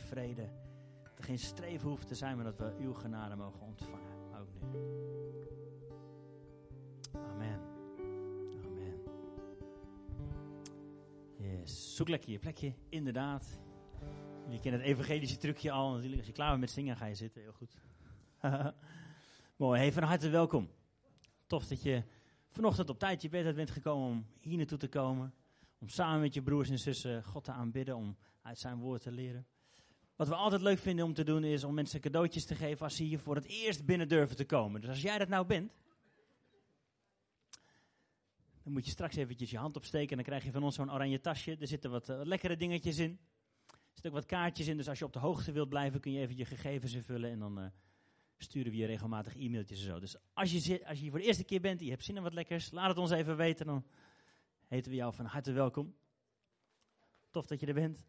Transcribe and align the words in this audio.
vrede. 0.00 0.48
Dat 1.02 1.18
er 1.18 1.24
geen 1.24 1.38
streven 1.38 1.88
hoeft 1.88 2.08
te 2.08 2.14
zijn, 2.14 2.36
maar 2.36 2.44
dat 2.44 2.58
we 2.58 2.76
uw 2.80 2.92
genade 2.92 3.36
mogen 3.36 3.60
ontvangen. 3.60 4.36
Ook 4.40 4.48
nu. 4.54 4.78
Amen. 7.12 7.60
Amen. 8.64 9.00
Yes. 11.36 11.96
Zoek 11.96 12.08
lekker 12.08 12.30
je 12.30 12.38
plekje, 12.38 12.74
inderdaad. 12.88 13.58
Je 14.48 14.60
kent 14.60 14.74
het 14.74 14.84
evangelische 14.84 15.36
trucje 15.36 15.70
al 15.70 15.92
natuurlijk. 15.92 16.18
Als 16.18 16.26
je 16.26 16.32
klaar 16.32 16.48
bent 16.48 16.60
met 16.60 16.70
zingen, 16.70 16.96
ga 16.96 17.06
je 17.06 17.14
zitten. 17.14 17.42
Heel 17.42 17.52
goed. 17.52 17.80
Mooi. 19.56 19.80
Hey, 19.80 19.92
van 19.92 20.02
harte 20.02 20.28
welkom. 20.28 20.68
Tof 21.46 21.66
dat 21.66 21.82
je 21.82 22.02
vanochtend 22.48 22.90
op 22.90 22.98
tijd 22.98 23.22
je 23.22 23.28
bed 23.28 23.44
uit 23.44 23.56
bent 23.56 23.70
gekomen 23.70 24.08
om 24.08 24.26
hier 24.40 24.56
naartoe 24.56 24.78
te 24.78 24.88
komen. 24.88 25.34
Om 25.78 25.88
samen 25.88 26.20
met 26.20 26.34
je 26.34 26.42
broers 26.42 26.70
en 26.70 26.78
zussen 26.78 27.24
God 27.24 27.44
te 27.44 27.52
aanbidden, 27.52 27.96
om 27.96 28.16
uit 28.42 28.58
zijn 28.58 28.78
woord 28.78 29.02
te 29.02 29.10
leren. 29.10 29.46
Wat 30.18 30.28
we 30.28 30.34
altijd 30.34 30.62
leuk 30.62 30.78
vinden 30.78 31.04
om 31.04 31.14
te 31.14 31.24
doen 31.24 31.44
is 31.44 31.64
om 31.64 31.74
mensen 31.74 32.00
cadeautjes 32.00 32.44
te 32.44 32.54
geven 32.54 32.84
als 32.84 32.96
ze 32.96 33.02
hier 33.02 33.18
voor 33.18 33.34
het 33.34 33.44
eerst 33.44 33.84
binnen 33.84 34.08
durven 34.08 34.36
te 34.36 34.44
komen. 34.44 34.80
Dus 34.80 34.90
als 34.90 35.02
jij 35.02 35.18
dat 35.18 35.28
nou 35.28 35.46
bent, 35.46 35.72
dan 38.62 38.72
moet 38.72 38.84
je 38.84 38.90
straks 38.90 39.16
eventjes 39.16 39.50
je 39.50 39.58
hand 39.58 39.76
opsteken 39.76 40.10
en 40.10 40.16
dan 40.16 40.24
krijg 40.24 40.44
je 40.44 40.50
van 40.50 40.62
ons 40.62 40.74
zo'n 40.74 40.92
oranje 40.92 41.20
tasje. 41.20 41.56
Er 41.60 41.66
zitten 41.66 41.90
wat 41.90 42.08
uh, 42.08 42.20
lekkere 42.22 42.56
dingetjes 42.56 42.98
in. 42.98 43.18
Er 43.66 43.76
zitten 43.92 44.10
ook 44.10 44.16
wat 44.16 44.26
kaartjes 44.26 44.66
in, 44.66 44.76
dus 44.76 44.88
als 44.88 44.98
je 44.98 45.04
op 45.04 45.12
de 45.12 45.18
hoogte 45.18 45.52
wilt 45.52 45.68
blijven 45.68 46.00
kun 46.00 46.12
je 46.12 46.20
even 46.20 46.36
je 46.36 46.44
gegevens 46.44 46.94
invullen 46.94 47.30
en 47.30 47.38
dan... 47.38 47.58
Uh, 47.58 47.66
sturen 48.38 48.72
we 48.72 48.78
je 48.78 48.86
regelmatig 48.86 49.36
e-mailtjes 49.36 49.80
en 49.80 49.86
zo. 49.86 49.98
Dus 49.98 50.16
als 50.32 50.52
je, 50.52 50.86
als 50.86 50.96
je 50.96 51.02
hier 51.02 51.10
voor 51.10 51.20
de 51.20 51.26
eerste 51.26 51.44
keer 51.44 51.60
bent 51.60 51.78
en 51.78 51.84
je 51.84 51.90
hebt 51.90 52.04
zin 52.04 52.16
in 52.16 52.22
wat 52.22 52.34
lekkers, 52.34 52.70
laat 52.70 52.88
het 52.88 52.98
ons 52.98 53.10
even 53.10 53.36
weten. 53.36 53.66
Dan 53.66 53.84
heten 54.66 54.90
we 54.90 54.96
jou 54.96 55.14
van 55.14 55.24
harte 55.24 55.52
welkom. 55.52 55.94
Tof 57.30 57.46
dat 57.46 57.60
je 57.60 57.66
er 57.66 57.74
bent. 57.74 58.06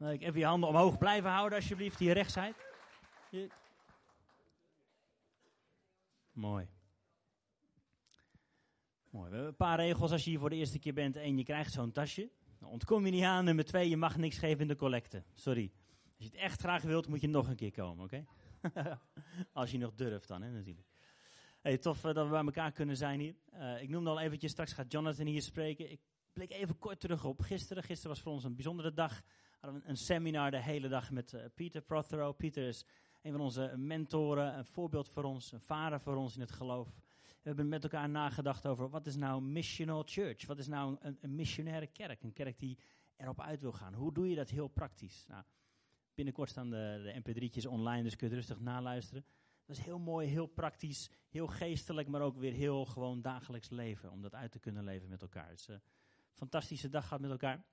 Even 0.00 0.38
je 0.38 0.44
handen 0.44 0.68
omhoog 0.68 0.98
blijven 0.98 1.30
houden 1.30 1.58
alsjeblieft, 1.58 1.98
hier 1.98 2.12
rechts 2.12 2.32
zijt. 2.32 2.56
Mooi. 6.32 6.68
Mooi. 9.10 9.28
We 9.28 9.34
hebben 9.34 9.46
een 9.46 9.56
paar 9.56 9.78
regels 9.78 10.12
als 10.12 10.24
je 10.24 10.30
hier 10.30 10.38
voor 10.38 10.50
de 10.50 10.56
eerste 10.56 10.78
keer 10.78 10.94
bent. 10.94 11.16
Eén, 11.16 11.36
je 11.36 11.44
krijgt 11.44 11.72
zo'n 11.72 11.92
tasje. 11.92 12.30
Dan 12.58 12.68
ontkom 12.68 13.04
je 13.04 13.10
niet 13.10 13.24
aan. 13.24 13.44
Nummer 13.44 13.64
twee, 13.64 13.88
je 13.88 13.96
mag 13.96 14.16
niks 14.16 14.38
geven 14.38 14.60
in 14.60 14.68
de 14.68 14.76
collecte. 14.76 15.24
Sorry. 15.34 15.72
Als 16.16 16.26
je 16.26 16.32
het 16.32 16.34
echt 16.34 16.60
graag 16.60 16.82
wilt, 16.82 17.08
moet 17.08 17.20
je 17.20 17.28
nog 17.28 17.48
een 17.48 17.56
keer 17.56 17.72
komen, 17.72 18.04
oké? 18.04 18.24
Als 19.52 19.70
je 19.70 19.78
nog 19.78 19.94
durft 19.94 20.28
dan, 20.28 20.42
hè, 20.42 20.50
natuurlijk. 20.50 20.86
Hey, 21.60 21.78
tof 21.78 22.04
uh, 22.04 22.14
dat 22.14 22.24
we 22.24 22.30
bij 22.30 22.44
elkaar 22.44 22.72
kunnen 22.72 22.96
zijn 22.96 23.20
hier. 23.20 23.34
Uh, 23.54 23.82
ik 23.82 23.88
noemde 23.88 24.10
al 24.10 24.20
eventjes, 24.20 24.50
straks 24.50 24.72
gaat 24.72 24.92
Jonathan 24.92 25.26
hier 25.26 25.42
spreken. 25.42 25.90
Ik 25.90 26.00
blik 26.32 26.50
even 26.50 26.78
kort 26.78 27.00
terug 27.00 27.24
op 27.24 27.40
gisteren. 27.40 27.82
Gisteren 27.82 28.10
was 28.10 28.20
voor 28.22 28.32
ons 28.32 28.44
een 28.44 28.54
bijzondere 28.54 28.92
dag. 28.92 29.22
We 29.60 29.66
hadden 29.66 29.88
een 29.88 29.96
seminar 29.96 30.50
de 30.50 30.62
hele 30.62 30.88
dag 30.88 31.10
met 31.10 31.32
uh, 31.32 31.44
Peter 31.54 31.82
Prothero. 31.82 32.32
Pieter 32.32 32.66
is 32.68 32.84
een 33.22 33.32
van 33.32 33.40
onze 33.40 33.74
mentoren, 33.76 34.58
een 34.58 34.64
voorbeeld 34.64 35.08
voor 35.08 35.24
ons, 35.24 35.52
een 35.52 35.60
vader 35.60 36.00
voor 36.00 36.16
ons 36.16 36.34
in 36.34 36.40
het 36.40 36.52
geloof. 36.52 36.88
We 37.22 37.48
hebben 37.48 37.68
met 37.68 37.82
elkaar 37.82 38.08
nagedacht 38.08 38.66
over 38.66 38.88
wat 38.88 39.06
is 39.06 39.16
nou 39.16 39.42
missional 39.42 40.02
church? 40.06 40.46
Wat 40.46 40.58
is 40.58 40.66
nou 40.66 40.96
een, 41.00 41.18
een 41.20 41.34
missionaire 41.34 41.86
kerk? 41.86 42.22
Een 42.22 42.32
kerk 42.32 42.58
die 42.58 42.78
erop 43.16 43.40
uit 43.40 43.60
wil 43.60 43.72
gaan. 43.72 43.94
Hoe 43.94 44.12
doe 44.12 44.28
je 44.28 44.36
dat 44.36 44.50
heel 44.50 44.68
praktisch? 44.68 45.24
Nou, 45.28 45.44
Binnenkort 46.14 46.50
staan 46.50 46.70
de, 46.70 47.22
de 47.24 47.32
mp3'tjes 47.34 47.68
online, 47.68 48.02
dus 48.02 48.16
kun 48.16 48.28
je 48.28 48.34
rustig 48.34 48.60
naluisteren. 48.60 49.24
Dat 49.64 49.76
is 49.76 49.84
heel 49.84 49.98
mooi, 49.98 50.28
heel 50.28 50.46
praktisch, 50.46 51.10
heel 51.28 51.46
geestelijk, 51.46 52.08
maar 52.08 52.20
ook 52.20 52.38
weer 52.38 52.52
heel 52.52 52.84
gewoon 52.84 53.22
dagelijks 53.22 53.70
leven. 53.70 54.10
Om 54.10 54.22
dat 54.22 54.34
uit 54.34 54.52
te 54.52 54.58
kunnen 54.58 54.84
leven 54.84 55.08
met 55.08 55.22
elkaar. 55.22 55.48
Het 55.48 55.58
is 55.58 55.68
een 55.68 55.82
fantastische 56.32 56.88
dag 56.88 57.02
gehad 57.02 57.20
met 57.20 57.30
elkaar. 57.30 57.64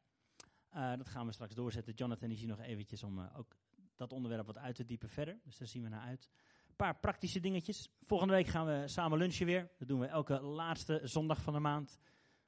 Uh, 0.75 0.95
dat 0.97 1.09
gaan 1.09 1.25
we 1.25 1.31
straks 1.31 1.55
doorzetten. 1.55 1.93
Jonathan 1.93 2.29
is 2.29 2.39
hier 2.39 2.47
nog 2.47 2.59
eventjes 2.59 3.03
om 3.03 3.19
uh, 3.19 3.37
ook 3.37 3.55
dat 3.95 4.13
onderwerp 4.13 4.45
wat 4.45 4.57
uit 4.57 4.75
te 4.75 4.85
diepen 4.85 5.09
verder. 5.09 5.39
Dus 5.43 5.57
daar 5.57 5.67
zien 5.67 5.83
we 5.83 5.89
naar 5.89 6.01
uit. 6.01 6.29
Een 6.67 6.75
paar 6.75 6.99
praktische 6.99 7.39
dingetjes. 7.39 7.89
Volgende 8.01 8.33
week 8.33 8.47
gaan 8.47 8.65
we 8.65 8.87
samen 8.87 9.17
lunchen 9.17 9.45
weer. 9.45 9.69
Dat 9.77 9.87
doen 9.87 9.99
we 9.99 10.05
elke 10.05 10.41
laatste 10.41 11.01
zondag 11.03 11.41
van 11.41 11.53
de 11.53 11.59
maand. 11.59 11.99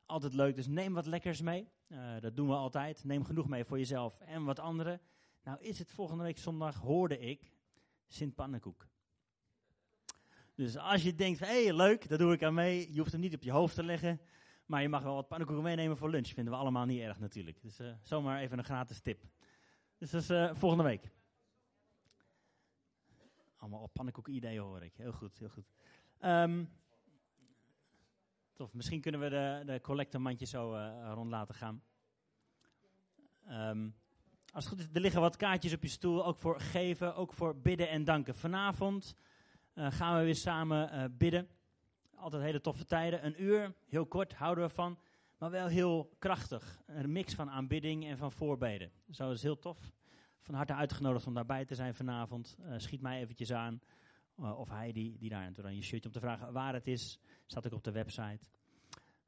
Altijd 0.06 0.34
leuk, 0.34 0.56
dus 0.56 0.68
neem 0.68 0.94
wat 0.94 1.06
lekkers 1.06 1.42
mee. 1.42 1.70
Uh, 1.88 2.20
dat 2.20 2.36
doen 2.36 2.48
we 2.48 2.54
altijd. 2.54 3.04
Neem 3.04 3.24
genoeg 3.24 3.48
mee 3.48 3.66
voor 3.66 3.78
jezelf 3.78 4.20
en 4.20 4.44
wat 4.44 4.60
anderen. 4.60 5.02
Nou 5.44 5.62
is 5.62 5.80
het 5.80 5.92
volgende 5.92 6.24
week 6.24 6.38
zondag, 6.38 6.76
hoorde 6.76 7.20
ik, 7.20 7.52
Sint 8.08 8.36
Pannenkoek. 8.36 8.88
Dus 10.56 10.78
als 10.78 11.04
je 11.04 11.16
denkt, 11.16 11.40
hé 11.40 11.64
hey, 11.64 11.74
leuk, 11.74 12.10
daar 12.10 12.18
doe 12.18 12.34
ik 12.34 12.44
aan 12.44 12.54
mee. 12.54 12.94
Je 12.94 13.00
hoeft 13.00 13.12
hem 13.12 13.22
niet 13.22 13.36
op 13.36 13.44
je 13.44 13.52
hoofd 13.52 13.76
te 13.76 13.84
leggen. 13.84 14.22
Maar 14.68 14.82
je 14.82 14.90
mag 14.90 15.04
wel 15.04 15.16
wat 15.16 15.28
pannenkoeken 15.28 15.66
meenemen 15.66 15.98
voor 15.98 16.10
lunch. 16.10 16.28
Vinden 16.28 16.54
we 16.54 16.60
allemaal 16.60 16.86
niet 16.86 17.02
erg 17.02 17.20
natuurlijk. 17.20 17.62
Dus 17.62 17.80
uh, 17.80 17.94
zomaar 18.02 18.40
even 18.40 18.58
een 18.58 18.64
gratis 18.64 19.00
tip. 19.00 19.24
Dus 19.98 20.10
dat 20.12 20.22
is 20.22 20.30
uh, 20.30 20.54
volgende 20.54 20.84
week. 20.84 21.12
Allemaal 23.58 23.88
pannenkoeken 23.88 24.34
ideeën 24.34 24.62
hoor 24.62 24.84
ik. 24.84 24.94
Heel 24.96 25.12
goed, 25.12 25.38
heel 25.38 25.50
goed. 25.50 25.66
Um, 26.22 26.70
tof, 28.54 28.74
misschien 28.74 29.02
kunnen 29.02 29.22
we 29.22 29.30
de, 29.30 29.64
de 29.66 29.82
collectormandje 29.82 30.46
zo 30.46 30.74
uh, 30.74 31.12
rond 31.14 31.30
laten 31.30 31.56
gaan. 31.56 31.84
Um, 33.50 33.96
als 34.54 34.64
het 34.64 34.74
goed 34.74 34.84
is, 34.84 34.90
er 34.94 35.02
liggen 35.02 35.22
wat 35.22 35.36
kaartjes 35.36 35.74
op 35.74 35.84
je 35.84 35.90
stoel, 35.90 36.26
ook 36.26 36.38
voor 36.38 36.60
geven, 36.60 37.16
ook 37.16 37.34
voor 37.34 37.56
bidden 37.56 37.90
en 37.90 38.04
danken. 38.04 38.36
Vanavond 38.36 39.16
gaan 39.74 40.18
we 40.18 40.24
weer 40.24 40.36
samen 40.36 41.16
bidden. 41.18 41.48
Altijd 42.18 42.44
hele 42.44 42.62
toffe 42.62 42.86
tijden. 42.86 43.26
Een 43.26 43.44
uur, 43.44 43.74
heel 43.88 44.06
kort, 44.06 44.34
houden 44.34 44.64
we 44.64 44.70
van. 44.70 44.98
Maar 45.38 45.52
wel 45.52 45.68
heel 45.68 46.16
krachtig. 46.20 46.82
Een 46.86 47.12
mix 47.12 47.34
van 47.34 47.50
aanbidding 47.50 48.06
en 48.06 48.18
van 48.18 48.32
voorbeden. 48.32 48.92
Zo 49.10 49.32
is 49.32 49.44
heel 49.44 49.60
tof. 49.60 49.92
Van 50.40 50.56
harte 50.56 50.74
uitgenodigd 50.74 51.28
om 51.28 51.34
daarbij 51.34 51.66
te 51.66 51.76
zijn 51.76 51.96
vanavond. 51.96 52.58
Uh, 52.60 52.74
schiet 52.78 53.02
mij 53.02 53.20
eventjes 53.20 53.54
aan. 53.54 53.82
of 54.36 54.70
hij 54.70 54.92
die, 54.92 55.30
daar 55.30 55.52
aan 55.64 55.76
je 55.76 55.82
shirtje 55.82 56.10
om 56.10 56.14
te 56.14 56.20
vragen 56.20 56.54
waar 56.54 56.74
het 56.74 56.88
is. 56.88 57.20
Staat 57.46 57.66
ook 57.66 57.74
op 57.74 57.84
de 57.84 57.92
website. 57.92 58.46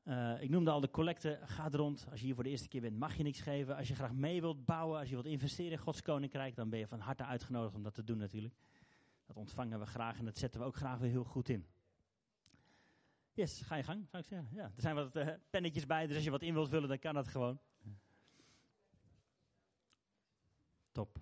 Uh, 0.04 0.42
ik 0.42 0.50
noemde 0.50 0.72
al 0.72 0.80
de 0.80 0.90
collecte, 0.90 1.40
gaat 1.44 1.76
rond. 1.76 2.08
Als 2.12 2.20
je 2.20 2.26
hier 2.26 2.36
voor 2.36 2.44
de 2.44 2.50
eerste 2.50 2.68
keer 2.68 2.82
bent, 2.82 2.98
mag 2.98 3.16
je 3.16 3.24
niks 3.24 3.42
geven. 3.42 3.76
Als 3.76 3.88
je 3.88 3.96
graag 3.96 4.14
mee 4.14 4.42
wilt 4.42 4.66
bouwen, 4.66 5.00
als 5.00 5.10
je 5.10 5.14
wilt 5.14 5.28
investeren 5.28 5.72
in 5.72 5.78
Gods 5.78 6.02
Koninkrijk, 6.02 6.56
dan 6.56 6.70
ben 6.70 6.80
je 6.80 6.88
van 6.88 7.00
harte 7.00 7.26
uitgenodigd 7.26 7.76
om 7.76 7.84
dat 7.84 7.94
te 7.94 8.04
doen 8.04 8.18
natuurlijk. 8.18 8.54
Dat 9.26 9.38
ontvangen 9.38 9.80
we 9.80 9.86
graag 9.86 10.20
en 10.20 10.26
dat 10.26 10.38
zetten 10.38 10.60
we 10.60 10.66
ook 10.66 10.76
graag 10.76 10.98
weer 11.00 11.10
heel 11.10 11.24
goed 11.24 11.50
in. 11.50 11.66
Yes, 13.34 13.62
ga 13.62 13.76
je 13.76 13.84
gang, 13.84 14.08
zou 14.10 14.24
ik 14.24 14.30
zeggen. 14.30 14.50
Ja, 14.52 14.64
er 14.64 14.82
zijn 14.82 14.96
wat 14.96 15.16
uh, 15.16 15.28
pennetjes 15.50 15.86
bij, 15.86 16.08
dus 16.08 16.16
als 16.16 16.26
je 16.26 16.32
wat 16.32 16.42
in 16.42 16.54
wilt 16.54 16.70
vullen, 16.70 16.90
dan 16.90 17.00
kan 17.00 17.14
dat 17.14 17.28
gewoon. 17.28 17.60
Top. 20.92 21.18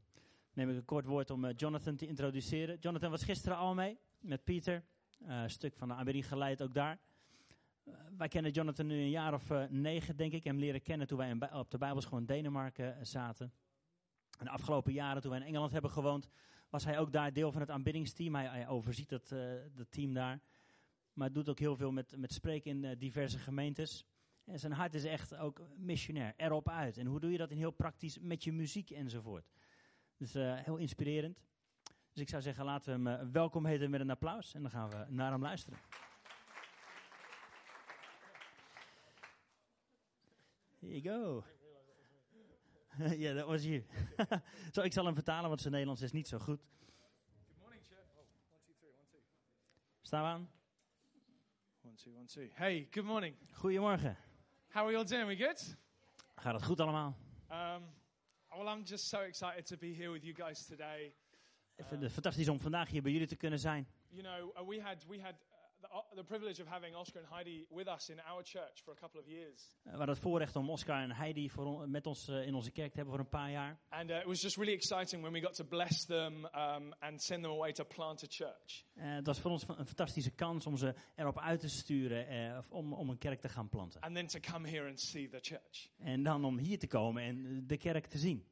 Neem 0.53 0.69
ik 0.69 0.75
een 0.75 0.85
kort 0.85 1.05
woord 1.05 1.29
om 1.29 1.45
uh, 1.45 1.51
Jonathan 1.55 1.95
te 1.95 2.07
introduceren. 2.07 2.77
Jonathan 2.79 3.11
was 3.11 3.23
gisteren 3.23 3.57
al 3.57 3.73
mee 3.73 3.99
met 4.19 4.43
Pieter. 4.43 4.83
een 5.19 5.49
stuk 5.49 5.75
van 5.75 5.87
de 5.87 5.93
aanbidding 5.93 6.27
geleid 6.27 6.61
ook 6.61 6.73
daar. 6.73 6.99
Uh, 7.87 7.93
wij 8.17 8.27
kennen 8.27 8.51
Jonathan 8.51 8.85
nu 8.85 8.93
een 8.93 9.09
jaar 9.09 9.33
of 9.33 9.49
uh, 9.49 9.63
negen, 9.69 10.15
denk 10.15 10.33
ik. 10.33 10.43
Hem 10.43 10.57
leren 10.57 10.81
kennen 10.81 11.07
toen 11.07 11.17
wij 11.17 11.51
op 11.53 11.71
de 11.71 11.77
Bijbelschool 11.77 12.17
in 12.17 12.25
Denemarken 12.25 12.95
uh, 12.97 13.03
zaten. 13.03 13.53
En 14.39 14.45
de 14.45 14.51
afgelopen 14.51 14.93
jaren, 14.93 15.21
toen 15.21 15.31
wij 15.31 15.39
in 15.39 15.45
Engeland 15.45 15.71
hebben 15.71 15.91
gewoond, 15.91 16.29
was 16.69 16.83
hij 16.83 16.99
ook 16.99 17.11
daar 17.11 17.33
deel 17.33 17.51
van 17.51 17.61
het 17.61 17.69
aanbiddingsteam. 17.69 18.35
Hij, 18.35 18.45
hij 18.45 18.67
overziet 18.67 19.09
dat, 19.09 19.29
dat 19.73 19.91
team 19.91 20.13
daar. 20.13 20.39
Maar 21.17 21.31
doet 21.31 21.49
ook 21.49 21.59
heel 21.59 21.75
veel 21.75 21.91
met, 21.91 22.17
met 22.17 22.33
spreken 22.33 22.83
in 22.83 22.97
diverse 22.97 23.37
gemeentes. 23.37 24.05
En 24.45 24.59
zijn 24.59 24.71
hart 24.71 24.93
is 24.93 25.03
echt 25.03 25.35
ook 25.35 25.61
missionair, 25.75 26.33
erop 26.35 26.69
uit. 26.69 26.97
En 26.97 27.05
hoe 27.05 27.19
doe 27.19 27.31
je 27.31 27.37
dat 27.37 27.51
in 27.51 27.57
heel 27.57 27.71
praktisch 27.71 28.19
met 28.19 28.43
je 28.43 28.51
muziek 28.51 28.89
enzovoort. 28.89 29.49
Dus 30.17 30.33
heel 30.33 30.77
inspirerend. 30.77 31.39
Dus 32.11 32.21
ik 32.21 32.29
zou 32.29 32.41
zeggen, 32.41 32.65
laten 32.65 33.03
we 33.03 33.09
hem 33.09 33.31
welkom 33.31 33.65
heten 33.65 33.89
met 33.89 33.99
een 33.99 34.09
applaus. 34.09 34.53
En 34.53 34.61
dan 34.61 34.71
gaan 34.71 34.89
we 34.89 35.05
naar 35.09 35.31
hem 35.31 35.41
luisteren. 35.41 35.79
Here 40.79 41.01
you 41.01 41.01
go. 41.01 41.43
Ja, 42.97 43.13
yeah, 43.13 43.35
dat 43.35 43.47
was 43.47 43.63
you. 43.63 43.85
zo, 44.73 44.81
ik 44.81 44.93
zal 44.93 45.05
hem 45.05 45.13
vertalen, 45.13 45.47
want 45.47 45.59
zijn 45.59 45.73
Nederlands 45.73 46.01
is 46.01 46.11
niet 46.11 46.27
zo 46.27 46.39
goed. 46.39 46.59
Good 47.47 47.57
morning, 47.59 47.83
church. 47.83 48.09
Oh, 48.15 48.25
one, 48.51 48.61
two, 48.65 48.73
three, 48.79 48.91
one, 48.91 49.07
two. 49.11 49.19
Staan 50.01 50.21
we 50.21 50.27
aan? 50.27 50.56
Two, 52.03 52.11
one, 52.13 52.27
two. 52.27 52.47
Hey, 52.53 52.87
good 52.91 53.05
morning. 53.05 53.33
Goedemorgen. 53.53 54.15
How 54.69 54.83
are 54.83 54.91
you 54.91 54.97
all 54.97 55.05
doing? 55.05 55.27
We 55.27 55.35
good? 55.35 55.75
Gaat 56.35 56.53
het 56.53 56.63
goed 56.63 56.79
allemaal? 56.79 57.17
Um, 57.51 57.81
well, 58.49 58.67
I'm 58.75 58.83
just 58.83 59.07
so 59.07 59.21
excited 59.21 59.65
to 59.65 59.77
be 59.77 59.93
here 59.93 60.11
with 60.11 60.23
you 60.23 60.35
guys 60.35 60.65
today. 60.65 61.13
Ik 61.75 61.85
vind 61.85 62.01
het 62.01 62.11
fantastisch 62.11 62.49
om 62.49 62.59
vandaag 62.59 62.89
hier 62.89 63.01
bij 63.01 63.11
jullie 63.11 63.27
te 63.27 63.35
kunnen 63.35 63.59
zijn. 63.59 63.87
You 64.09 64.23
know, 64.23 64.57
uh, 64.57 64.67
we 64.67 64.81
had 64.81 65.05
we 65.07 65.21
had 65.21 65.35
the, 65.81 65.87
uh, 65.87 66.15
the 66.15 66.23
privilege 66.23 66.61
of 66.61 66.67
having 66.67 66.95
Oscar 66.95 67.19
and 67.19 67.27
Heidi 67.29 67.65
with 67.69 67.87
us 67.87 68.09
in 68.09 68.19
our 68.19 68.43
church 68.43 68.81
for 68.83 68.91
a 68.91 68.95
couple 68.95 69.19
of 69.19 69.27
years. 69.27 69.75
We 69.83 69.89
hadden 69.89 70.09
het 70.09 70.19
voorrecht 70.19 70.55
om 70.55 70.69
Oscar 70.69 71.01
en 71.01 71.11
Heidi 71.11 71.49
voor 71.49 71.89
met 71.89 72.07
ons 72.07 72.29
uh, 72.29 72.47
in 72.47 72.55
onze 72.55 72.71
kerk 72.71 72.89
te 72.89 72.95
hebben 72.95 73.13
voor 73.13 73.23
een 73.23 73.29
paar 73.29 73.51
jaar. 73.51 73.79
And 73.89 74.09
uh, 74.09 74.17
it 74.17 74.25
was 74.25 74.41
just 74.41 74.55
really 74.55 74.73
exciting 74.73 75.21
when 75.21 75.33
we 75.33 75.41
got 75.41 75.55
to 75.55 75.63
bless 75.63 76.05
them 76.05 76.45
um, 76.45 76.93
and 76.99 77.21
send 77.21 77.43
them 77.43 77.51
away 77.51 77.71
to 77.71 77.83
plant 77.83 78.23
a 78.23 78.27
church. 78.29 78.85
Uh, 78.95 79.03
het 79.15 79.25
was 79.25 79.39
voor 79.39 79.51
ons 79.51 79.67
een 79.67 79.85
fantastische 79.85 80.31
kans 80.31 80.65
om 80.65 80.77
ze 80.77 80.93
erop 81.15 81.39
uit 81.39 81.59
te 81.59 81.69
sturen 81.69 82.33
uh, 82.33 82.59
om, 82.69 82.93
om 82.93 83.09
een 83.09 83.17
kerk 83.17 83.39
te 83.39 83.49
gaan 83.49 83.69
planten. 83.69 84.01
And 84.01 84.15
then 84.15 84.27
to 84.27 84.39
come 84.51 84.69
here 84.69 84.89
and 84.89 84.99
see 84.99 85.29
the 85.29 85.39
church. 85.41 85.89
En 85.97 86.23
dan 86.23 86.45
om 86.45 86.57
hier 86.57 86.79
te 86.79 86.87
komen 86.87 87.23
en 87.23 87.67
de 87.67 87.77
kerk 87.77 88.05
te 88.05 88.17
zien. 88.17 88.45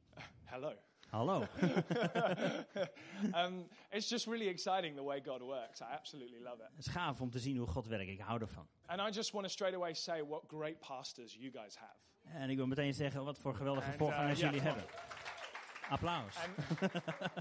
Hello. 0.44 0.74
Hallo. 1.16 1.48
um, 3.34 3.64
it's 3.90 4.08
just 4.08 4.26
really 4.26 4.48
exciting 4.48 4.96
the 4.96 5.02
way 5.02 5.18
God 5.20 5.42
works. 5.42 5.80
I 5.80 5.94
absolutely 5.94 6.40
love 6.40 6.60
it. 6.60 6.68
Het 6.76 6.86
is 6.86 6.92
gaaf 6.92 7.20
om 7.20 7.30
te 7.30 7.38
zien 7.38 7.56
hoe 7.56 7.66
God 7.66 7.86
werkt. 7.86 8.08
Ik 8.10 8.20
hou 8.20 8.40
ervan. 8.40 8.66
And 8.86 9.00
I 9.00 9.10
just 9.10 9.32
want 9.32 9.46
to 9.46 9.52
straight 9.52 9.76
away 9.76 9.94
say 9.94 10.22
what 10.22 10.42
great 10.46 10.80
pastors 10.80 11.34
you 11.34 11.50
guys 11.50 11.76
have. 11.76 12.38
En 12.38 12.50
ik 12.50 12.56
wil 12.56 12.66
meteen 12.66 12.94
zeggen 12.94 13.24
wat 13.24 13.38
voor 13.38 13.54
geweldige 13.54 13.86
And, 13.86 13.96
voorgangers 13.96 14.32
uh, 14.32 14.38
yeah, 14.38 14.52
jullie 14.52 14.68
hebben. 14.68 14.84
Applaus. 15.88 16.34
And, 16.36 16.92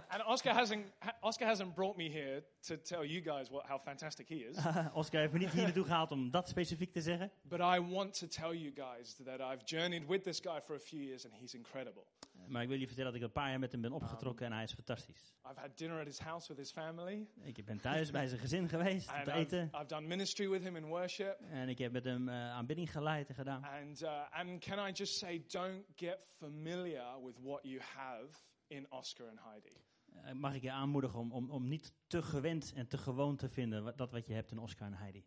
and 0.10 0.24
Oscar 0.28 0.54
hasn't 0.54 0.86
Oscar 1.20 1.48
hasn't 1.48 1.74
brought 1.74 1.98
me 1.98 2.10
here 2.10 2.44
to 2.68 2.78
tell 2.78 3.04
you 3.04 3.22
guys 3.22 3.50
what 3.50 3.66
how 3.66 3.78
fantastic 3.78 4.30
he 4.30 4.36
is. 4.36 4.58
Oscar 4.94 5.20
heeft 5.20 5.34
me 5.34 5.40
niet 5.40 5.52
hier 5.52 5.64
naartoe 5.64 5.84
gehaald 5.86 6.12
om 6.12 6.32
dat 6.32 6.50
specifiek 6.50 6.94
te 6.94 7.02
zeggen. 7.02 7.32
But 7.42 7.60
I 7.60 7.80
want 7.80 8.20
to 8.20 8.28
tell 8.28 8.54
you 8.54 8.74
guys 8.76 9.16
that 9.24 9.40
I've 9.40 9.64
journeyed 9.66 10.08
with 10.08 10.24
this 10.24 10.40
guy 10.40 10.62
for 10.62 10.76
a 10.76 10.80
few 10.80 11.02
years 11.02 11.26
and 11.26 11.34
he's 11.34 11.54
incredible. 11.54 12.04
Maar 12.48 12.62
ik 12.62 12.68
wil 12.68 12.80
je 12.80 12.88
vertellen 12.88 13.12
dat 13.12 13.22
ik 13.22 13.28
een 13.28 13.34
paar 13.34 13.50
jaar 13.50 13.60
met 13.60 13.72
hem 13.72 13.82
ben 13.82 13.92
opgetrokken 13.92 14.46
en 14.46 14.52
hij 14.52 14.64
is 14.64 14.74
fantastisch. 14.74 15.34
I've 15.50 15.60
had 15.60 15.78
dinner 15.78 16.00
at 16.00 16.06
his 16.06 16.20
house 16.20 16.48
with 16.48 16.58
his 16.58 16.72
family. 16.72 17.28
Ik 17.42 17.66
ben 17.66 17.82
thuis 17.82 18.12
bij 18.12 18.28
zijn 18.28 18.40
gezin 18.40 18.70
geweest 18.70 19.10
om 19.14 19.24
te 19.24 19.30
I've, 19.30 19.40
eten. 19.40 19.70
I've 19.74 19.86
done 19.86 20.08
ministry 20.08 20.50
with 20.50 20.64
him 20.64 20.76
in 20.76 20.86
worship. 20.86 21.40
En 21.50 21.70
ik 21.70 21.78
heb 21.78 21.92
met 21.92 22.04
hem 22.04 22.30
eh, 22.30 22.36
aanbidding 22.36 22.92
geleid 22.92 23.30
en 23.30 23.36
gedaan. 23.36 23.64
And, 23.64 24.02
uh, 24.02 24.32
and 24.32 24.60
can 24.60 24.88
I 24.88 24.92
just 24.92 25.18
say, 25.18 25.44
don't 25.48 25.86
get 25.96 26.24
familiar 26.38 27.24
with 27.24 27.40
what 27.42 27.60
you 27.64 27.82
have 27.82 28.28
in 28.68 28.92
Oscar 28.92 29.30
and 29.30 29.40
Heidi. 29.40 29.84
Eh, 30.24 30.32
mag 30.32 30.56
ik 30.56 30.62
je 30.62 30.72
aanmoedigen 30.72 31.20
om, 31.20 31.32
om, 31.32 31.50
om 31.50 31.68
niet 31.68 31.94
te 32.08 32.22
gewend 32.22 32.74
en 32.76 32.88
te 32.88 32.98
gewoon 32.98 33.36
te 33.36 33.50
vinden 33.50 33.84
wat, 33.84 33.98
dat 33.98 34.12
wat 34.12 34.28
je 34.28 34.34
hebt 34.34 34.52
in 34.52 34.58
Oscar 34.58 34.88
en 34.88 34.94
Heidi. 34.94 35.26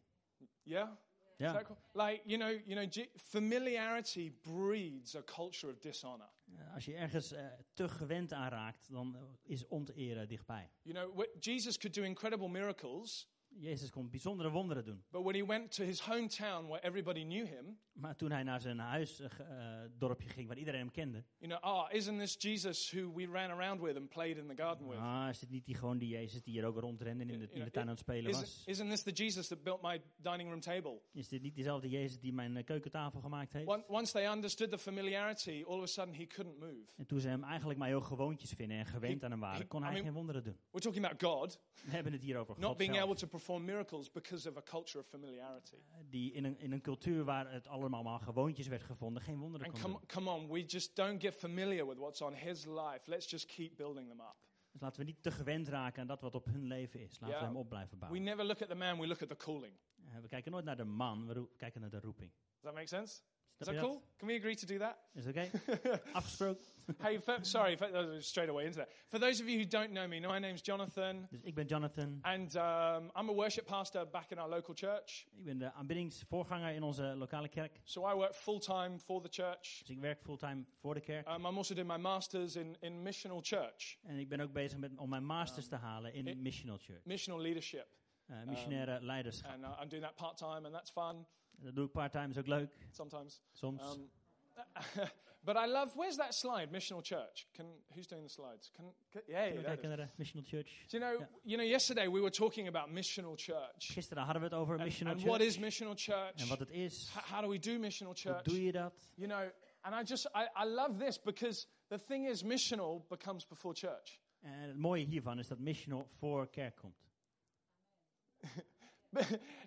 Yeah? 0.63 0.91
Ja. 1.39 1.53
that? 1.53 1.69
Like, 1.95 2.23
you 2.25 2.39
know, 2.39 2.61
you 2.67 2.75
know, 2.87 3.07
familiarity 3.17 4.31
breeds 4.43 5.15
a 5.17 5.23
culture 5.23 5.73
of 5.73 5.79
dishonor. 5.81 6.29
Eh, 6.57 6.75
Als 6.75 6.85
je 6.85 6.95
ergens 6.95 7.33
eh, 7.33 7.47
te 7.73 7.89
gewend 7.89 8.33
aan 8.33 8.49
raakt, 8.51 8.91
dan 8.91 9.17
is 9.43 9.67
onteren 9.67 10.29
dichtbij. 10.29 10.71
You 10.83 10.95
know, 10.95 11.19
wh- 11.19 11.37
Jesus 11.45 11.79
could 11.79 11.95
do 11.97 12.03
incredible 12.03 12.49
miracles, 12.49 13.29
Jezus 13.49 13.91
kon 13.91 14.11
bijzondere 14.11 14.51
wonderen 14.51 14.85
doen. 14.85 15.05
but 15.11 15.23
when 15.23 15.35
he 15.35 15.47
went 15.47 15.75
to 15.75 15.85
his 15.85 16.01
hometown 16.01 16.67
where 16.67 16.83
everybody 16.83 17.23
knew 17.25 17.47
him, 17.47 17.79
Maar 17.93 18.17
toen 18.17 18.31
hij 18.31 18.43
naar 18.43 18.61
zijn 18.61 18.79
huisdorpje 18.79 20.29
ging, 20.29 20.49
waar 20.49 20.59
iedereen 20.59 20.81
hem 20.81 20.91
kende. 20.91 21.25
you 21.39 21.53
know, 21.53 21.63
ah, 21.63 21.93
isn't 21.95 22.19
this 22.19 22.37
Jesus 22.39 22.91
who 22.93 23.13
we 23.15 23.27
ran 23.27 23.51
around 23.51 23.81
with 23.81 23.97
and 23.97 24.09
played 24.09 24.37
in 24.37 24.47
the 24.47 24.63
garden 24.63 24.89
with? 24.89 24.99
Ah, 24.99 25.27
is 25.31 25.39
dit 25.39 25.51
niet 25.51 25.65
die 25.67 25.75
gewoon 25.75 25.99
die 25.99 26.09
Jezus 26.09 26.43
die 26.43 26.53
hier 26.53 26.65
ook 26.65 26.79
rondrende 26.81 27.23
en 27.25 27.31
in 27.31 27.39
de, 27.39 27.45
You 27.47 27.59
in 27.59 27.65
de 27.65 27.71
tuin 27.71 27.85
aan 27.87 27.91
het 27.91 28.01
spelen 28.01 28.33
was? 28.33 28.63
isn't 28.67 28.91
this 28.91 29.03
the 29.03 29.11
Jesus 29.13 29.49
that 29.49 29.63
built 29.63 29.83
my 29.83 30.03
dining 30.17 30.49
room 30.49 30.61
table? 30.61 31.01
Is 31.13 31.29
dit 31.29 31.43
niet 31.43 31.55
diezelfde 31.55 31.89
Jezus 31.89 32.19
die 32.21 32.33
mijn 32.33 32.57
eh, 32.57 32.65
keukentafel 32.65 33.21
gemaakt 33.21 33.53
heeft? 33.53 33.67
Once, 33.69 33.85
once 33.89 34.13
they 34.13 34.33
understood 34.33 34.71
the 34.71 34.79
familiarity, 34.79 35.65
all 35.67 35.77
of 35.77 35.83
a 35.83 35.87
sudden 35.87 36.15
he 36.15 36.27
couldn't 36.27 36.59
move. 36.59 36.87
En 36.97 37.07
toen 37.07 37.21
ze 37.21 37.29
hem 37.29 37.45
eigenlijk 37.45 37.79
maar 37.79 37.89
heel 37.89 38.01
gewoontjes 38.01 38.51
vinden 38.53 38.79
en 38.79 38.87
gewend 38.87 39.19
He- 39.21 39.25
aan 39.25 39.31
hem 39.31 39.41
waren, 39.41 39.61
he- 39.61 39.67
kon 39.67 39.81
I 39.81 39.85
hij 39.85 39.93
mean- 39.93 40.05
geen 40.05 40.15
wonderen 40.15 40.43
doen. 40.45 40.57
We're 40.71 40.81
talking 40.85 41.05
about 41.05 41.23
God 41.23 41.61
We 41.85 41.91
hebben 41.91 42.13
het 42.13 42.23
hier 42.23 42.37
over 42.39 42.55
not 42.59 42.65
God 42.69 42.77
being 42.77 42.95
zelf, 42.95 43.05
able 43.07 43.17
to 43.21 43.27
perform 43.39 43.65
miracles 43.65 44.11
because 44.11 44.49
of 44.49 44.57
a 44.57 44.63
culture 44.63 44.99
of 44.99 45.07
familiarity. 45.09 45.77
die 46.11 46.33
in 46.33 46.45
een, 46.45 46.59
in 46.59 46.73
een 46.73 46.81
cultuur 46.81 47.25
waar 47.25 47.53
het 47.53 47.67
allemaal 47.67 48.03
maar 48.03 48.21
gewoontjes 48.21 48.67
werd 48.67 48.83
gevonden, 48.83 49.23
geen 49.23 49.39
wonderen 49.39 49.67
And 49.67 49.75
kon 49.75 49.83
come, 49.83 49.99
doen. 49.99 50.07
come 50.09 50.31
on, 50.31 50.49
we 50.53 50.65
just 50.65 50.97
don't 50.97 51.21
get 51.23 51.35
familiar 51.35 51.87
with 51.87 51.99
what's 51.99 52.21
on 52.23 52.33
his 52.35 52.65
life. 52.65 53.01
Let's 53.05 53.31
just 53.31 53.47
keep 53.47 53.77
building 53.77 54.09
them 54.09 54.21
up. 54.21 54.37
Dus 54.73 54.81
laten 54.81 55.01
we 55.01 55.07
niet 55.07 55.23
te 55.23 55.31
gewend 55.31 55.69
raken 55.69 56.01
aan 56.01 56.07
dat 56.07 56.21
wat 56.21 56.35
op 56.35 56.45
hun 56.45 56.67
leven 56.67 57.01
is. 57.01 57.21
Laten 57.21 57.35
Ja. 57.37 57.41
we 57.41 57.47
hem 57.47 57.57
op 57.57 57.69
blijven 57.69 57.93
We 57.93 57.99
bouwen. 57.99 58.23
never 58.23 58.45
look 58.45 58.63
at 58.63 58.69
the 58.69 58.75
man, 58.75 58.99
we 58.99 59.07
look 59.07 59.23
at 59.23 59.29
the 59.29 59.37
calling. 59.37 59.77
Eh, 60.05 60.19
we 60.21 60.29
kijken 60.29 60.53
nooit 60.53 60.65
naar 60.65 60.77
de 60.77 60.85
man, 60.85 61.27
we 61.27 61.49
kijken 61.57 61.81
naar 61.81 61.91
de 61.91 62.01
roeping. 62.01 62.31
Does 62.31 62.63
that 62.63 62.75
make 62.75 62.87
sense? 62.87 63.21
Is 63.61 63.67
that 63.67 63.79
cool? 63.81 64.03
Can 64.19 64.29
we 64.29 64.35
agree 64.37 64.55
to 64.55 64.67
do 64.67 64.79
that? 64.79 64.97
Is 65.15 65.25
het 65.25 65.37
okay. 65.37 65.51
Afgesproken? 66.13 66.65
hey, 67.03 67.21
for, 67.21 67.39
sorry, 67.45 67.77
for, 67.77 67.87
uh, 67.95 68.21
straight 68.21 68.49
away 68.49 68.65
into 68.65 68.79
that. 68.79 68.89
For 69.09 69.19
those 69.21 69.43
of 69.43 69.49
you 69.49 69.59
who 69.59 69.67
don't 69.69 69.91
know 69.91 70.07
me, 70.09 70.21
my 70.21 70.39
name's 70.39 70.61
Jonathan, 70.63 71.27
Dus 71.31 71.43
ik 71.43 71.55
ben 71.55 71.67
Jonathan. 71.67 72.19
and 72.23 72.55
um, 72.57 73.11
I'm 73.17 73.29
a 73.29 73.33
worship 73.33 73.67
pastor 73.67 74.07
back 74.11 74.31
in 74.31 74.39
our 74.39 74.49
local 74.49 74.75
church. 74.75 75.27
Ik 75.37 75.45
ben 75.45 75.59
de 75.59 75.73
aanbiddingsvoorganger 75.73 76.75
in 76.75 76.83
onze 76.83 77.03
lokale 77.17 77.49
kerk. 77.49 77.81
So 77.85 78.09
I 78.11 78.15
work 78.15 78.35
full 78.35 78.59
time 78.59 78.99
for 78.99 79.21
the 79.23 79.29
church. 79.43 79.79
Dus 79.79 79.91
ik 79.91 79.99
werk 80.01 80.21
fulltime 80.23 80.65
voor 80.81 80.95
de 80.95 81.01
kerk. 81.01 81.29
Um, 81.29 81.47
I'm 81.47 81.57
also 81.57 81.75
doing 81.75 81.89
my 81.91 81.99
master's 81.99 82.57
in, 82.57 82.77
in 82.81 83.03
missional 83.03 83.41
church, 83.43 83.97
En 84.03 84.19
ik 84.19 84.29
ben 84.29 84.41
ook 84.41 84.53
bezig 84.53 84.79
met, 84.79 84.91
om 84.97 85.09
mijn 85.09 85.25
masters 85.27 85.69
te 85.69 85.77
halen 85.77 86.15
in 86.15 86.27
it- 86.27 86.39
missional 86.39 86.79
church. 86.79 87.05
missional 87.05 87.41
leadership. 87.43 87.87
Eh, 88.27 88.37
missionaire 88.47 89.01
leiderschap. 89.01 89.51
And 89.51 89.63
uh, 89.65 89.81
I'm 89.83 89.89
doing 89.89 90.05
that 90.05 90.15
part 90.15 90.37
time, 90.37 90.65
and 90.67 90.73
that's 90.73 90.91
fun 90.91 91.27
Dat 91.61 91.75
doe 91.75 91.87
ik 91.87 91.93
part-time, 91.93 92.29
is 92.29 92.39
ook 92.39 92.47
leuk. 92.47 92.77
sometimes. 92.91 93.43
Soms. 93.53 93.83
Um, 93.83 94.11
but 95.45 95.57
I 95.57 95.67
love, 95.67 95.93
where's 95.97 96.17
that 96.17 96.35
slide, 96.35 96.71
missional 96.71 97.03
church? 97.03 97.47
Can, 97.53 97.67
who's 97.95 98.07
doing 98.07 98.25
the 98.27 98.33
slides? 98.33 98.71
Can, 98.71 98.95
can, 99.11 99.23
yeah, 99.27 99.43
Kunnen 99.43 99.57
we 99.57 99.63
there 99.63 99.75
it 99.75 99.81
kijken 99.81 99.91
is. 99.91 99.97
naar 99.97 100.07
de 100.07 100.13
missional 100.17 100.45
church. 100.47 100.87
Do 100.89 100.99
you 100.99 101.11
know, 101.11 101.21
Yeah. 101.21 101.29
you 101.45 101.57
know, 101.57 101.67
yesterday 101.71 102.07
we 102.09 102.19
were 102.21 102.31
talking 102.31 102.69
about 102.69 102.91
missional 102.91 103.35
church. 103.37 103.93
Gisteren 103.93 104.23
hadden 104.25 104.43
we 104.43 104.49
het 104.49 104.57
over 104.57 104.75
And, 104.75 104.85
missional 104.85 105.13
and 105.13 105.21
church. 105.23 105.37
what 105.37 105.47
is 105.49 105.59
missional 105.59 105.95
church? 105.97 106.41
en 106.41 106.49
wat 106.49 106.59
het 106.59 106.71
is. 106.71 107.09
How 107.15 107.41
do 107.43 107.49
we 107.49 107.59
do 107.59 107.79
missional 107.79 108.13
Hoe 108.13 108.33
church? 108.33 108.43
doe 108.45 108.63
je 108.65 108.73
dat? 108.73 109.13
You 109.15 109.29
know, 109.29 109.51
and 109.81 109.95
I 109.95 110.03
just, 110.05 110.27
I, 110.35 110.49
I 110.65 110.65
love 110.67 110.99
this 111.05 111.21
because 111.21 111.67
the 111.89 111.99
thing 111.99 112.27
is, 112.29 112.43
missional 112.43 113.05
becomes 113.09 113.47
before 113.47 113.75
church. 113.75 114.21
En 114.41 114.53
het 114.53 114.77
mooie 114.77 115.05
hiervan 115.05 115.39
is 115.39 115.49
dat 115.49 115.59
missional 115.59 116.09
voor 116.11 116.49
kerk 116.51 116.77
komt. 116.77 117.07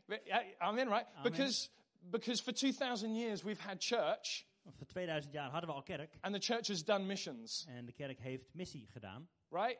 But- 0.07 0.21
yeah, 0.25 0.43
I'm 0.61 0.77
in, 0.77 0.87
right? 0.87 1.07
Amen. 1.15 1.31
Because, 1.31 1.69
because 2.09 2.41
for 2.41 2.53
2,000 2.53 3.15
years 3.15 3.43
we've 3.43 3.61
had 3.63 3.79
church 3.81 4.45
Voor 4.77 4.85
2000 4.87 5.33
jaar 5.33 5.49
hadden 5.51 5.69
we 5.69 5.75
al 5.75 5.83
kerk. 5.83 6.17
and 6.21 6.33
the 6.33 6.39
church 6.53 6.67
has 6.67 6.83
done 6.83 7.05
missions, 7.05 7.65
En 7.67 7.85
de 7.85 7.91
kerk 7.93 8.19
heeft 8.19 8.53
missie 8.53 8.87
gedaan. 8.91 9.29
right? 9.49 9.79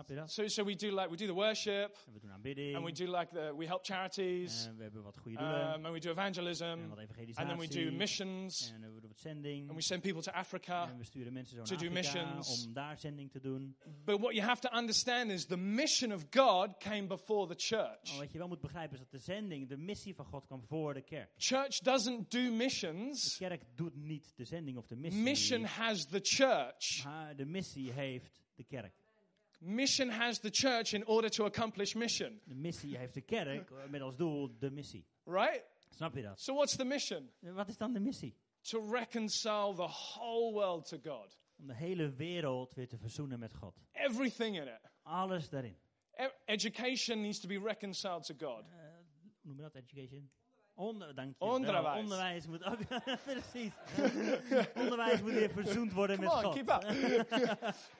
Snap 0.00 0.08
je 0.08 0.14
dat? 0.14 0.32
So, 0.32 0.48
so 0.48 0.64
we 0.64 0.74
do 0.76 0.88
like, 0.94 1.10
we 1.10 1.16
do 1.16 1.26
the 1.26 1.34
worship 1.34 1.96
En 2.06 2.12
we 2.12 2.20
doen 2.20 2.30
aanbidding. 2.32 2.76
and 2.76 2.84
we 2.84 2.92
do 2.92 3.04
like 3.18 3.32
the, 3.32 3.54
we 3.56 3.66
help 3.66 3.84
charities 3.84 4.66
en 4.66 4.76
we 4.76 4.82
hebben 4.82 5.02
wat 5.02 5.16
goede 5.18 5.36
doelen. 5.38 5.74
um, 5.74 5.84
and 5.84 5.94
we 5.94 6.00
do 6.00 6.10
evangelism 6.10 6.62
en 6.64 6.88
wat 6.88 6.98
and 6.98 7.08
evangelisatie. 7.10 7.48
then 7.48 7.58
we 7.58 7.68
do 7.68 7.96
missions 7.96 8.70
En 8.74 8.80
we 8.94 9.00
doen 9.00 9.08
wat 9.10 9.18
zending. 9.20 9.66
and 9.68 9.76
we 9.76 9.82
send 9.82 10.02
people 10.02 10.22
to 10.22 10.30
Africa. 10.32 10.88
en 10.90 10.98
we 10.98 11.04
sturen 11.04 11.32
mensen 11.32 11.56
zo 11.56 11.62
to 11.62 11.70
naar 11.74 11.80
do 11.92 11.98
Afrika 11.98 12.24
missions. 12.24 12.66
om 12.66 12.72
daar 12.72 12.98
zending 12.98 13.30
te 13.30 13.40
doen. 13.40 13.76
But 14.04 14.18
what 14.20 14.34
you 14.34 14.46
have 14.46 14.60
to 14.68 14.76
understand 14.78 15.30
is 15.30 15.46
the 15.46 15.56
mission 15.56 16.12
of 16.12 16.24
God 16.30 16.76
came 16.78 17.06
before 17.06 17.46
the 17.54 17.54
church. 17.66 18.08
Maar 18.10 18.18
wat 18.18 18.32
je 18.32 18.38
wel 18.38 18.48
moet 18.48 18.60
begrijpen 18.60 18.92
is 18.96 19.00
dat 19.02 19.10
de 19.10 19.18
zending, 19.18 19.68
de 19.68 19.76
missie 19.76 20.14
van 20.14 20.24
God 20.24 20.46
kwam 20.46 20.62
voor 20.62 20.94
de 20.94 21.02
kerk. 21.02 21.30
Church 21.36 21.78
doesn't 21.78 22.30
do 22.30 22.42
De 22.42 22.50
missions. 22.50 23.36
kerk 23.36 23.62
doet 23.74 23.96
niet 23.96 24.32
de 24.36 24.44
zending 24.44 24.76
of 24.76 24.86
de 24.86 24.96
missie. 24.96 25.22
Mission 25.22 25.64
has 25.64 26.06
the 26.06 26.20
church. 26.22 27.04
maar 27.04 27.36
de 27.36 27.44
missie 27.44 27.92
heeft 27.92 28.40
de 28.54 28.64
kerk. 28.64 28.94
Mission 29.60 30.08
has 30.10 30.38
the 30.38 30.50
church 30.50 30.92
in 30.94 31.04
order 31.06 31.30
to 31.30 31.44
accomplish 31.44 31.94
mission. 31.94 32.40
De 32.44 32.54
missie 32.54 32.96
heeft 32.96 33.14
de 33.14 33.20
kerk 33.20 33.70
met 33.88 34.00
als 34.00 34.16
doel 34.16 34.56
de 34.58 34.70
missie. 34.70 35.06
Right? 35.24 35.62
Snap 35.90 36.14
je 36.14 36.22
dat? 36.22 36.40
So 36.40 36.54
what's 36.54 36.76
the 36.76 36.84
mission? 36.84 37.30
Wat 37.40 37.68
is 37.68 37.76
dan 37.76 37.92
de 37.92 38.00
missie? 38.00 38.34
To 38.60 38.90
reconcile 38.90 39.74
the 39.74 39.88
whole 39.88 40.52
world 40.52 40.88
to 40.88 40.98
God. 41.02 41.38
Om 41.58 41.66
de 41.66 41.74
hele 41.74 42.10
wereld 42.14 42.74
weer 42.74 42.88
te 42.88 42.98
verzoenen 42.98 43.38
met 43.38 43.54
God. 43.54 43.76
Everything 43.92 44.56
in 44.56 44.66
it. 44.66 44.80
Alles 45.02 45.48
daarin. 45.48 45.76
E- 46.14 46.28
education 46.44 47.20
needs 47.20 47.40
to 47.40 47.48
be 47.48 47.58
reconciled 47.58 48.22
to 48.24 48.34
God. 48.46 48.64
Eh, 48.64 48.76
hoe 49.22 49.30
noem 49.42 49.56
je 49.56 49.62
dat? 49.62 49.74
Education? 49.74 50.30
Onder, 50.74 51.14
dank 51.14 51.34
je. 51.38 51.44
Onderwijs. 51.44 51.98
Onderwijs 52.02 52.46
moet 52.46 52.64
ook. 52.64 52.78
precies. 53.24 53.72
Onderwijs 54.82 55.20
moet 55.20 55.32
weer 55.32 55.50
verzoend 55.50 55.92
worden 55.92 56.16
Come 56.16 56.28
met 56.28 56.36
on, 56.36 56.42
God. 56.42 56.54
keep 56.54 56.68
up. 56.68 57.74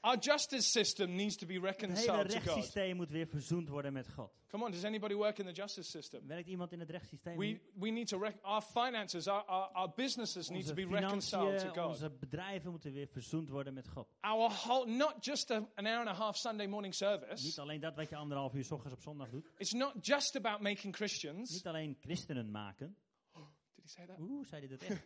Our 0.00 0.18
justice 0.18 0.70
system 0.70 1.14
needs 1.14 1.36
to 1.36 1.46
be 1.46 1.52
Het 1.54 1.62
hele 1.62 1.76
reconciled 1.76 2.28
to 2.28 2.36
God. 2.38 2.44
rechtssysteem 2.44 2.96
moet 2.96 3.10
weer 3.10 3.26
verzoend 3.26 3.68
worden 3.68 3.92
met 3.92 4.08
God. 4.08 4.30
Come 4.48 4.64
on, 4.64 4.70
does 4.70 4.84
anybody 4.84 5.14
work 5.14 5.38
in 5.38 5.46
the 5.46 5.52
justice 5.52 5.90
system? 5.90 6.26
Werkt 6.26 6.48
iemand 6.48 6.72
in 6.72 6.80
het 6.80 6.90
rechtssysteem? 6.90 7.36
We, 7.36 7.60
we 7.74 7.90
need 7.90 8.08
to, 8.08 8.24
our 8.42 8.62
finances, 8.62 9.26
our, 9.26 9.44
our, 9.44 9.68
our 9.72 9.92
businesses 9.94 10.48
need 10.48 10.66
to 10.66 10.70
onze 10.70 10.86
be 10.86 10.94
reconciled 11.00 11.58
to 11.58 11.68
God. 11.68 11.86
onze 11.86 12.10
bedrijven 12.10 12.70
moeten 12.70 12.92
weer 12.92 13.06
verzoend 13.08 13.48
worden 13.48 13.74
met 13.74 13.88
God. 13.88 14.08
Our 14.20 14.50
whole, 14.50 14.86
not 14.86 15.24
just 15.24 15.50
a, 15.50 15.68
an 15.74 15.86
hour 15.86 15.98
and 15.98 16.08
a 16.08 16.14
half 16.14 16.36
Sunday 16.36 16.66
morning 16.66 16.94
service. 16.94 17.44
Niet 17.44 17.58
alleen 17.58 17.80
dat 17.80 17.96
wat 17.96 18.08
je 18.08 18.16
anderhalf 18.16 18.54
uur 18.54 18.64
's 18.64 18.70
ochtends 18.70 18.94
op 18.96 19.02
zondag 19.02 19.30
doet. 19.30 19.50
It's 19.56 19.72
not 19.72 20.06
just 20.06 20.36
about 20.36 20.60
making 20.60 20.94
Christians. 20.96 21.50
Niet 21.50 21.66
alleen 21.66 21.96
christenen 22.00 22.50
maken. 22.50 22.96
Did 23.74 23.84
he 23.84 23.90
say 23.90 24.06
that? 24.06 24.18
Oeh, 24.18 24.46
zei 24.46 24.60
hij 24.60 24.76
dat 24.76 24.82
echt? 24.88 25.02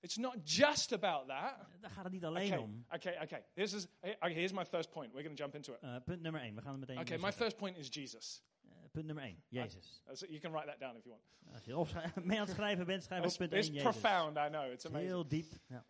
It's 0.00 0.16
not 0.16 0.36
just 0.44 0.92
about 0.92 1.28
that. 1.28 1.66
Daar 1.80 1.90
gaat 1.90 2.04
het 2.04 2.12
niet 2.12 2.24
alleen 2.24 2.46
Okay, 2.52 2.58
om. 2.58 2.84
okay, 2.94 3.22
okay. 3.22 3.44
This 3.54 3.72
is, 3.72 3.86
okay, 4.02 4.32
here's 4.34 4.52
my 4.52 4.64
first 4.64 4.90
point. 4.90 5.12
We're 5.12 5.22
going 5.24 5.36
to 5.36 5.42
jump 5.42 5.54
into 5.54 5.72
it. 5.72 5.80
Eh, 5.82 5.96
punt 6.04 6.20
nummer 6.22 6.40
één. 6.40 6.54
We 6.54 6.60
gaan 6.62 6.72
er 6.72 6.78
meteen 6.78 6.98
Okay, 6.98 7.16
my 7.18 7.32
first 7.32 7.56
point 7.56 7.76
is 7.76 7.88
Jesus. 7.90 8.42
Eh, 8.64 8.70
punt 8.92 9.06
nummer 9.06 9.24
één. 9.24 9.42
Jezus. 9.48 10.02
Uh, 10.08 10.14
so 10.14 10.26
you 10.26 10.38
can 10.40 10.52
write 10.52 10.66
that 10.66 10.80
down 10.80 10.96
if 10.96 11.04
you 11.04 11.10
want. 11.14 11.54
Als 11.54 11.64
je 11.64 11.76
opschrij- 11.76 12.12
mee 12.22 12.38
aan 12.40 12.46
het 12.46 12.54
schrijven 12.54 12.86
bent, 12.86 13.02
schrijf 13.02 13.20
op 13.20 13.26
It's, 13.26 13.36
punt 13.36 13.52
it's 13.52 13.66
1 13.68 13.74
Jezus. 13.76 13.90
profound, 13.90 14.36
I 14.36 14.48
know. 14.48 14.72
It's 14.72 14.86
amazing. 14.86 15.08
Heel 15.10 15.26
diep. 15.28 15.52
Ja. 15.68 15.84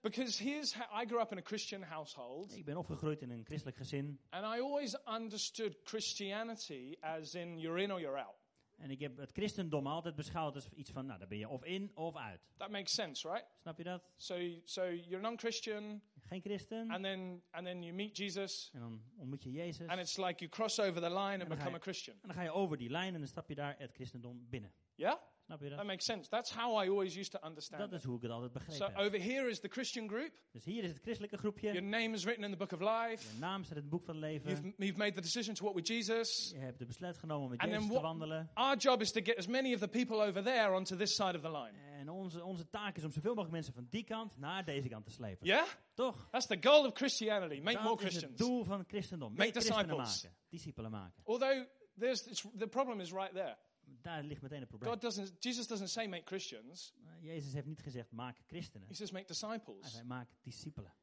Because 0.00 0.42
here's 0.42 0.74
how 0.74 1.02
I 1.02 1.06
grew 1.06 1.20
up 1.20 1.32
in 1.32 1.38
a 1.38 1.42
Christian 1.42 1.82
household, 1.82 2.56
Ik 2.56 2.64
ben 2.64 2.76
opgegroeid 2.76 3.22
in 3.22 3.30
een 3.30 3.44
christelijk 3.44 3.76
gezin. 3.76 4.20
and 4.30 4.44
I 4.56 4.60
always 4.60 4.96
understood 5.06 5.76
Christianity 5.84 6.96
as 7.00 7.34
in 7.34 7.58
you're 7.58 7.82
in 7.82 7.92
or 7.92 8.00
you're 8.00 8.18
out. 8.24 8.34
En 8.76 8.90
ik 8.90 9.00
heb 9.00 9.16
het 9.16 9.30
christendom 9.32 9.86
altijd 9.86 10.14
beschouwd 10.14 10.54
als 10.54 10.68
iets 10.68 10.90
van, 10.90 11.06
nou, 11.06 11.18
daar 11.18 11.28
ben 11.28 11.38
je 11.38 11.48
of 11.48 11.64
in 11.64 11.90
of 11.96 12.16
uit. 12.16 12.40
That 12.56 12.70
makes 12.70 12.94
sense, 12.94 13.28
right? 13.28 13.46
Snap 13.60 13.78
je 13.78 13.84
dat? 13.84 14.10
So, 14.16 14.38
so 14.64 14.84
you're 14.90 15.20
non-Christian, 15.20 16.02
geen 16.26 16.40
christen. 16.40 16.90
and 16.90 17.02
then 17.02 17.42
and 17.50 17.64
then 17.66 17.82
you 17.82 17.94
meet 17.94 18.16
Jesus, 18.16 18.70
En 18.72 18.80
dan 18.80 19.02
ontmoet 19.16 19.42
je 19.42 19.50
Jezus. 19.50 19.86
and 19.88 20.00
it's 20.00 20.16
like 20.16 20.38
you 20.38 20.50
cross 20.50 20.78
over 20.80 21.00
the 21.00 21.10
line 21.10 21.40
and 21.40 21.48
become 21.48 21.70
je- 21.70 21.76
a 21.76 21.78
Christian. 21.78 22.16
En 22.20 22.28
dan 22.28 22.36
ga 22.36 22.42
je 22.42 22.50
over 22.52 22.76
die 22.76 22.90
lijn 22.90 23.12
en 23.14 23.18
dan 23.20 23.28
stap 23.28 23.48
je 23.48 23.54
daar 23.54 23.74
het 23.78 23.92
christendom 23.94 24.46
binnen. 24.48 24.72
Yeah, 24.94 25.18
Snap 25.46 25.60
je 25.60 25.68
that 25.68 25.76
dat? 25.76 25.86
makes 25.86 26.04
sense. 26.04 26.28
That's 26.28 26.50
how 26.50 26.84
I 26.84 26.88
always 26.88 27.14
used 27.16 27.30
to 27.30 27.38
understand 27.48 27.80
Dat 27.82 27.92
it. 27.92 27.98
is 27.98 28.04
hoe 28.04 28.16
ik 28.16 28.22
het 28.22 28.30
altijd 28.30 28.52
So 28.52 28.58
begrepen 28.58 28.86
heb. 28.96 29.06
over 29.06 29.22
here 29.22 29.48
is 29.48 29.60
the 29.60 29.68
Christian 29.68 30.08
group. 30.08 30.30
Dus 30.52 30.64
hier 30.64 30.82
is 30.84 30.90
het 30.90 30.98
christelijke 31.02 31.36
groepje. 31.36 31.72
Your 31.72 31.82
name 31.88 32.14
is 32.14 32.24
written 32.24 32.44
in 32.44 32.50
the 32.50 32.56
book 32.56 32.72
of 32.72 32.80
life. 32.80 33.32
Je 33.34 33.38
naam 33.40 33.62
staat 33.64 33.76
in 33.76 33.82
het 33.82 33.90
boek 33.90 34.04
van 34.04 34.18
leven. 34.18 34.50
You've, 34.50 34.72
you've 34.76 34.98
made 34.98 35.12
the 35.12 35.20
decision 35.20 35.54
to 35.54 35.64
walk 35.64 35.74
with 35.74 35.86
Jesus. 35.86 36.50
Je 36.54 36.58
hebt 36.58 36.78
de 36.78 36.86
besluit 36.86 37.18
genomen 37.18 37.44
om 37.44 37.50
met 37.50 37.60
And 37.60 37.70
Jezus 37.70 37.88
te 37.88 38.00
wandelen. 38.00 38.50
Our 38.54 38.76
job 38.76 39.00
is 39.00 39.12
to 39.12 39.20
get 39.22 39.36
as 39.36 39.46
many 39.46 39.74
of 39.74 39.80
the 39.80 39.88
people 39.88 40.16
over 40.26 40.42
there 40.42 40.72
onto 40.74 40.96
this 40.96 41.14
side 41.14 41.34
of 41.36 41.40
the 41.42 41.50
line. 41.50 41.72
En 41.98 42.08
onze, 42.10 42.44
onze 42.44 42.68
taak 42.70 42.96
is 42.96 43.04
om 43.04 43.12
zoveel 43.12 43.30
mogelijk 43.30 43.52
mensen 43.52 43.72
van 43.74 43.86
die 43.90 44.04
kant 44.04 44.36
naar 44.36 44.64
deze 44.64 44.88
kant 44.88 45.04
te 45.04 45.10
slepen. 45.10 45.46
Yeah? 45.46 45.66
Toch? 45.94 46.28
That's 46.30 46.46
the 46.46 46.56
goal 46.60 46.86
of 46.86 46.92
Christianity. 46.94 47.60
Make 47.60 47.82
more 47.82 47.96
dat 47.96 47.98
is 47.98 48.14
het 48.14 48.24
Christians. 48.24 48.36
doel 48.38 48.64
van 48.64 48.78
het 48.78 48.88
christendom. 48.88 49.32
Make 49.34 49.50
christenen 49.50 49.78
disciples. 49.86 50.22
maken. 50.22 50.38
Discipelen 50.48 50.90
maken. 50.90 51.22
Although 51.24 51.66
there's, 51.98 52.26
it's, 52.26 52.44
the 52.58 52.66
problem 52.68 53.00
is 53.00 53.10
right 53.12 53.34
there. 53.34 53.56
Daar 54.02 54.22
ligt 54.22 54.42
meteen 54.42 54.60
het 54.60 54.68
probleem. 54.68 54.90
God 54.92 55.00
doesn't, 55.00 55.32
Jesus 55.44 55.66
doesn't 55.66 55.88
say 55.90 56.06
make 56.06 56.22
Christians. 56.26 56.92
Eh, 57.04 57.22
Jezus 57.24 57.52
heeft 57.52 57.66
niet 57.66 57.80
gezegd 57.82 58.10
maak 58.12 58.38
christenen. 58.46 58.88
He 58.88 58.94
says 58.94 59.10
make 59.10 59.24
Hij 59.26 59.36
disciples. 59.36 59.92
zei 59.92 60.04
maak 60.04 60.28
discipelen. 60.42 60.94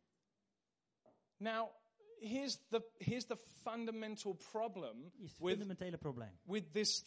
Now, 1.38 1.70
here's 2.20 2.58
the, 2.70 2.82
here's 3.00 3.26
the 3.26 3.38
fundamental 3.38 4.34
problem 4.34 5.12
Hier 5.16 5.24
is 5.24 5.30
het 5.32 5.38
fundamentele 5.40 5.98
probleem. 5.98 6.40
with, 6.44 6.72
this, 6.74 7.04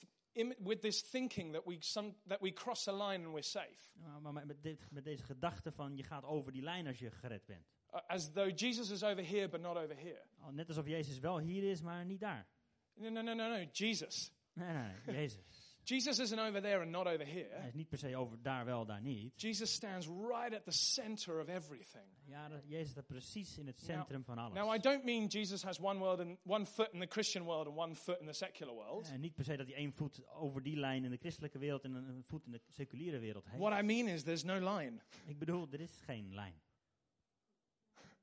with 0.59 0.81
this 0.81 1.03
thinking 1.03 1.53
that 1.53 1.65
we, 1.67 1.77
some, 1.81 2.15
that 2.27 2.41
we 2.41 2.53
cross 2.53 2.89
a 2.89 2.93
line 2.93 3.25
and 3.25 3.33
we're 3.33 3.43
safe. 3.43 3.93
Maar, 3.95 4.21
maar- 4.21 4.33
maar 4.33 4.47
met, 4.47 4.63
dit, 4.63 4.91
met 4.91 5.05
deze 5.05 5.23
gedachte 5.23 5.73
van 5.73 5.97
je 5.97 6.03
gaat 6.03 6.25
over 6.25 6.53
die 6.53 6.63
lijn 6.63 6.87
als 6.87 6.99
je 6.99 7.11
gered 7.11 7.47
bent. 7.47 7.67
Uh, 7.93 8.01
as 8.07 8.33
though 8.33 8.59
Jesus 8.59 8.91
is 8.91 9.03
over 9.03 9.27
here 9.29 9.49
but 9.49 9.61
not 9.61 9.77
over 9.77 9.97
here. 9.97 10.23
Oh, 10.41 10.49
Net 10.49 10.69
alsof 10.69 10.87
Jezus 10.87 11.19
wel 11.19 11.39
hier 11.39 11.71
is, 11.71 11.83
maar 11.83 12.05
niet 12.05 12.21
daar. 12.21 12.47
No, 12.95 13.09
no, 13.09 13.21
no, 13.23 13.35
no, 13.35 13.49
no. 13.49 13.65
Jesus. 13.73 14.33
Nee, 14.53 14.73
nee, 14.73 14.93
nee. 15.07 15.17
Jezus. 15.21 15.64
Jesus 15.85 16.19
isn't 16.19 16.39
over 16.39 16.61
there 16.63 16.81
and 16.81 16.91
not 16.91 17.07
over 17.07 17.25
Hij 17.27 17.33
here. 17.33 17.67
is 17.67 17.75
niet 17.75 17.89
per 17.89 17.99
se 17.99 18.17
over 18.17 18.43
daar 18.43 18.65
wel, 18.65 18.87
daar 18.87 19.01
niet. 19.01 19.41
Jesus 19.41 19.73
stands 19.73 20.07
right 20.07 20.55
at 20.55 20.65
the 20.65 20.73
center 20.73 21.41
of 21.41 21.49
everything. 21.49 22.05
Ja, 22.25 22.51
Jezus 22.65 22.91
staat 22.91 23.07
precies 23.07 23.59
in 23.59 23.67
het 23.67 23.81
centrum 23.81 24.25
van 24.25 24.39
alles. 24.39 24.55
Now, 24.59 24.75
I 24.75 24.79
don't 24.79 25.05
mean 25.05 25.27
Jesus 25.27 25.63
has 25.63 25.79
one 25.81 25.99
world 25.99 26.21
and 26.21 26.39
one 26.45 26.67
foot 26.67 26.93
in 26.93 27.01
the 27.01 27.07
Christian 27.07 27.45
world 27.45 27.67
and 27.67 27.77
one 27.77 27.95
foot 27.95 28.21
in 28.21 28.27
the 28.27 28.33
secular 28.33 28.75
world. 28.75 29.09
En 29.09 29.21
niet 29.21 29.35
per 29.35 29.45
se 29.45 29.57
dat 29.57 29.67
hij 29.67 29.77
één 29.77 29.93
voet 29.93 30.27
over 30.29 30.63
die 30.63 30.77
lijn 30.77 31.05
in 31.05 31.11
de 31.11 31.17
christelijke 31.17 31.59
wereld 31.59 31.85
en 31.85 31.95
een, 31.95 32.25
voet 32.25 32.47
in 32.47 32.53
de 32.53 32.61
seculiere 32.69 33.19
wereld 33.19 33.45
heeft. 33.45 33.59
What 33.59 33.79
I 33.81 33.83
mean 33.83 34.09
is 34.09 34.23
there's 34.23 34.45
no 34.45 34.77
line. 34.77 35.01
Ik 35.27 35.39
bedoel, 35.39 35.67
er 35.71 35.81
is 35.81 36.01
geen 36.05 36.35
lijn. 36.35 36.63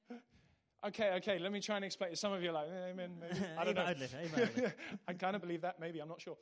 Okay, 0.84 1.16
okay, 1.16 1.38
let 1.40 1.52
me 1.52 1.60
try 1.60 1.76
and 1.76 1.84
explain. 1.84 2.16
Some 2.16 2.34
of 2.36 2.42
you 2.42 2.50
are 2.56 2.66
like, 2.66 2.76
eh, 2.76 2.90
amen, 2.92 3.18
maybe. 3.20 3.36
I 3.60 3.64
don't 3.64 3.68
even 3.68 3.74
know. 3.76 3.86
uitleggen, 3.86 4.20
even 4.20 4.38
uitleggen. 4.38 4.74
I 5.10 5.14
kind 5.14 5.36
of 5.36 5.42
believe 5.42 5.62
that, 5.62 5.78
maybe, 5.78 6.00
I'm 6.00 6.08
not 6.08 6.22
sure. 6.22 6.38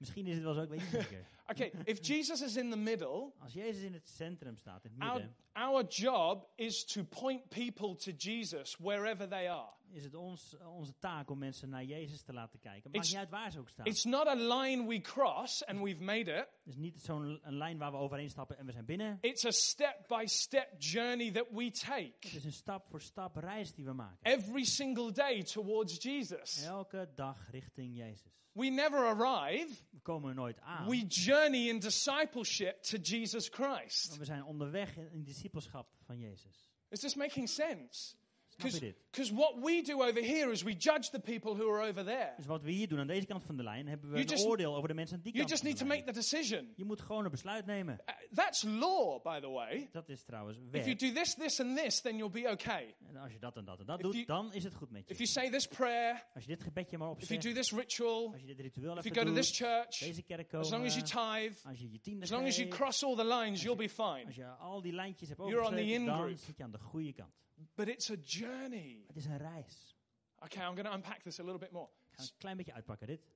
Misschien 0.00 0.26
is 0.26 0.34
het 0.34 0.42
wel 0.44 0.54
zo, 0.54 0.62
ik 0.62 0.68
weet 0.68 0.80
niet 0.80 1.02
zeker. 1.02 1.24
Okay, 1.50 1.72
if 1.84 2.06
Jesus 2.06 2.42
is 2.42 2.56
in 2.56 2.70
the 2.70 2.76
middle, 2.76 3.32
Als 3.38 3.52
Jezus 3.52 3.82
in 3.82 3.92
het 3.92 4.08
centrum 4.08 4.56
staat, 4.56 4.84
in 4.84 4.90
het 4.90 4.98
midden, 4.98 5.34
our 5.52 5.84
job 5.88 6.46
is 6.56 6.84
to 6.84 7.04
point 7.04 7.48
people 7.48 7.96
to 7.96 8.10
Jesus 8.16 8.76
wherever 8.78 9.28
they 9.28 9.50
are. 9.50 9.70
is 9.92 10.04
het 10.04 10.14
ons, 10.14 10.56
onze 10.66 10.98
taak 10.98 11.30
om 11.30 11.38
mensen 11.38 11.68
naar 11.68 11.84
Jezus 11.84 12.22
te 12.22 12.32
laten 12.32 12.58
kijken. 12.58 12.90
Maakt 12.90 12.96
It's- 13.04 13.10
niet 13.10 13.18
uit 13.18 13.30
waar 13.30 13.50
ze 13.50 13.58
ook 13.58 13.68
staan. 13.68 13.86
It's 13.86 14.04
not 14.04 14.26
a 14.26 14.34
line 14.34 14.86
we 14.86 15.00
cross 15.00 15.64
and 15.66 15.80
we've 15.80 16.02
made 16.02 16.30
it. 16.32 16.36
Het 16.36 16.66
is 16.66 16.76
niet 16.76 17.02
zo'n 17.02 17.38
een 17.42 17.56
lijn 17.56 17.78
waar 17.78 17.90
we 17.90 17.96
overheen 17.96 18.30
stappen 18.30 18.58
en 18.58 18.66
we 18.66 18.72
zijn 18.72 18.84
binnen. 18.84 19.18
It's 19.20 19.44
a 19.44 19.50
step 19.50 20.04
by 20.08 20.22
step 20.26 20.68
journey 20.78 21.30
that 21.30 21.46
we 21.50 21.70
take 21.70 22.12
Het 22.20 22.34
is 22.34 22.44
een 22.44 22.52
stap 22.52 22.86
voor 22.88 23.00
stap 23.00 23.36
reis 23.36 23.72
die 23.74 23.84
we 23.84 23.92
maken. 23.92 24.18
every 24.22 24.64
single 24.64 25.12
day 25.12 25.42
towards 25.42 26.02
Jesus. 26.02 26.62
Elke 26.64 27.08
dag 27.14 27.50
richting 27.50 27.96
Jezus. 27.96 28.38
We 28.52 28.66
never 28.66 28.98
arrive, 28.98 29.74
We 29.90 30.00
komen 30.02 30.34
nooit 30.34 30.60
aan. 30.60 30.88
we 30.88 31.06
journey 31.06 31.68
in 31.68 31.78
discipleship 31.78 32.82
to 32.82 32.98
Jesus 32.98 33.48
Christ. 33.48 34.16
we 34.16 34.24
zijn 34.24 34.44
onderweg 34.44 34.96
in, 34.96 35.12
in 35.12 35.22
discipelschap 35.50 35.86
van 36.06 36.18
Jezus. 36.18 36.70
Is 36.90 37.00
this 37.00 37.14
making 37.14 37.48
sense? 37.48 38.16
Snap 38.60 38.72
je 38.72 38.86
dit? 38.86 38.96
Because 39.10 39.34
what 39.34 39.54
we 39.64 39.82
do 39.82 39.94
over 40.02 40.22
here 40.24 40.50
is 40.52 40.62
we 40.62 40.72
judge 40.72 41.10
the 41.10 41.20
people 41.20 41.54
who 41.54 41.72
are 41.74 41.88
over 41.88 42.04
there. 42.04 42.32
Dus 42.36 42.46
wat 42.46 42.62
we 42.62 42.70
hier 42.70 42.88
doen 42.88 42.98
aan 42.98 43.06
deze 43.06 43.26
kant 43.26 43.44
van 43.44 43.56
de 43.56 43.62
lijn, 43.62 43.86
hebben 43.88 44.10
we 44.10 44.16
You 44.16 44.28
een 44.28 44.34
just- 44.34 44.46
oordeel 44.46 44.76
over 44.76 44.88
de 44.88 44.94
mensen 44.94 45.16
aan 45.16 45.22
die 45.22 45.32
You 45.32 45.46
kant 45.46 45.50
just 45.62 45.62
van 45.78 45.88
need 45.88 45.88
to 45.88 45.96
make 45.96 46.12
the 46.12 46.18
decision. 46.36 46.72
Je 46.76 46.84
moet 46.84 47.00
gewoon 47.00 47.24
een 47.24 47.30
besluit 47.30 47.66
nemen. 47.66 48.00
Uh, 48.08 48.14
That's 48.34 48.62
law, 48.62 49.22
by 49.22 49.40
the 49.40 49.48
way. 49.48 49.88
Dat 49.92 50.08
is 50.08 50.22
trouwens 50.22 50.58
If 50.58 50.62
you 50.72 50.84
wet. 50.84 50.98
do 51.00 51.12
this, 51.12 51.34
this, 51.34 51.60
and 51.60 51.76
this, 51.76 52.00
then 52.00 52.16
you'll 52.16 52.30
be 52.42 52.50
okay. 52.50 52.94
En 53.08 53.16
als 53.16 53.32
je 53.32 53.38
dat 53.38 53.56
en 53.56 53.64
dat 53.64 53.80
en 53.80 53.86
dat 53.86 53.96
If 53.98 54.04
doet, 54.04 54.14
you- 54.14 54.26
dan 54.26 54.52
is 54.52 54.64
het 54.64 54.74
goed 54.74 54.90
met 54.90 55.00
If 55.00 55.08
je. 55.08 55.14
you 55.24 55.26
say 55.26 55.50
this 55.50 55.66
prayer, 55.66 56.26
Als 56.34 56.42
je 56.44 56.48
dit 56.48 56.62
gebedje 56.62 56.98
maar 56.98 57.10
if 57.10 57.16
you 57.28 57.38
opzegt, 57.38 57.42
do 57.54 57.60
this 57.60 57.72
ritual, 57.72 58.32
als 58.32 58.40
je 58.40 58.46
dit 58.46 58.60
ritueel 58.60 58.96
if 58.98 59.04
you 59.04 59.14
go 59.14 59.20
to 59.20 59.26
doet, 59.26 59.36
this 59.36 59.56
church, 59.56 59.98
deze 59.98 60.22
kerk 60.22 60.54
as 60.54 60.70
long 60.70 60.84
as 60.84 60.94
you 60.94 61.06
komen, 61.14 61.48
tithe, 61.52 61.68
als 61.68 61.78
je 61.78 61.90
je 61.90 62.00
tiende 62.00 62.22
as 62.22 62.30
long 62.30 62.46
as 62.46 62.56
you 62.56 62.68
cross 62.68 63.04
all 63.04 63.16
the 63.16 63.24
lines, 63.26 63.62
you'll 63.62 63.76
be 63.76 63.88
fine. 63.88 64.24
als 64.26 64.34
je 64.34 64.46
al 64.46 64.80
die 64.82 64.92
lijntjes 64.92 65.28
hebt 65.28 65.40
overgeschreven, 65.40 66.04
dan 66.06 66.36
zit 66.36 66.56
je 66.56 66.62
aan 66.62 66.70
de 66.70 66.78
goede 66.78 67.12
kant. 67.12 67.32
But 67.74 67.88
it's 67.88 68.10
a 68.10 68.16
journey. 68.22 69.04
Het 69.06 69.16
is 69.16 69.24
een 69.24 69.38
reis. 69.38 69.96
Okay, 70.38 70.66
I'm 70.68 70.74
going 70.74 70.86
to 70.88 70.94
unpack 70.94 71.22
this 71.22 71.38
a 71.40 71.42
little 71.42 71.58
bit 71.58 71.70
more. 71.70 71.88
Ik 72.10 72.16
ga 72.16 72.22
een 72.22 72.28
klein 72.38 72.56
beetje 72.56 72.72
uitpakken 72.72 73.06
dit. 73.06 73.26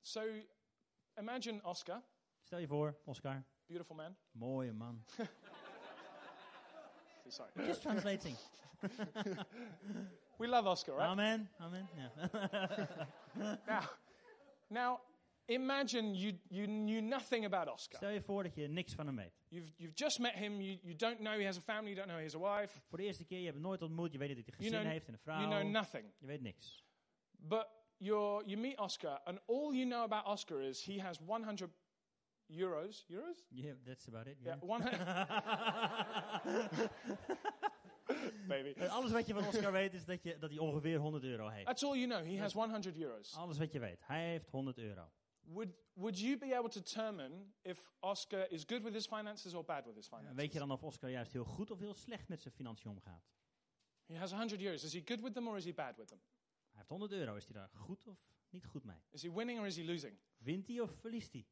So 0.00 0.22
imagine 1.16 1.62
Oscar, 1.62 2.02
Stel 2.42 2.58
je 2.58 2.66
voor, 2.66 2.98
Oscar, 3.04 3.44
beautiful 3.66 3.96
man. 3.96 4.16
mooie 4.30 4.72
man. 4.72 5.04
Sorry. 7.28 7.50
Just 7.66 7.80
translating. 7.80 8.36
We 10.38 10.46
love 10.48 10.68
Oscar, 10.68 10.94
right? 10.94 11.08
Amen, 11.10 11.50
amen. 11.58 11.88
Ja. 11.96 13.60
Now, 13.66 13.88
now 14.68 15.00
imagine 15.46 16.14
you, 16.14 16.38
you 16.48 16.66
knew 16.66 17.00
nothing 17.00 17.44
about 17.44 17.68
Oscar. 17.68 17.96
Stel 17.96 18.10
je 18.10 18.22
voor 18.22 18.42
dat 18.42 18.54
je 18.54 18.68
niks 18.68 18.94
van 18.94 19.06
hem 19.06 19.16
weet. 19.16 19.41
You've, 19.52 19.70
you've 19.76 19.94
just 19.94 20.18
met 20.18 20.34
him, 20.34 20.60
you, 20.60 20.78
you 20.82 20.94
don't 20.96 21.18
know 21.18 21.36
he 21.38 21.44
has 21.44 21.56
a 21.58 21.60
family, 21.60 21.90
you 21.90 21.96
don't 21.96 22.06
know 22.08 22.16
he 22.16 22.22
has 22.22 22.34
a 22.34 22.38
wife, 22.38 22.80
Voor 22.88 22.98
de 22.98 23.04
eerste 23.04 23.24
keer, 23.24 23.38
je 23.38 23.44
hebt 23.44 23.56
hem 23.56 23.64
nooit 23.66 23.82
ontmoet, 23.82 24.12
je 24.12 24.18
weet 24.18 24.28
dat 24.28 24.36
hij 24.36 24.46
een 24.46 24.52
You 24.56 24.64
gezin 24.64 24.80
know- 24.80 24.92
heeft 24.92 25.06
en 25.06 25.12
een 25.12 25.18
vrouw. 25.18 25.38
you 25.40 25.50
know 25.50 25.70
nothing. 25.72 26.12
Je 26.18 26.26
weet 26.26 26.40
niks. 26.40 26.84
But 27.38 27.66
you're, 27.96 28.44
you 28.46 28.60
meet 28.60 28.78
Oscar, 28.78 29.20
and 29.24 29.40
all 29.46 29.72
you 29.74 29.84
know 29.84 30.02
about 30.02 30.24
Oscar 30.26 30.60
is 30.62 30.84
he 30.84 31.00
has 31.00 31.18
100 31.18 31.70
euros. 32.46 33.04
Euros? 33.08 33.44
Yeah, 33.48 33.74
that's 33.84 34.08
about 34.08 34.26
it. 34.26 34.36
Yeah, 34.40 34.56
yeah. 34.62 34.68
100. 34.68 34.92
Baby. 38.48 38.74
Alles 38.88 39.10
wat 39.12 39.26
je 39.26 39.34
van 39.34 39.46
Oscar 39.46 39.72
weet 39.72 39.94
is 39.94 40.04
dat, 40.04 40.22
je, 40.22 40.38
dat 40.38 40.50
hij 40.50 40.58
ongeveer 40.58 40.98
100 40.98 41.24
euro 41.24 41.48
heeft. 41.48 41.66
That's 41.66 41.82
all 41.84 41.96
you 41.98 42.06
know. 42.06 42.24
He 42.34 42.38
has 42.40 42.52
100 42.52 42.96
euros. 42.96 43.36
Alles 43.36 43.58
wat 43.58 43.72
je 43.72 43.78
weet. 43.78 44.00
Hij 44.06 44.28
heeft 44.28 44.50
100 44.50 44.78
euro. 44.78 45.10
Would, 45.44 45.74
would 45.94 46.18
you 46.18 46.38
be 46.38 46.52
able 46.52 46.68
to 46.68 46.80
determine 46.80 47.52
if 47.62 47.92
Oscar 48.00 48.46
is 48.50 48.64
good 48.64 48.82
with 48.82 48.94
his 48.94 49.06
finances 49.06 49.54
or 49.54 49.64
bad 49.64 49.86
with 49.86 49.96
his 49.96 50.06
finances? 50.06 50.36
Weet 50.36 50.52
je 50.52 50.58
dan 50.58 50.70
of 50.70 50.82
Oscar 50.82 51.10
juist 51.10 51.32
heel 51.32 51.44
goed 51.44 51.70
of 51.70 51.78
heel 51.78 51.94
slecht 51.94 52.28
met 52.28 52.42
zijn 52.42 52.54
financiën 52.54 52.90
omgaat? 52.90 53.30
He 54.06 54.18
has 54.18 54.30
100 54.30 54.60
euros. 54.60 54.84
Is 54.84 54.92
he 54.92 55.02
good 55.04 55.20
with 55.20 55.34
them 55.34 55.48
or 55.48 55.56
is 55.56 55.64
he 55.64 55.72
bad 55.72 55.96
with 55.96 56.08
them? 56.08 56.20
Hij 56.70 56.76
heeft 56.76 56.88
100 56.88 57.12
euro. 57.12 57.36
Is 57.36 57.44
hij 57.44 57.52
daar 57.52 57.70
goed 57.74 58.06
of 58.06 58.18
niet 58.50 58.66
goed 58.66 58.84
mee? 58.84 59.02
Is 59.10 59.22
he 59.22 59.32
winning 59.32 59.58
or 59.60 59.66
is 59.66 59.76
he 59.76 59.84
losing? 59.84 60.18
Wint 60.38 60.66
hij 60.66 60.80
of 60.80 60.90
verliest 61.00 61.32
hij? 61.32 61.46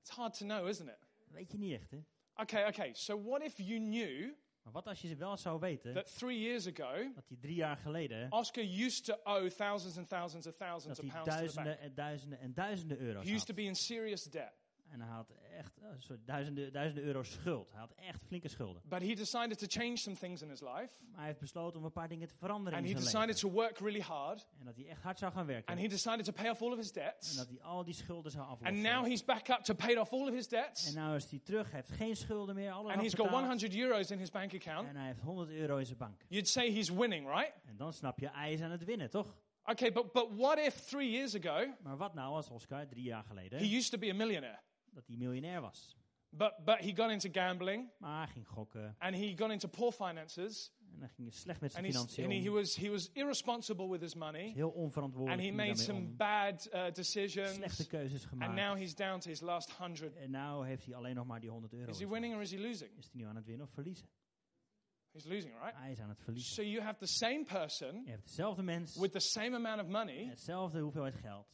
It's 0.00 0.10
hard 0.10 0.38
to 0.38 0.46
know, 0.46 0.68
isn't 0.68 0.88
it? 0.88 1.08
Weet 1.26 1.52
je 1.52 1.58
niet 1.58 1.72
echt, 1.72 1.90
hè? 1.90 2.04
Okay, 2.34 2.68
okay. 2.68 2.94
So 2.94 3.22
what 3.22 3.42
if 3.42 3.56
you 3.58 3.78
knew 3.78 4.34
Maar 4.72 4.82
wat 4.82 4.92
als 4.92 5.00
je 5.00 5.16
wel 5.16 5.36
zou 5.36 5.60
weten 5.60 5.94
that 5.94 6.18
three 6.18 6.40
years 6.40 6.66
ago, 6.66 7.12
dat 7.14 7.28
hij 7.28 7.36
drie 7.40 7.54
jaar 7.54 7.76
geleden 7.76 8.32
Oscar 8.32 8.64
used 8.64 9.04
to 9.04 9.14
owe 9.24 9.54
thousands 9.54 9.98
and 9.98 10.08
thousands 10.08 10.46
of 10.46 10.56
thousands 10.56 11.00
of 11.00 11.06
pounds 11.06 11.24
to 11.24 11.46
the 11.46 11.54
bank? 11.54 11.54
duizenden 11.54 11.78
en 11.80 11.94
duizenden 11.94 12.38
en 12.38 12.54
duizenden 12.54 12.98
euro's 12.98 13.24
He 13.26 13.34
used 13.34 13.46
to 13.46 13.54
be 13.54 13.62
in 13.62 13.74
serious 13.74 14.24
debt. 14.24 14.52
En 14.90 15.00
hij 15.00 15.10
had 15.10 15.30
echt 15.56 15.78
eh, 15.78 15.88
sorry, 15.98 16.22
duizenden, 16.24 16.72
duizenden 16.72 17.04
euro's 17.04 17.30
schuld. 17.32 17.70
Hij 17.70 17.80
had 17.80 17.92
echt 17.96 18.22
flinke 18.26 18.48
schulden. 18.48 18.82
But 18.88 19.00
he 19.02 19.14
decided 19.14 19.58
to 19.58 19.66
change 19.68 19.96
some 19.96 20.16
things 20.16 20.42
in 20.42 20.48
his 20.48 20.60
life. 20.60 20.94
Maar 21.08 21.16
hij 21.18 21.26
heeft 21.26 21.38
besloten 21.38 21.78
om 21.78 21.84
een 21.84 21.92
paar 21.92 22.08
dingen 22.08 22.28
te 22.28 22.34
veranderen 22.36 22.78
And 22.78 22.88
in 22.88 22.94
he 22.94 23.00
zijn 23.00 23.12
decided 23.26 23.42
leven. 23.42 23.58
to 23.58 23.62
work 23.64 23.78
really 23.78 24.00
hard. 24.00 24.46
En 24.58 24.64
dat 24.64 24.76
hij 24.76 24.86
echt 24.88 25.02
hard 25.02 25.18
zou 25.18 25.32
gaan 25.32 25.46
werken. 25.46 25.66
And 25.72 25.80
he 25.80 25.88
decided 25.88 26.24
to 26.24 26.32
pay 26.32 26.48
off 26.50 26.62
all 26.62 26.70
of 26.70 26.76
his 26.76 26.92
En 26.92 27.02
debts. 27.02 27.36
dat 27.36 27.48
hij 27.48 27.60
al 27.62 27.84
die 27.84 27.94
schulden 27.94 28.32
zou 28.32 28.44
And 28.44 28.52
aflossen. 28.52 28.82
now 28.82 29.04
he's 29.04 29.24
back 29.24 29.48
up 29.48 29.58
to 29.58 29.74
paid 29.74 29.98
off 29.98 30.12
all 30.12 30.20
of 30.28 30.34
his 30.34 30.48
debts. 30.48 30.86
En 30.88 30.94
nou 30.94 31.16
is 31.16 31.30
hij 31.30 31.38
terug, 31.38 31.70
hij 31.70 31.80
heeft 31.86 31.90
geen 32.00 32.16
schulden 32.16 32.54
meer, 32.54 32.70
alles 32.70 32.92
And 32.92 33.00
he's 33.00 33.14
got 33.14 33.20
afbetaald. 33.26 33.48
100 33.60 33.74
euros 33.76 34.10
in 34.10 34.18
his 34.18 34.30
bank 34.30 34.54
account. 34.54 34.88
En 34.88 34.96
hij 34.96 35.06
heeft 35.06 35.20
100 35.20 35.50
euro 35.50 35.76
in 35.76 35.86
zijn 35.86 35.98
bank. 35.98 36.20
You'd 36.28 36.48
say 36.48 36.72
he's 36.72 36.88
winning, 36.90 37.26
right? 37.28 37.52
En 37.66 37.76
dan 37.76 37.92
snap 37.92 38.18
je, 38.18 38.28
hij 38.32 38.52
is 38.52 38.60
aan 38.60 38.70
het 38.70 38.84
winnen, 38.84 39.10
toch? 39.10 39.36
Okay, 39.64 39.92
but, 39.92 40.12
but 40.12 40.26
what 40.36 40.58
if 40.58 40.74
three 40.74 41.10
years 41.10 41.34
ago 41.36 41.74
Maar 41.82 41.96
wat 41.96 42.14
nou 42.14 42.34
als 42.34 42.48
Oscar 42.50 42.86
drie 42.88 43.02
jaar 43.04 43.24
geleden, 43.24 43.58
he 43.58 43.76
used 43.76 43.90
to 43.90 43.98
be 43.98 44.10
a 44.10 44.14
millionaire? 44.14 44.58
Dat 44.92 45.06
hij 45.06 45.16
miljonair 45.16 45.60
was. 45.60 45.96
But, 46.32 46.52
but 46.64 46.78
he 46.78 46.92
got 46.94 47.10
into 47.10 47.28
gambling 47.32 47.90
Maar 47.98 48.24
hij 48.24 48.32
ging 48.32 48.48
gokken 48.48 48.94
and 48.98 49.14
he 49.14 49.32
got 49.36 49.50
into 49.50 49.68
poor 49.68 49.92
finances 49.92 50.72
en 50.92 51.00
hij 51.00 51.08
ging 51.08 51.34
slecht 51.34 51.60
met 51.60 51.72
zijn 51.72 51.84
and, 51.84 51.94
financiën 51.94 52.24
and 52.24 52.32
he, 52.32 52.40
he 52.40 52.50
was, 52.50 52.76
he 52.76 52.90
was 52.90 53.10
irresponsible 53.12 53.88
with 53.88 54.00
his 54.00 54.14
money 54.14 54.52
Heel 54.52 54.70
onverantwoordelijk. 54.70 55.40
and 55.40 55.50
he 55.50 55.64
made 55.64 55.78
some 55.78 55.98
om. 55.98 56.16
bad 56.16 56.52
uh, 56.66 56.70
Slechte 56.70 56.92
decisions. 56.92 57.86
keuzes 57.88 58.26
And 58.38 58.54
now 58.54 58.76
he's 58.76 58.94
down 58.94 59.18
to 59.18 59.28
his 59.28 59.40
last 59.40 59.70
100. 59.78 60.16
En 60.16 60.30
nou 60.30 60.66
heeft 60.66 60.84
hij 60.84 60.94
alleen 60.94 61.14
nog 61.14 61.26
maar 61.26 61.40
die 61.40 61.50
100 61.50 61.72
euro. 61.72 61.90
Is 61.90 61.98
he 61.98 62.08
winning 62.08 62.34
or 62.34 62.40
is 62.40 62.50
he 62.50 62.58
losing? 62.58 62.90
Is 62.98 63.08
hij 63.12 63.20
nu 63.20 63.26
aan 63.26 63.36
het 63.36 63.44
winnen 63.46 63.66
of 63.66 63.72
verliezen? 63.72 64.08
He's 65.12 65.24
losing, 65.24 65.52
right? 65.62 65.76
Hij 65.76 65.90
is 65.90 66.00
aan 66.00 66.08
het 66.08 66.20
verliezen. 66.20 66.52
So 66.54 66.62
you 66.62 66.82
have 66.82 66.98
the 66.98 67.06
same 67.06 67.44
person 67.44 68.02
Je 68.04 68.10
hebt 68.10 68.26
dezelfde 68.26 68.62
mens, 68.62 68.96
with 68.96 69.12
the 69.12 69.20
same 69.20 69.56
amount 69.56 69.80
of 69.82 69.86
money, 69.88 70.26
hetzelfde 70.28 70.80
hoeveelheid 70.80 71.14
geld. 71.14 71.46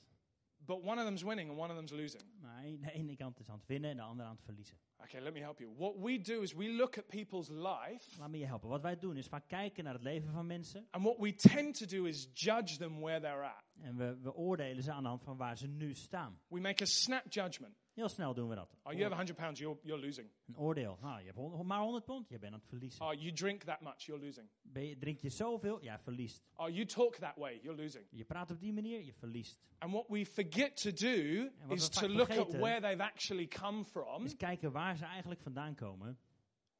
But 0.66 0.82
one 0.84 0.98
of 0.98 1.04
them's 1.04 1.22
winning 1.24 1.48
and 1.50 1.58
one 1.58 1.70
of 1.70 1.76
them's 1.76 1.92
losing. 1.92 2.22
Maar 2.40 2.62
de 2.80 2.92
ene 2.92 3.16
kant 3.16 3.40
is 3.40 3.48
aan 3.48 3.58
het 3.58 3.66
winnen 3.66 3.90
en 3.90 3.96
de 3.96 4.02
andere 4.02 4.28
aan 4.28 4.34
het 4.34 4.44
verliezen. 4.44 4.76
Okay, 5.02 5.20
let 5.20 5.32
me 5.32 5.40
help 5.40 5.58
you. 5.58 5.72
What 5.76 5.94
we 5.96 6.20
do 6.20 6.40
is 6.40 6.52
we 6.54 6.68
look 6.72 6.98
at 6.98 7.06
people's 7.08 7.48
life, 7.48 8.18
Laat 8.18 8.30
me 8.30 8.38
je 8.38 8.46
helpen. 8.46 8.68
Wat 8.68 8.82
wij 8.82 8.98
doen 8.98 9.16
is 9.16 9.26
vaak 9.26 9.48
kijken 9.48 9.84
naar 9.84 9.92
het 9.92 10.02
leven 10.02 10.32
van 10.32 10.46
mensen. 10.46 10.86
and 10.90 11.04
what 11.04 11.18
we 11.18 11.34
tend 11.34 11.78
to 11.78 11.86
do 11.86 12.04
is 12.04 12.28
judge 12.32 12.76
them 12.76 13.00
where 13.00 13.20
they're 13.20 13.44
at. 13.44 13.64
En 13.80 13.96
we, 13.96 14.18
we 14.20 14.34
oordelen 14.34 14.82
ze 14.82 14.92
aan 14.92 15.02
de 15.02 15.08
hand 15.08 15.22
van 15.22 15.36
waar 15.36 15.56
ze 15.58 15.66
nu 15.66 15.94
staan. 15.94 16.40
We 16.48 16.60
make 16.60 16.82
a 16.82 16.86
snap 16.86 17.22
judgment. 17.32 17.74
Heel 17.96 18.08
snel 18.08 18.34
doen 18.34 18.48
we 18.48 18.54
dat. 18.54 18.76
Oh, 18.82 18.92
you 18.92 19.02
have 19.02 19.14
100 19.14 19.36
pounds, 19.36 19.60
you're, 19.60 19.78
you're 19.82 20.04
losing. 20.04 20.28
Een 20.46 20.58
oordeel. 20.58 20.98
Nou, 21.00 21.20
je 21.20 21.32
hebt 21.32 21.62
maar 21.62 21.80
100 21.80 22.04
pond, 22.04 22.28
je 22.28 22.38
bent 22.38 22.52
aan 22.52 22.58
het 22.58 22.68
verliezen. 22.68 23.04
Oh, 23.06 23.12
you 23.14 23.32
drink 23.32 23.62
that 23.62 23.80
much, 23.80 24.02
you're 24.02 24.24
losing. 24.24 24.48
Ben 24.62 24.86
je, 24.86 24.96
drink 24.96 25.18
je 25.20 25.28
zoveel? 25.28 25.82
Ja, 25.82 25.98
verliest. 25.98 26.42
Oh, 26.56 26.68
you 26.68 26.84
talk 26.86 27.14
that 27.14 27.36
way, 27.36 27.60
you're 27.62 27.82
losing. 27.82 28.06
Je 28.10 28.24
praat 28.24 28.50
op 28.50 28.60
die 28.60 28.72
manier, 28.72 29.04
je 29.04 29.12
verliest. 29.12 29.60
And 29.78 29.92
what 29.92 30.08
we 30.08 30.26
forget 30.26 30.76
to 30.82 30.92
do 30.92 31.50
is 31.68 31.88
to 31.88 32.08
look 32.08 32.30
at 32.30 32.52
where 32.52 32.80
they've 32.80 33.02
actually 33.02 33.46
come 33.46 33.84
from, 33.84 34.22
Dus 34.22 34.36
kijken 34.36 34.72
waar 34.72 34.96
ze 34.96 35.04
eigenlijk 35.04 35.40
vandaan 35.40 35.74
komen. 35.74 36.18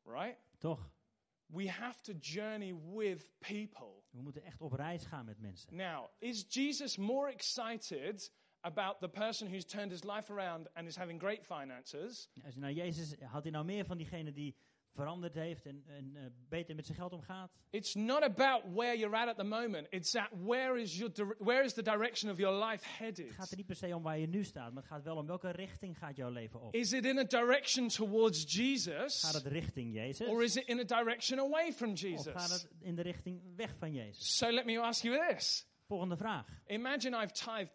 right? 0.04 0.38
Toch? 0.58 0.90
We 1.46 1.70
have 1.70 2.02
to 2.02 2.12
journey 2.12 2.74
with 2.94 3.30
people. 3.38 4.02
We 4.10 4.22
moeten 4.22 4.42
echt 4.42 4.60
op 4.60 4.72
reis 4.72 5.04
gaan 5.04 5.24
met 5.24 5.38
mensen. 5.38 5.76
Now, 5.76 6.08
is 6.18 6.44
Jesus 6.48 6.96
more 6.96 7.32
excited 7.32 8.32
about 8.60 9.00
the 9.00 9.08
person 9.08 9.48
who's 9.48 9.64
turned 9.64 9.90
his 9.90 10.04
life 10.04 10.30
around 10.32 10.68
and 10.74 10.86
is 10.88 10.96
having 10.96 11.20
great 11.20 11.44
finances? 11.44 12.28
Als 12.44 12.54
je 12.54 12.60
nou 12.60 12.72
Jezus, 12.72 13.14
had 13.20 13.42
hij 13.42 13.52
nou 13.52 13.64
meer 13.64 13.84
van 13.84 13.96
diegene 13.96 14.32
die 14.32 14.56
veranderd 14.96 15.34
heeft 15.34 15.66
en, 15.66 15.82
en 15.86 16.16
eh, 16.16 16.22
beter 16.48 16.74
met 16.74 16.86
zijn 16.86 16.98
geld 16.98 17.12
omgaat? 17.12 17.52
It's 17.70 17.94
not 17.94 18.22
about 18.22 18.62
where 18.74 18.98
you're 18.98 19.16
at 19.16 19.28
at 19.28 19.36
the 19.36 19.44
moment. 19.44 19.86
It's 19.90 20.14
at 20.14 20.28
where 20.44 20.80
is 20.80 20.96
your 20.98 21.36
where 21.38 21.64
is 21.64 21.72
the 21.72 21.82
direction 21.82 22.30
of 22.30 22.38
your 22.38 22.64
life 22.64 22.84
headed? 22.88 23.26
Het 23.26 23.34
gaat 23.34 23.50
er 23.50 23.56
niet 23.56 23.66
per 23.66 23.76
se 23.76 23.94
om 23.96 24.02
waar 24.02 24.18
je 24.18 24.26
nu 24.26 24.44
staat, 24.44 24.72
maar 24.72 24.82
het 24.82 24.92
gaat 24.92 25.02
wel 25.02 25.16
om 25.16 25.26
welke 25.26 25.50
richting 25.50 25.98
gaat 25.98 26.16
jouw 26.16 26.30
leven 26.30 26.60
op. 26.60 26.74
Is 26.74 26.92
it 26.92 27.04
in 27.04 27.18
a 27.18 27.24
direction 27.24 27.88
towards 27.88 28.40
Gaat 28.40 28.50
Jesus 28.52 29.32
het 29.32 29.46
richting 29.46 29.94
Jezus? 29.94 30.28
or 30.28 30.42
is 30.42 30.56
it 30.56 30.66
in 30.66 30.78
a 30.78 31.02
direction 31.02 31.38
away 31.38 31.72
from 31.72 31.90
Of 31.90 32.00
gaat 32.00 32.00
Jesus? 32.00 32.52
het 32.52 32.68
in 32.80 32.94
de 32.94 33.02
richting 33.02 33.42
weg 33.56 33.76
van 33.78 33.92
Jezus? 33.92 34.36
So 34.36 34.50
let 34.50 34.64
me 34.64 34.80
ask 34.80 35.02
you 35.02 35.28
this. 35.28 35.66
Volgende 35.86 36.16
vraag. 36.16 36.60
Imagine 36.66 37.22
I've 37.22 37.32
tithed 37.32 37.74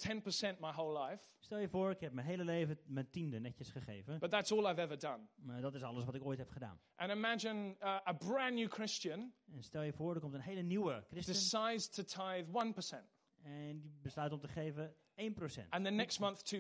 10% 0.56 0.60
my 0.60 0.72
whole 0.72 1.00
life, 1.10 1.24
Stel 1.39 1.58
je 1.58 1.68
voor, 1.70 1.91
ik 1.91 2.00
heb 2.00 2.13
mijn 2.13 2.27
hele 2.27 2.44
leven 2.44 2.80
mijn 2.86 3.10
tiende 3.10 3.39
netjes 3.39 3.70
gegeven. 3.70 4.20
but 4.20 4.30
that's 4.30 4.51
all 4.51 4.65
I've 4.72 4.82
ever 4.82 5.00
done. 5.00 5.20
Maar 5.36 5.62
dat 5.62 5.75
is 5.75 5.84
alles 5.84 6.03
wat 6.06 6.15
ik 6.15 6.25
ooit 6.25 6.38
heb 6.38 6.50
gedaan. 6.50 6.80
And 6.96 7.12
imagine 7.12 7.75
uh, 7.80 7.88
a 8.08 8.13
brand 8.13 8.53
new 8.53 8.72
Christian 8.72 9.34
En 9.53 9.63
stel 9.63 9.82
je 9.82 9.94
voor, 9.94 10.13
er 10.15 10.20
komt 10.22 10.34
een 10.34 10.41
hele 10.41 10.62
nieuwe 10.62 11.03
christen. 11.10 11.34
decides 11.34 11.89
to 11.89 12.03
tithe 12.03 12.46
1%, 12.46 13.08
En 13.44 13.82
die 13.82 14.00
besluit 14.01 14.32
om 14.32 14.39
te 14.39 14.48
geven 14.48 14.96
1%. 15.15 15.70
and 15.70 15.86
the 15.86 15.91
next 15.91 16.20
month 16.20 16.53
2%, 16.56 16.60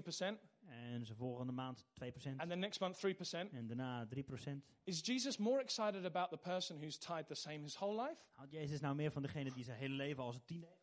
En 0.65 1.05
ze 1.05 1.15
volgende 1.15 1.51
maand 1.51 1.85
2%. 1.93 2.37
and 2.37 2.49
the 2.49 2.55
next 2.55 2.79
month 2.79 2.95
3%. 3.05 3.51
En 3.53 3.67
daarna 3.67 4.07
3%. 4.07 4.65
Is 4.83 5.05
Jesus 5.05 5.37
more 5.37 5.61
excited 5.61 6.05
about 6.05 6.29
the 6.29 6.37
person 6.37 6.77
who's 6.77 6.97
tithed 6.97 7.27
the 7.27 7.35
same 7.35 7.59
his 7.61 7.75
whole 7.75 8.01
life, 8.07 8.25
Houdt 8.31 8.51
Jezus 8.51 8.79
nou 8.79 8.95
meer 8.95 9.11
van 9.11 9.21
degene 9.21 9.51
die 9.53 9.63
zijn 9.63 9.77
hele 9.77 9.93
leven 9.95 10.23
als 10.23 10.35
een 10.35 10.45
tiende 10.45 10.65
heeft? 10.67 10.80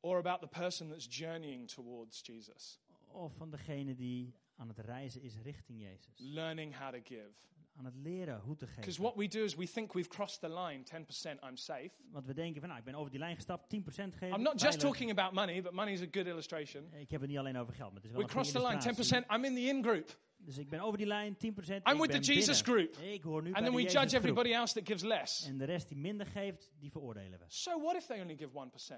Or 0.00 0.18
about 0.18 0.40
the 0.40 0.60
person 0.60 0.88
that's 0.88 1.06
journeying 1.08 1.68
towards 1.68 2.22
Jesus, 2.22 2.78
Of 3.12 3.34
van 3.36 3.50
degene 3.50 3.94
die 3.94 4.34
aan 4.56 4.68
het 4.68 4.78
reizen 4.78 5.22
is 5.22 5.36
richting 5.42 5.80
Jezus? 5.80 6.18
learning 6.18 6.76
how 6.76 6.92
to 6.92 7.00
give? 7.04 7.30
Aan 7.76 7.84
het 7.84 7.94
leren 7.96 8.40
hoe 8.40 8.56
te 8.56 8.64
Because 8.64 8.84
geven. 8.86 9.02
what 9.02 9.16
we 9.16 9.28
do 9.28 9.44
is 9.44 9.54
we 9.54 9.66
think 9.66 9.92
we've 9.92 10.08
crossed 10.08 10.40
the 10.40 10.48
line 10.48 10.82
10%, 10.84 11.42
I'm 11.44 11.56
safe. 11.56 11.90
Want 12.10 12.26
we 12.26 12.34
denken 12.34 12.60
van, 12.60 12.68
nou, 12.68 12.80
ik 12.80 12.86
ben 12.86 12.94
over 12.94 13.10
die 13.10 13.18
lijn 13.18 13.34
gestapt, 13.34 13.68
10% 13.74 14.14
geven. 14.16 14.36
I'm 14.36 14.42
not 14.42 14.60
just 14.60 14.80
talking 14.80 15.10
about 15.10 15.32
money, 15.32 15.62
but 15.62 15.72
money 15.72 15.92
is 15.92 16.00
a 16.02 16.06
good 16.10 16.26
illustration. 16.26 16.92
Ik 16.94 17.10
heb 17.10 17.20
het 17.20 17.30
niet 17.30 17.38
alleen 17.38 17.56
over 17.58 17.74
geld, 17.74 17.92
maar 17.92 18.02
het 18.02 18.04
is 18.04 18.10
wel 18.10 18.20
We 18.20 18.26
een 18.26 18.30
goede 18.32 18.50
crossed 18.50 18.62
the 18.62 18.68
line 18.68 18.94
illustratie. 18.94 19.24
10%, 19.26 19.30
I'm 19.34 19.44
in 19.44 19.54
the 19.54 19.60
in 19.76 19.82
group. 19.84 20.18
Dus 20.36 20.58
ik 20.58 20.68
ben 20.68 20.80
over 20.80 20.98
die 20.98 21.06
lijn, 21.06 21.34
10%. 21.36 21.38
I'm 21.38 21.94
ik 21.94 22.00
with 22.00 22.10
the 22.10 22.32
Jesus 22.32 22.60
group. 22.60 22.96
Ik 22.96 23.22
hoor 23.22 23.42
nu 23.42 23.52
And 23.52 23.64
then 23.64 23.74
we 23.74 23.82
Jezus 23.82 24.00
judge 24.00 24.16
everybody 24.16 24.52
else 24.52 24.74
that 24.74 24.86
gives 24.86 25.02
less. 25.02 25.46
En 25.46 25.58
de 25.58 25.64
rest 25.64 25.88
die 25.88 25.96
minder 25.96 26.26
geeft, 26.26 26.70
die 26.78 26.90
veroordelen 26.90 27.38
we. 27.38 27.44
So 27.48 27.80
what 27.80 27.96
if 27.96 28.06
they 28.06 28.20
only 28.20 28.36
give 28.36 28.50
1%? 28.52 28.94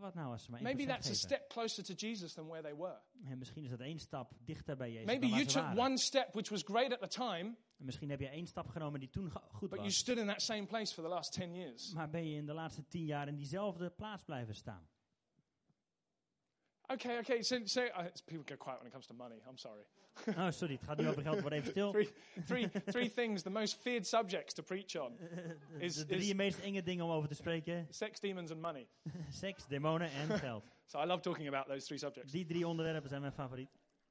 Wat 0.00 0.14
nou 0.14 0.32
als 0.32 0.44
ze 0.44 0.50
maar 0.50 0.60
1% 0.60 0.62
Maybe 0.62 0.86
that's 0.86 1.10
a 1.10 1.14
step 1.14 1.48
closer 1.48 1.84
to 1.84 1.92
Jesus 1.94 2.32
than 2.34 2.46
where 2.46 2.62
they 2.62 2.76
were. 2.76 2.98
En 3.24 3.38
misschien 3.38 3.64
is 3.64 3.70
dat 3.70 3.80
één 3.80 3.98
stap 3.98 4.32
dichter 4.44 4.76
bij 4.76 4.90
Jezus 4.90 5.06
Maybe 5.06 5.20
dan 5.20 5.30
waar 5.30 5.38
you 5.38 5.50
ze 5.50 5.58
took 5.58 5.78
one 5.78 5.96
step 5.98 6.32
which 6.32 6.48
was 6.48 6.62
great 6.62 6.92
at 6.92 7.00
the 7.00 7.08
time, 7.08 7.54
En 7.78 7.84
misschien 7.84 8.10
heb 8.10 8.20
je 8.20 8.28
één 8.28 8.46
stap 8.46 8.68
genomen 8.68 9.00
die 9.00 9.08
toen 9.10 9.30
goed 9.30 9.68
but 9.68 9.78
you 9.78 9.82
was. 9.82 9.96
stood 9.96 10.16
in 10.18 10.26
that 10.26 10.42
same 10.42 10.66
place 10.66 10.94
for 10.94 11.02
the 11.02 11.08
last 11.10 11.32
10 11.32 11.54
years. 11.54 11.92
Maar 11.92 12.10
ben 12.10 12.28
je 12.28 12.36
in 12.36 12.46
de 12.46 12.52
laatste 12.52 12.86
tien 12.88 13.04
jaar 13.04 13.28
in 13.28 13.36
diezelfde 13.36 13.90
plaats 13.90 14.22
blijven 14.24 14.54
staan? 14.54 14.88
Okay, 16.92 17.18
okay, 17.18 17.42
so, 17.42 17.56
so 17.64 17.82
uh, 17.96 18.04
people 18.26 18.44
go 18.44 18.56
quiet 18.56 18.80
when 18.80 18.86
it 18.88 18.92
comes 18.92 19.06
to 19.06 19.14
money. 19.14 19.36
I'm 19.48 19.56
sorry. 19.56 19.84
Oh, 20.38 20.50
sorry, 20.50 20.74
het 20.74 20.84
gaat 20.84 20.96
niet 20.96 21.06
over 21.06 21.22
geld, 21.22 21.40
word 21.40 21.52
even 21.52 21.70
stil. 21.70 21.90
Three, 21.92 22.08
three, 22.46 22.68
three 22.86 23.08
things, 23.08 23.42
the 23.42 23.50
most 23.50 23.76
feared 23.80 24.06
subjects 24.06 24.54
to 24.54 24.62
preach 24.62 24.96
on 24.96 25.18
is, 25.78 25.94
De 25.94 26.04
drie 26.06 26.28
is 26.28 26.34
meest 26.34 26.60
enge 26.60 26.82
dingen 26.82 27.04
om 27.04 27.10
over 27.10 27.28
te 27.28 27.34
spreken. 27.34 27.86
sex, 27.90 28.20
demons, 28.20 28.50
and 28.50 28.60
money. 28.60 28.86
Seks, 29.30 29.66
demonen 29.66 30.10
en 30.10 30.38
geld. 30.38 30.64
So 30.86 31.00
I 31.00 31.06
love 31.06 31.20
talking 31.22 31.48
about 31.48 31.66
those 31.66 31.86
three 31.86 31.98
subjects. 31.98 32.32
Die 32.32 32.46
drie 32.46 32.66
onderwerpen 32.66 33.08
zijn 33.08 33.20
mijn 33.20 33.32
favoriet. 33.32 33.70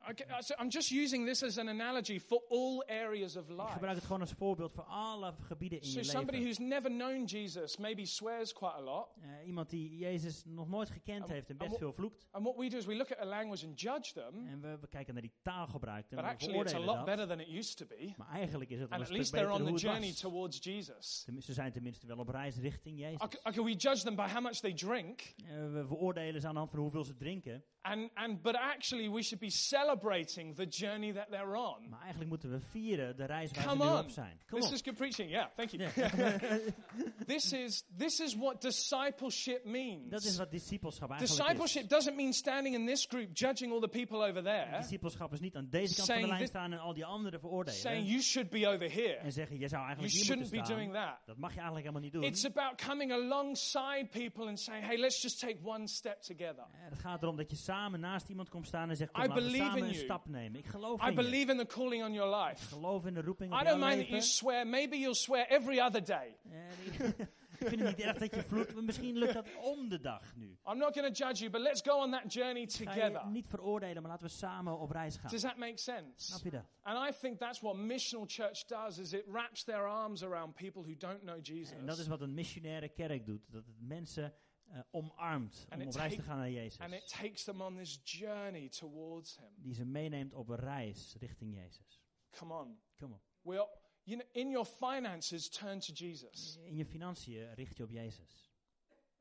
Uh, 0.09 0.59
I'm 0.59 0.69
just 0.69 0.91
using 0.91 1.25
this 1.25 1.43
as 1.43 1.57
an 1.57 1.67
analogy 1.67 2.19
for 2.19 2.41
all 2.49 2.83
areas 2.87 3.35
of 3.35 3.49
Ik 3.49 3.55
life. 3.57 3.71
gebruik 3.71 3.95
het 3.95 4.03
gewoon 4.05 4.21
als 4.21 4.31
voorbeeld 4.31 4.71
voor 4.73 4.83
alle 4.83 5.33
gebieden 5.39 5.79
in 5.81 5.85
So 5.87 5.99
je 5.99 6.03
somebody 6.05 6.37
leven. 6.37 6.43
who's 6.55 6.57
never 6.69 6.89
known 6.89 7.23
Jesus 7.25 7.77
maybe 7.77 8.05
swears 8.05 8.53
quite 8.53 8.73
a 8.73 8.81
lot. 8.81 9.07
Eh, 9.21 9.47
iemand 9.47 9.69
die 9.69 9.97
Jezus 9.97 10.43
nog 10.45 10.69
nooit 10.69 10.89
gekend 10.89 11.23
En- 11.27 11.33
heeft 11.33 11.49
en 11.49 11.57
best 11.57 11.77
veel 11.77 11.93
vloekt. 11.93 12.27
And 12.31 12.43
what 12.43 12.57
we 12.57 12.69
do 12.69 12.77
is 12.77 12.85
we 12.85 12.95
look 12.95 13.11
at 13.11 13.19
a 13.19 13.25
language 13.25 13.65
and 13.65 13.81
judge 13.81 14.13
them, 14.13 14.47
En 14.47 14.61
we, 14.61 14.77
we 14.81 14.87
kijken 14.87 15.13
naar 15.13 15.21
die 15.23 15.33
taalgebruik 15.41 16.03
en 16.09 16.15
but 16.15 16.25
we 16.25 16.31
actually 16.31 16.59
it's 16.59 16.73
a 16.73 16.79
lot 16.79 16.95
dat. 16.95 17.05
better 17.05 17.27
than 17.27 17.39
it 17.39 17.47
used 17.47 17.77
to 17.77 17.85
be. 17.85 18.13
Maar 18.17 18.29
eigenlijk 18.29 18.69
is 18.69 18.79
het 18.79 18.89
And 18.89 18.95
een 18.95 18.99
at 18.99 19.05
stuk 19.07 19.17
least 19.17 19.31
they're 19.31 19.47
beter 19.47 19.61
on 19.63 19.69
hoe 19.69 19.79
the 19.79 19.85
het 19.87 19.91
journey 19.93 20.09
was. 20.11 20.19
towards 20.19 20.57
Jesus. 20.63 21.27
Ze 21.39 21.53
zijn 21.53 21.71
tenminste 21.71 22.07
wel 22.07 22.17
op 22.17 22.27
reis 22.29 22.57
richting 22.57 22.99
Jezus. 22.99 23.21
Okay, 23.21 23.39
okay, 23.43 23.63
we 23.63 23.73
judge 23.75 24.03
them 24.03 24.15
by 24.15 24.27
how 24.27 24.41
much 24.43 24.59
they 24.59 24.73
drink, 24.73 25.21
Eh, 25.45 25.71
we 25.71 25.83
veroordelen 25.87 26.41
ze 26.41 26.47
aan 26.47 26.53
de 26.53 26.59
hand 26.59 26.71
van 26.71 26.79
hoeveel 26.79 27.03
ze 27.03 27.13
drinken. 27.15 27.63
And, 27.83 28.09
and 28.13 28.41
but 28.41 28.55
actually 28.55 29.09
we 29.09 29.21
should 29.23 29.39
be 29.39 29.49
celebrating 29.49 30.55
the 30.55 30.65
journey 30.69 31.13
that 31.13 31.27
they're 31.29 31.55
on. 31.55 31.89
Maar 31.89 31.99
eigenlijk 32.01 32.29
moeten 32.29 32.51
we 32.51 32.59
vieren 32.59 33.15
de 33.17 33.25
reis 33.25 33.51
waar 33.51 33.65
Come 33.65 33.83
ze 33.83 33.89
nu 33.89 33.95
on. 33.97 33.99
op 34.03 34.09
zijn. 34.09 34.39
Kom 34.49 34.59
This 34.59 34.67
op. 34.69 34.73
is 34.75 34.81
good 34.81 34.95
preaching. 34.95 35.29
Yeah, 35.29 35.47
thank 35.55 35.69
you. 35.69 35.89
This 37.25 37.51
is 37.53 37.83
this 37.97 38.19
is 38.19 38.35
what 38.35 38.61
discipleship 38.61 39.65
means. 39.65 40.09
Dat 40.09 40.23
is 40.23 40.37
wat 40.37 40.51
discipelschap 40.51 41.09
eigenlijk 41.09 41.39
is. 41.39 41.45
Discipleship 41.45 41.89
doesn't 41.89 42.15
mean 42.15 42.33
standing 42.33 42.75
in 42.75 42.85
this 42.85 43.05
group 43.05 43.29
judging 43.37 43.71
all 43.71 43.79
the 43.79 43.87
people 43.87 44.17
over 44.27 44.43
there, 44.43 44.77
Discipelschap 44.77 45.33
is 45.33 45.39
niet 45.39 45.55
aan 45.55 45.67
deze 45.69 45.95
kant 45.95 46.07
van 46.07 46.15
de 46.15 46.21
Saying 46.21 46.27
lijn 46.37 46.47
staan 46.47 46.71
en 46.73 46.79
al 46.79 46.93
die 46.93 47.05
anderen 47.05 47.39
veroordelen. 47.39 47.79
saying 47.79 48.07
you 48.07 48.21
should 48.21 48.49
be 48.49 48.67
over 48.67 48.91
here. 48.91 49.13
en 49.15 49.31
zeggen, 49.31 49.59
je 49.59 49.67
zou 49.67 49.81
You 49.81 49.85
eigenlijk 49.85 50.13
hier 50.13 50.23
shouldn't 50.25 50.51
moeten 50.51 50.59
be 50.59 50.65
staan. 50.65 50.77
doing 50.77 50.93
that. 50.93 51.25
Dat 51.25 51.37
mag 51.37 51.49
je 51.53 51.59
eigenlijk 51.59 51.85
helemaal 51.87 52.09
niet 52.09 52.13
doen. 52.13 52.23
It's 52.23 52.45
about 52.45 52.81
coming 52.87 53.11
alongside 53.11 54.07
people 54.11 54.47
and 54.47 54.59
saying, 54.59 54.85
hey, 54.85 54.97
let's 54.97 55.21
just 55.21 55.39
take 55.39 55.57
one 55.63 55.87
step 55.87 56.21
together. 56.21 56.65
Het 56.71 56.99
gaat 56.99 57.21
erom 57.23 57.35
dat 57.35 57.49
je 57.49 57.55
samen 57.73 57.99
naast 57.99 58.29
iemand 58.29 58.49
komt 58.49 58.67
staan 58.67 58.89
en 58.89 58.95
zegt, 58.95 59.11
I 59.11 59.13
kom, 59.13 59.27
laten 59.27 59.43
we 59.43 59.57
samen 59.57 59.77
in 59.77 59.83
een 59.83 59.95
stap 59.95 60.27
nemen. 60.27 60.59
Ik 60.59 60.65
geloof 60.65 61.01
I 61.01 61.03
in 61.03 61.09
je. 61.09 61.15
believe 61.15 61.51
in 61.51 61.57
the 61.57 61.65
calling 61.65 62.03
on 62.03 62.13
your 62.13 62.35
life. 62.45 62.67
geloof 62.67 63.05
in 63.05 63.13
de 63.13 63.21
roeping 63.21 63.53
op 63.53 63.61
I 63.61 63.63
don't 63.63 63.79
mind 63.79 63.91
that 63.91 63.99
you 63.99 64.11
leven. 64.11 64.21
swear. 64.21 64.67
Maybe 64.67 64.97
you'll 64.97 65.15
swear 65.15 65.45
every 65.47 65.79
other 65.79 66.03
day. 66.03 66.37
Eh, 66.51 66.85
ik 66.85 67.15
ik 67.63 67.67
vind 67.69 67.81
het 67.81 67.97
niet 67.97 68.05
erg 68.05 68.17
dat 68.17 68.35
je 68.35 68.43
vloekt, 68.43 68.81
misschien 68.81 69.17
lukt 69.17 69.33
dat 69.33 69.47
om 69.61 69.89
de 69.89 69.99
dag 69.99 70.35
nu. 70.35 70.57
I'm 70.65 70.77
not 70.77 70.93
going 70.93 71.15
to 71.15 71.25
judge 71.25 71.39
you, 71.39 71.49
but 71.49 71.61
let's 71.61 71.81
go 71.81 72.01
on 72.03 72.11
that 72.11 72.33
journey 72.33 72.61
Ik 72.61 72.71
ga 72.71 72.83
together. 72.83 73.21
je 73.23 73.31
niet 73.31 73.47
veroordelen, 73.47 74.01
maar 74.01 74.11
laten 74.11 74.25
we 74.25 74.31
samen 74.31 74.79
op 74.79 74.91
reis 74.91 75.17
gaan. 75.17 75.29
Does 75.29 75.41
that 75.41 75.57
make 75.57 75.77
sense? 75.77 76.25
Snap 76.25 76.43
je 76.43 76.49
dat? 76.49 76.65
And 76.81 77.09
I 77.09 77.17
think 77.19 77.39
that's 77.39 77.59
what 77.59 77.75
missional 77.75 78.25
church 78.27 78.65
does 78.65 78.97
is 78.97 79.13
it 79.13 79.23
wraps 79.27 79.63
their 79.63 79.87
arms 79.87 80.23
around 80.23 80.53
people 80.53 80.81
who 80.81 80.95
don't 80.97 81.21
know 81.21 81.45
Jesus. 81.45 81.77
En 81.77 81.85
dat 81.85 81.97
is 81.97 82.07
wat 82.07 82.21
een 82.21 82.33
missionaire 82.33 82.89
kerk 82.89 83.25
doet. 83.25 83.51
Dat 83.51 83.65
het 83.65 83.79
mensen 83.79 84.33
eh, 84.73 84.79
omarmt 84.91 85.67
om 85.71 85.81
op 85.87 85.93
reis 85.93 86.15
te 86.15 86.21
gaan 86.21 86.37
naar 86.37 86.51
Jezus. 86.51 86.79
And 86.79 86.93
it 86.93 87.07
takes 87.07 87.43
them 87.43 87.61
on 87.61 87.75
this 87.77 87.99
journey 88.03 88.69
towards 88.69 89.37
him. 89.37 89.49
Die 89.55 89.73
ze 89.73 89.85
meeneemt 89.85 90.33
op 90.33 90.49
een 90.49 90.55
reis 90.55 91.15
richting 91.19 91.53
Jezus. 91.55 92.01
Come 92.29 92.53
on. 92.53 92.79
Kom 92.97 93.11
op. 93.11 93.21
Well, 93.41 93.67
you 94.03 94.19
know, 94.19 94.35
in 94.35 94.49
your 94.49 94.65
finances, 94.65 95.49
turn 95.49 95.79
to 95.79 95.93
Jesus. 95.93 96.57
In 96.63 96.75
je 96.75 96.85
financiën 96.85 97.53
richt 97.53 97.77
je 97.77 97.83
op 97.83 97.89
Jezus. 97.89 98.51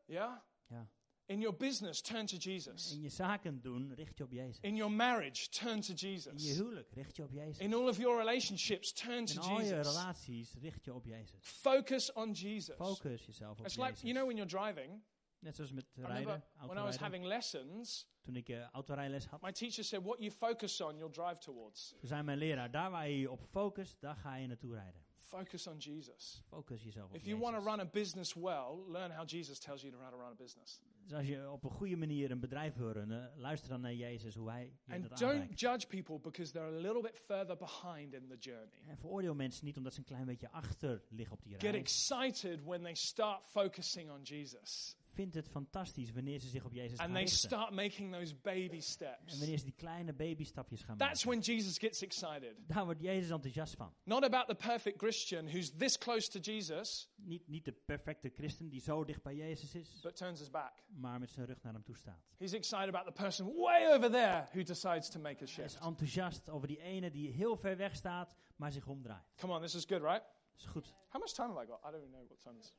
Yeah? 0.07 0.37
Ja. 0.67 0.91
In 1.27 1.41
your 1.41 1.57
business, 1.57 2.01
turn 2.01 2.27
to 2.27 2.37
Jesus. 2.37 2.93
In 2.93 3.01
je 3.01 3.09
zaken 3.09 3.61
doen, 3.61 3.95
richt 3.95 4.19
je 4.19 4.25
op 4.25 4.33
Jezus. 4.33 4.61
In 4.61 4.75
your 4.77 4.93
marriage, 4.93 5.49
turn 5.49 5.81
to 5.81 5.93
In 5.93 5.99
je 5.99 6.07
Jesus. 6.09 6.57
huwelijk 6.57 6.91
richt 6.93 7.17
je 7.17 7.23
op 7.23 7.31
Jezus. 7.33 7.59
In 7.59 7.75
all 7.75 7.89
of 7.89 7.97
your 7.97 8.19
relationships, 8.19 8.93
turn 8.93 9.19
In 9.19 9.25
to 9.27 9.41
al 9.41 9.61
je 9.61 9.67
Jesus. 9.75 9.87
relaties 9.87 10.55
richt 10.55 10.85
je 10.85 10.95
op 10.95 11.05
Jezus. 11.05 11.39
Focus 11.41 12.13
on 12.13 12.33
Jesus. 12.33 12.75
Focus 12.77 13.27
jezelf 13.27 13.59
op 13.59 13.65
It's 13.67 13.77
like, 13.77 13.89
Jezus. 13.89 14.03
you 14.03 14.15
know, 14.15 14.27
when 14.27 14.37
you're 14.37 14.51
driving, 14.73 15.03
Net 15.43 15.55
zoals 15.57 15.73
met 15.73 15.87
rijden, 15.95 16.45
when 16.67 16.77
I 16.79 16.81
was 16.83 16.97
having 16.97 17.25
lessons, 17.25 18.07
Toen 18.23 18.37
ik 18.37 18.49
eh, 18.49 18.69
autorijles 18.71 19.27
had, 19.27 19.41
my 19.43 19.53
teacher 19.53 19.85
said, 19.85 20.03
What 20.03 20.19
you 20.19 20.31
focus 20.31 20.81
on, 20.81 20.97
you'll 20.97 21.11
drive 21.13 21.39
towards. 21.39 21.95
toen 21.99 22.09
zei 22.09 22.23
mijn 22.23 22.39
leraar, 22.39 22.71
daar 22.71 22.91
waar 22.91 23.09
je 23.09 23.19
je 23.19 23.31
op 23.31 23.41
focust, 23.51 24.01
daar 24.01 24.17
ga 24.17 24.37
je 24.37 24.47
naartoe 24.47 24.75
rijden. 24.75 25.01
Focus 25.21 25.67
on 25.67 25.77
Jesus. 25.79 26.43
Focus 26.47 26.83
jezelf 26.83 27.09
op 27.11 27.15
If 27.17 27.25
you 27.25 27.39
want 27.39 27.53
to 27.55 27.59
Jezus. 27.63 27.77
run 27.77 27.87
a 27.87 27.91
business 27.91 28.35
well, 28.35 28.85
learn 28.89 29.11
how 29.11 29.27
Jesus 29.29 29.59
tells 29.59 29.81
you 29.81 29.93
to 29.93 29.99
how 30.01 30.11
to 30.11 30.17
run 30.17 30.31
a 30.31 30.35
business. 30.35 30.81
Dus 31.03 31.13
als 31.13 31.27
je 31.27 31.51
op 31.51 31.65
een 31.65 31.71
goede 31.71 31.97
manier 31.97 32.31
een 32.31 32.41
bedrijf 32.41 32.75
wil 32.75 32.91
runnen, 32.91 33.33
luister 33.37 33.69
dan 33.69 33.81
naar 33.81 33.95
Jezus, 33.95 34.35
hoe 34.35 34.51
hij 34.51 34.73
je 34.85 34.93
And 34.93 35.09
dat 35.09 35.19
don't 35.19 35.33
aanreikt. 35.33 35.61
judge 35.61 35.87
people 35.87 36.19
because 36.19 36.53
they're 36.53 36.77
a 36.77 36.81
little 36.81 37.01
bit 37.03 37.19
further 37.19 37.57
behind 37.57 38.15
in 38.15 38.29
the 38.29 38.37
journey. 38.37 38.79
En 38.87 38.99
veroordeel 38.99 39.35
mensen 39.35 39.65
niet 39.65 39.77
omdat 39.77 39.93
ze 39.93 39.99
een 39.99 40.05
klein 40.05 40.25
beetje 40.27 40.51
achter 40.51 41.03
liggen 41.09 41.37
op 41.37 41.43
die 41.43 41.53
Get 41.53 41.63
reis. 41.63 41.77
excited 41.77 42.65
when 42.65 42.83
they 42.83 42.95
start 42.95 43.45
focusing 43.45 44.11
on 44.11 44.23
Jesus 44.23 44.97
Vind 45.13 45.35
het 45.35 45.49
fantastisch 45.49 46.13
wanneer 46.13 46.39
ze 46.41 46.49
zich 46.49 46.65
op 46.65 46.73
Jezus 46.73 46.97
gaan 46.99 47.07
and 47.07 47.15
they 47.15 47.23
richten. 47.25 47.49
start 47.49 47.71
making 47.71 48.13
those 48.15 48.35
baby 48.35 48.75
En 48.77 48.83
steps. 48.83 49.39
wanneer 49.39 49.59
ze 49.59 49.65
die 49.65 49.75
kleine 49.75 50.13
babystapjes 50.13 50.83
gaan 50.83 50.97
That's 50.97 51.25
maken. 51.25 51.43
when 51.45 51.57
Jesus 51.57 51.79
gets 51.79 52.03
excited. 52.03 52.55
Daar 52.67 52.85
wordt 52.85 53.01
Jezus 53.01 53.31
enthousiast 53.31 53.75
van. 53.75 53.95
Not 54.05 54.25
about 54.25 54.49
the 54.49 54.55
perfect 54.55 54.99
Christian 54.99 55.47
who's 55.49 55.71
this 55.77 55.99
close 55.99 56.29
to 56.31 56.39
Jesus 56.39 57.11
Niet, 57.17 57.49
niet 57.49 57.65
de 57.65 57.73
perfecte 57.73 58.31
christen 58.35 58.69
die 58.69 58.81
zo 58.81 59.05
dicht 59.05 59.23
bij 59.23 59.35
Jezus 59.35 59.75
is, 59.75 60.01
but 60.03 60.17
turns 60.17 60.39
his 60.39 60.51
back. 60.51 60.83
maar 60.89 61.19
met 61.19 61.31
zijn 61.31 61.47
rug 61.47 61.63
naar 61.63 61.73
hem 61.73 61.83
toe 61.85 61.97
staat. 61.97 62.23
He's 62.39 62.53
excited 62.53 62.89
about 62.95 63.07
the 63.17 63.23
person 63.23 63.47
way 63.55 63.95
over 63.95 64.11
there 64.11 64.47
who 64.53 64.63
decides 64.63 65.09
to 65.11 65.21
make 65.21 65.35
a 65.35 65.47
Hij 65.53 65.65
is 65.65 65.73
shift. 65.73 65.85
enthousiast 65.85 66.49
over 66.51 66.67
die 66.69 66.79
ene 66.81 67.11
die 67.11 67.31
heel 67.31 67.57
ver 67.57 67.77
weg 67.77 67.95
staat, 67.97 68.35
maar 68.57 68.73
zich 68.73 68.87
omdraait. 68.87 69.25
Come 69.37 69.53
on, 69.55 69.61
this 69.61 69.75
is 69.75 69.85
good, 69.85 70.03
right? 70.03 70.23
Is 70.57 70.65
goed. 70.65 70.95
How 71.09 71.21
much 71.21 71.33
time 71.33 71.49
have 71.53 71.65
I 71.65 71.67
got? 71.67 71.79
I 71.79 71.91
don't 71.91 71.95
even 72.05 72.11
know 72.11 72.27
what 72.29 72.41
time 72.41 72.57
it 72.59 72.63
is. 72.65 72.73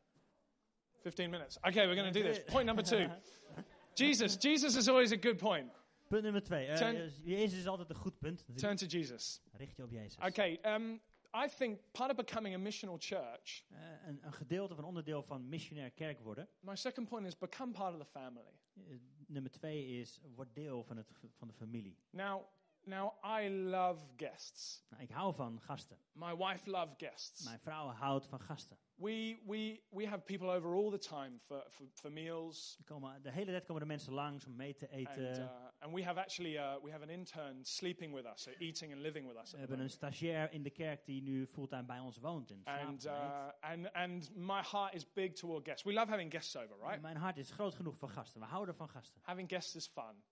15 1.04 1.30
minutes. 1.30 1.58
Okay, 1.58 1.86
we're 1.88 1.96
going 1.96 2.12
to 2.13 2.20
do 2.22 2.24
this. 2.24 2.44
Point 2.46 2.66
number 2.66 2.84
two. 2.84 3.08
Jesus. 3.96 4.38
Jesus 4.38 4.76
is 4.76 4.88
always 4.88 5.12
a 5.12 5.18
good 5.18 5.38
point. 5.38 5.72
Punt 6.10 6.24
nummer 6.24 6.42
twee. 6.42 6.76
Turn- 6.76 6.96
eh, 6.96 7.10
Jezus 7.26 7.60
is 7.60 7.68
altijd 7.68 7.89
een 7.89 7.96
goed 7.96 8.20
punt. 8.20 8.38
natuurlijk. 8.48 8.60
Turn 8.60 8.76
to 8.89 8.98
Jesus. 8.98 9.42
Richt 9.52 9.76
je 9.76 9.84
op 9.84 9.92
Jezus. 9.92 10.18
Okay, 10.18 10.60
um, 10.66 11.02
I 11.36 11.48
think 11.58 11.80
part 11.92 12.10
of 12.12 12.16
becoming 12.16 12.56
a 12.56 12.58
missional 12.58 12.98
church, 13.00 13.63
Eh, 13.70 13.80
een, 14.08 14.20
een 14.26 14.34
gedeelte 14.34 14.74
of 14.74 14.80
een 14.80 14.86
onderdeel 14.86 15.24
van 15.24 15.50
missionair 15.50 15.92
kerk 15.92 16.20
worden. 16.20 16.48
my 16.60 16.76
second 16.76 17.08
point 17.10 17.26
is 17.28 17.38
become 17.38 17.72
part 17.72 17.94
of 17.94 18.00
the 18.00 18.06
family. 18.06 18.60
Eh, 18.78 18.84
nummer 19.28 19.52
twee 19.52 19.86
is, 20.00 20.20
word 20.36 20.56
deel 20.56 20.84
van, 20.84 20.98
het, 20.98 21.08
van 21.38 21.48
de 21.48 21.54
familie. 21.54 21.98
Now, 22.10 22.42
now 22.86 23.13
I 23.41 23.50
love 23.50 24.06
guests. 24.17 24.86
Nou, 24.89 25.04
ik 25.04 25.10
hou 25.10 25.34
van 25.36 25.62
gasten. 25.62 25.98
My 26.12 26.36
wife 26.36 26.69
loves 26.69 26.93
guests. 26.98 27.43
Mijn 27.43 27.60
vrouw 27.60 27.88
houdt 27.88 28.28
van 28.28 28.39
gasten. 28.39 28.78
We, 28.96 29.39
we, 29.46 29.82
we 29.89 30.08
have 30.08 30.22
people 30.24 30.48
over 30.52 30.74
all 30.76 30.89
the 30.91 30.98
time 30.98 31.39
for, 31.39 31.65
for, 31.69 31.86
for 31.93 32.12
meals. 32.12 32.80
Komen, 32.86 33.22
de 33.22 33.32
hele 33.32 33.52
tijd 33.52 33.65
komen 33.65 33.82
er 33.82 33.88
mensen 33.88 34.13
langs 34.13 34.46
om 34.46 34.56
mee 34.56 34.74
te 34.76 34.86
And, 34.89 34.96
eten. 34.98 35.39
uh, 35.41 35.50
and 35.80 35.93
we 35.93 36.04
have 36.04 36.19
actually 36.19 36.56
uh, 36.58 36.76
we 36.84 36.91
have 36.91 37.04
an 37.04 37.10
intern 37.10 37.65
sleeping 37.65 38.13
with 38.13 38.26
us, 38.26 38.41
so 38.41 38.52
eating 38.60 38.91
and 38.93 39.02
living 39.02 39.28
with 39.28 39.38
us. 39.38 39.52
We 39.52 39.58
hebben 39.58 39.80
een 39.80 39.89
stagiair 39.89 40.52
in 40.52 40.63
de 40.63 40.69
kerk 40.69 41.06
die 41.06 41.22
nu 41.22 41.48
fulltime 41.48 41.84
bij 41.84 42.00
ons 42.00 42.17
woont 42.17 42.52
en 42.52 42.62
slaapt 42.63 42.82
And, 42.88 43.06
uh, 43.06 43.48
and, 43.60 43.93
and 43.93 44.36
my 44.36 44.62
heart 44.72 44.93
is 44.93 45.13
big 45.13 45.34
toward 45.34 45.65
guests. 45.65 45.84
We 45.84 45.93
love 45.93 46.10
having 46.10 46.32
guests 46.32 46.56
over, 46.56 46.78
right? 46.80 47.02
Mijn 47.02 47.17
hart 47.17 47.38
is 47.38 47.52
groot 47.52 47.76
genoeg 47.76 47.98
voor 47.98 48.10
gasten. 48.10 48.41
We 48.41 48.48
houden 48.48 48.76
van 48.76 48.89
gasten. 48.89 49.22
Having 49.24 49.50
guests 49.50 49.76
is 49.76 49.88
fun. 49.88 50.24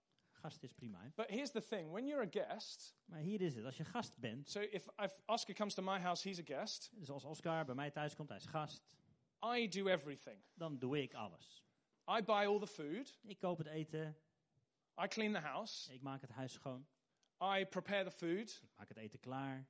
Gasten 0.41 0.67
is 0.67 0.73
prima. 0.73 0.99
hè? 1.01 1.09
But 1.15 1.29
here's 1.29 1.51
the 1.51 1.61
thing 1.61 1.91
when 1.91 2.07
you're 2.07 2.25
a 2.25 2.29
guest, 2.45 2.95
Maar 3.05 3.19
hier 3.19 3.41
is 3.41 3.55
het. 3.55 3.65
Als 3.65 3.77
je 3.77 3.83
gast 3.85 4.19
bent, 4.19 4.49
so 4.49 4.59
if, 4.59 4.87
if 4.97 5.21
Oscar 5.25 5.55
comes 5.55 5.73
to 5.73 5.81
my 5.83 5.99
house, 5.99 6.29
he's 6.29 6.39
a 6.39 6.43
guest. 6.45 6.91
zoals 7.01 7.23
Oscar 7.23 7.65
bij 7.65 7.75
mij 7.75 7.91
thuis 7.91 8.15
komt, 8.15 8.29
hij 8.29 8.37
is 8.37 8.45
gast. 8.45 8.83
I 9.55 9.67
do 9.67 9.87
everything. 9.87 10.41
Dan 10.53 10.77
doe 10.79 11.01
ik 11.01 11.13
alles. 11.13 11.65
I 12.09 12.21
buy 12.23 12.45
all 12.45 12.59
the 12.59 12.67
food, 12.67 13.19
Ik 13.23 13.39
koop 13.39 13.57
het 13.57 13.67
eten. 13.67 14.17
I 15.03 15.07
clean 15.07 15.33
the 15.33 15.39
house, 15.39 15.93
Ik 15.93 16.01
maak 16.01 16.21
het 16.21 16.29
huis 16.31 16.53
schoon. 16.53 16.87
I 17.43 17.65
prepare 17.65 18.03
the 18.03 18.11
food, 18.11 18.59
Ik 18.63 18.69
maak 18.75 18.87
het 18.87 18.97
eten 18.97 19.19
klaar. 19.19 19.67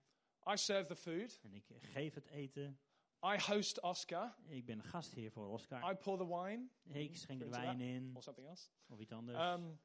I 0.49 0.57
serve 0.57 0.85
the 0.87 0.95
food, 0.95 1.39
En 1.43 1.53
ik 1.53 1.63
geef 1.79 2.13
het 2.13 2.27
eten. 2.27 2.79
I 3.25 3.37
host 3.53 3.81
Oscar, 3.81 4.35
Ik 4.47 4.65
ben 4.65 4.83
gastheer 4.83 5.31
voor 5.31 5.47
Oscar. 5.47 5.91
I 5.91 5.95
pour 5.95 6.17
the 6.17 6.27
wine 6.27 6.67
Ik 6.91 7.17
schenk 7.17 7.39
de 7.39 7.49
wijn 7.49 7.79
in. 7.81 8.11
or 8.15 8.23
something 8.23 8.47
else. 8.47 8.69
Of 8.87 8.99
iets 8.99 9.11
anders. 9.11 9.37
Um, 9.59 9.79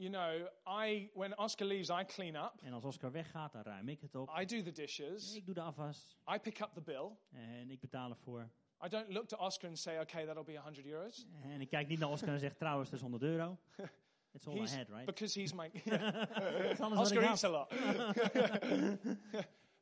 you 0.00 0.10
know, 0.10 0.48
I 0.84 1.10
when 1.14 1.36
Oscar 1.38 1.66
leaves, 1.66 1.90
I 1.90 2.04
clean 2.04 2.34
up, 2.44 2.52
en 2.62 2.72
als 2.72 2.84
Oscar 2.84 3.12
weggaat, 3.12 3.52
dan 3.52 3.62
ruim 3.62 3.88
ik 3.88 4.00
het 4.00 4.14
op. 4.14 4.28
I 4.40 4.44
do 4.44 4.62
the 4.62 4.72
dishes, 4.72 5.34
Ik 5.34 5.44
doe 5.44 5.54
de 5.54 5.60
afwas. 5.60 6.16
I 6.34 6.38
pick 6.38 6.60
up 6.60 6.70
the 6.74 6.80
bill. 6.80 7.10
En 7.32 7.70
ik 7.70 7.80
betaal 7.80 8.10
ervoor. 8.10 8.48
I 8.84 8.88
don't 8.88 9.12
look 9.12 9.28
to 9.28 9.36
Oscar 9.36 9.68
and 9.68 9.78
say, 9.78 10.00
okay, 10.00 10.26
that'll 10.26 10.44
be 10.44 10.56
100 10.56 10.86
euros. 10.86 11.26
En 11.42 11.60
ik 11.60 11.68
kijk 11.68 11.88
niet 11.88 11.98
naar 11.98 12.08
Oscar 12.10 12.28
en 12.28 12.38
zeg 12.38 12.54
trouwens, 12.54 12.90
dat 12.90 12.98
is 12.98 13.04
100 13.04 13.22
euro. 13.22 13.58
It's 14.32 14.46
all 14.46 14.54
I 14.54 14.58
He's- 14.58 14.76
had, 14.76 14.88
right? 14.88 15.06
Because 15.06 15.40
he's 15.40 15.52
my. 15.52 15.70
Ik 15.74 16.80
Oscar 16.80 17.22
eats 17.22 17.44
a 17.44 17.48
lot. 17.48 17.68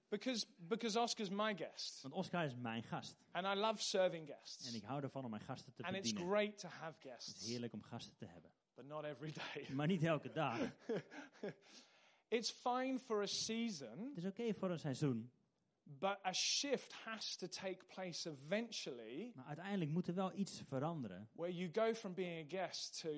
because, 0.08 0.46
because 0.56 1.00
Oscar's 1.00 1.30
my 1.30 1.54
guest. 1.56 2.02
Want 2.02 2.14
Oscar 2.14 2.44
is 2.44 2.54
mijn 2.54 2.82
gast. 2.82 3.16
And 3.32 3.46
I 3.46 3.60
love 3.60 3.82
serving 3.82 4.26
guests. 4.26 4.66
En 4.68 4.74
ik 4.74 4.82
hou 4.82 5.02
ervan 5.02 5.24
om 5.24 5.30
mijn 5.30 5.42
gasten 5.42 5.74
te 5.74 5.82
And 5.82 5.96
it's 5.96 6.12
bedienen. 6.12 6.34
great 6.36 6.58
to 6.58 6.68
have 6.68 6.84
Het 6.84 6.96
is 7.04 7.10
guests, 7.10 7.46
heerlijk 7.46 7.72
om 7.72 7.82
gasten 7.82 8.16
te 8.16 8.26
hebben. 8.26 8.50
But 8.78 8.86
not 8.86 9.04
every 9.04 9.32
day. 9.32 9.74
Maar 9.74 9.86
niet 9.86 10.04
elke 10.04 10.30
dag. 10.32 10.58
It's 12.28 12.50
fine 12.50 12.98
for 12.98 13.22
a 13.22 13.26
season, 13.26 13.98
Het 14.14 14.16
is 14.16 14.24
oké 14.24 14.54
voor 14.54 14.70
een 14.70 14.78
seizoen. 14.78 15.30
but 15.82 16.18
a 16.26 16.32
shift 16.32 16.92
has 16.92 17.36
to 17.36 17.46
take 17.46 17.84
place 17.94 18.30
eventually 18.30 19.32
Maar 19.34 19.44
uiteindelijk 19.46 19.90
moet 19.90 20.08
er 20.08 20.14
wel 20.14 20.32
iets 20.38 20.62
veranderen. 20.66 21.28
where 21.32 21.54
you 21.54 21.70
go 21.72 21.94
from 21.94 22.14
being 22.14 22.52
a 22.54 22.56
guest 22.58 23.00
to 23.00 23.08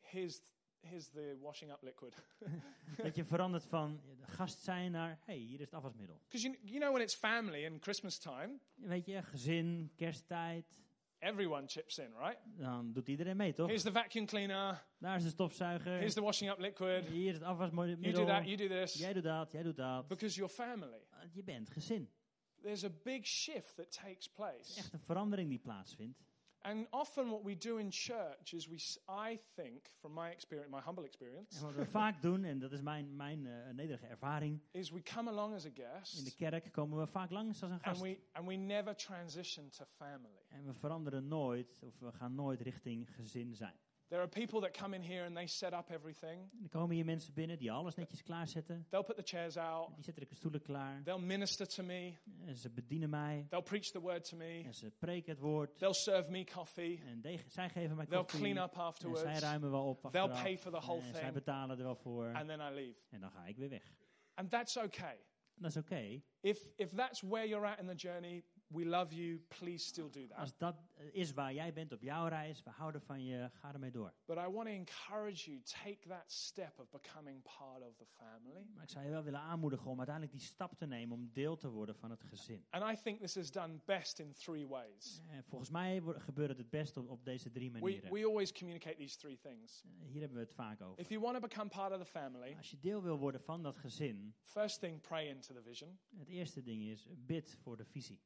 here's, 0.00 0.40
here's 0.80 1.08
the 1.08 1.36
washing 1.40 1.72
up 1.72 1.82
liquid. 1.82 2.14
dat 3.04 3.14
je 3.16 3.24
verandert 3.24 3.64
van 3.64 4.00
gast 4.20 4.62
zijn 4.62 4.90
naar, 4.92 5.18
hey, 5.24 5.36
hier 5.36 5.54
is 5.60 5.64
het 5.64 5.74
afwasmiddel. 5.74 6.20
Because 6.28 6.46
you, 6.48 6.58
you 6.62 6.78
know, 6.78 6.90
when 6.92 7.02
it's 7.02 7.14
family 7.14 7.66
and 7.66 7.82
Christmas 7.82 8.18
time, 8.18 8.58
Weet 8.74 9.06
je, 9.06 9.22
gezin, 9.22 9.92
kersttijd. 9.96 10.86
Everyone 11.18 11.66
chips 11.66 11.98
in, 11.98 12.12
right? 12.18 12.38
Dan 12.56 12.92
doet 12.92 13.08
iedereen 13.08 13.36
mee, 13.36 13.52
toch? 13.52 13.66
Here's 13.66 13.82
the 13.82 13.92
vacuum 13.92 14.26
cleaner, 14.26 14.84
Daar 14.98 15.16
is 15.16 15.22
de 15.22 15.28
stofzuiger. 15.28 15.92
here's 15.98 16.14
the 16.14 16.22
washing 16.22 16.50
up 16.50 16.58
liquid. 16.58 17.08
Hier 17.08 17.28
is 17.28 17.34
het 17.34 17.42
You 17.42 17.56
do 17.56 17.62
afwasmiddel. 17.64 18.26
that, 18.26 18.44
you 18.44 18.56
do 18.56 18.68
this. 18.68 18.94
Jij 18.94 19.12
doet 19.12 19.22
dat, 19.22 19.52
jij 19.52 19.62
doet 19.62 19.76
dat. 19.76 20.08
Because 20.08 20.36
you're 20.36 20.52
family. 20.54 21.06
Want 21.10 21.34
Je 21.34 21.42
bent 21.42 21.70
gezin. 21.70 22.10
There's 22.62 22.84
a 22.84 22.90
big 23.02 23.26
shift 23.26 23.76
that 23.76 23.90
takes 24.02 24.28
place. 24.28 24.78
echt 24.78 24.92
een 24.92 25.00
verandering 25.00 25.48
die 25.48 25.58
plaatsvindt. 25.58 26.18
And 26.68 26.86
often 26.90 27.30
what 27.30 27.44
we 27.44 27.54
do 27.54 27.78
in 27.78 27.90
church 27.90 28.52
is 28.52 28.68
we, 28.68 28.78
I 29.08 29.38
think, 29.54 29.88
from 30.00 30.12
my 30.12 30.28
experience, 30.30 30.70
my 30.70 30.80
humble 30.80 31.04
experience, 31.04 31.56
En 31.56 31.64
wat 31.64 31.74
we 31.74 31.86
vaak 31.86 32.22
doen, 32.22 32.44
en 32.44 32.58
dat 32.58 32.72
is 32.72 32.80
mijn, 32.80 33.16
mijn 33.16 33.46
eh, 33.46 33.74
nederige 33.74 34.06
ervaring, 34.06 34.60
is 34.70 34.90
we 34.90 35.02
come 35.02 35.30
along 35.30 35.54
as 35.54 35.64
a 35.64 35.68
in 35.68 35.74
de 35.74 35.80
guest 35.80 36.34
kerk 36.36 36.72
komen 36.72 36.98
we 36.98 37.06
vaak 37.06 37.30
langs 37.30 37.62
als 37.62 37.70
een 37.70 37.70
and 37.70 37.82
gast. 37.82 38.00
we, 38.00 38.20
and 38.32 38.46
we 38.46 38.54
never 38.54 38.96
transition 38.96 39.68
to 39.70 39.84
family. 39.84 40.42
En 40.48 40.64
we 40.64 40.74
veranderen 40.74 41.28
nooit, 41.28 41.82
of 41.82 41.98
we 41.98 42.12
gaan 42.12 42.34
nooit 42.34 42.60
richting 42.60 43.14
gezin 43.14 43.54
zijn. 43.54 43.74
There 44.08 44.20
are 44.20 44.28
people 44.28 44.60
that 44.60 44.76
come 44.78 44.96
in 44.96 45.02
here 45.02 45.24
and 45.24 45.34
they 45.34 45.46
set 45.46 45.72
up 45.72 45.90
everything. 45.90 46.50
En 46.52 46.62
er 46.62 46.68
komen 46.68 46.94
hier 46.94 47.04
mensen 47.04 47.34
binnen 47.34 47.58
die 47.58 47.72
alles 47.72 47.94
netjes 47.94 48.22
klaarzetten. 48.22 48.86
They'll 48.88 49.04
put 49.04 49.16
the 49.16 49.22
chairs 49.22 49.56
out. 49.56 49.94
Die 49.94 50.04
zetten 50.04 50.28
de 50.28 50.34
stoelen 50.34 50.62
klaar. 50.62 51.02
They'll 51.02 51.20
minister 51.20 51.66
to 51.66 51.82
me. 51.82 52.12
En 52.46 52.56
ze 52.56 52.70
bedienen 52.70 53.10
mij. 53.10 53.46
They'll 53.50 53.62
preach 53.62 53.84
the 53.90 54.00
word 54.00 54.24
to 54.28 54.36
me. 54.36 54.62
En 54.64 54.74
ze 54.74 54.90
preken 54.90 55.30
het 55.32 55.40
woord. 55.40 55.78
They'll 55.78 55.92
serve 55.94 56.30
me 56.30 56.44
coffee. 56.44 57.02
En 57.06 57.20
de- 57.20 57.38
zij 57.46 57.68
geven 57.68 57.96
mij 57.96 58.06
They'll 58.06 58.24
clean 58.24 58.56
up 58.56 58.62
En 58.70 58.74
zij 58.74 58.82
afterwards. 58.84 59.40
ruimen 59.40 59.70
wel 59.70 59.84
op 59.88 60.08
They'll 60.12 60.28
pay 60.42 60.58
for 60.58 60.70
the 60.72 60.80
whole 60.80 61.00
En 61.00 61.10
zij 61.12 61.20
thing. 61.20 61.32
betalen 61.32 61.78
er 61.78 61.84
wel 61.84 61.96
voor. 61.96 62.32
And 62.34 62.46
then 62.48 62.60
I 62.60 62.74
leave. 62.74 62.98
En 63.10 63.20
dan 63.20 63.30
ga 63.30 63.46
ik 63.46 63.56
weer 63.56 63.68
weg. 63.68 63.92
And 64.34 64.50
that's 64.50 64.76
okay. 64.76 65.18
Dat 65.54 65.70
is 65.70 65.76
oké. 65.76 66.20
If, 66.40 66.70
if 66.76 66.90
that's 66.94 67.20
where 67.20 67.48
you're 67.48 67.66
at 67.68 67.78
in 67.78 67.86
the 67.86 67.94
journey, 67.94 68.44
we 68.68 68.84
love 68.84 69.14
you. 69.14 69.38
Please 69.48 69.84
still 69.86 70.10
do 70.10 70.26
that. 70.26 70.38
Als 70.38 70.56
dat 70.56 70.76
eh, 70.94 71.06
is 71.12 71.32
waar 71.32 71.54
jij 71.54 71.72
bent 71.72 71.92
op 71.92 72.02
jouw 72.02 72.26
reis, 72.26 72.62
we 72.62 72.70
houden 72.70 73.00
van 73.02 73.24
je, 73.24 73.50
ga 73.52 73.72
ermee 73.72 73.90
door. 73.90 74.14
But 74.24 74.36
I 74.36 74.40
want 74.46 74.66
to 74.66 74.72
encourage 74.72 75.50
you 75.50 75.62
take 75.62 76.08
that 76.08 76.32
step 76.32 76.78
of 76.78 76.90
becoming 76.90 77.42
part 77.42 77.82
of 77.82 77.96
the 77.96 78.04
family. 78.06 78.66
Maar 78.74 78.82
ik 78.82 78.90
zou 78.90 79.04
je 79.04 79.10
wel 79.10 79.22
willen 79.22 79.40
aanmoedigen 79.40 79.90
om 79.90 79.96
uiteindelijk 79.98 80.36
die 80.36 80.46
stap 80.46 80.74
te 80.76 80.86
nemen 80.86 81.16
om 81.16 81.30
deel 81.32 81.56
te 81.56 81.68
worden 81.70 81.94
van 81.96 82.10
het 82.10 82.22
gezin. 82.22 82.64
And 82.70 82.98
I 82.98 83.02
think 83.02 83.20
this 83.20 83.36
is 83.36 83.50
done 83.50 83.80
best 83.84 84.18
in 84.18 84.32
three 84.32 84.66
ways. 84.66 85.22
En 85.28 85.44
volgens 85.44 85.70
mij 85.70 86.02
gebeurt 86.16 86.48
het 86.48 86.58
het 86.58 86.70
best 86.70 86.96
op, 86.96 87.08
op 87.08 87.24
deze 87.24 87.50
drie 87.50 87.72
We, 87.72 87.78
manieren. 87.78 88.12
we 88.12 88.24
always 88.26 88.52
communicate 88.52 88.96
these 88.96 89.16
three 89.16 89.38
things. 89.38 89.82
Eh, 89.84 89.90
Hier 90.08 90.20
hebben 90.20 90.38
we 90.38 90.44
het 90.44 90.54
vaak 90.54 90.80
over. 90.80 90.98
If 91.00 91.08
you 91.08 91.20
want 91.20 91.34
to 91.34 91.40
become 91.40 91.68
part 91.68 91.92
of 91.92 91.98
the 91.98 92.04
family, 92.10 92.54
Als 92.56 92.70
je 92.70 92.78
deel 92.78 93.02
wil 93.02 93.18
worden 93.18 93.40
van 93.40 93.62
dat 93.62 93.78
gezin, 93.78 94.34
first 94.42 94.80
thing, 94.80 95.00
pray 95.00 95.26
into 95.28 95.54
the 95.54 95.62
vision. 95.62 95.98
het 96.16 96.28
eerste 96.28 96.62
ding 96.62 96.82
is 96.84 97.08
bid 97.16 97.56
voor 97.62 97.76
de 97.76 97.84
visie. 97.84 98.20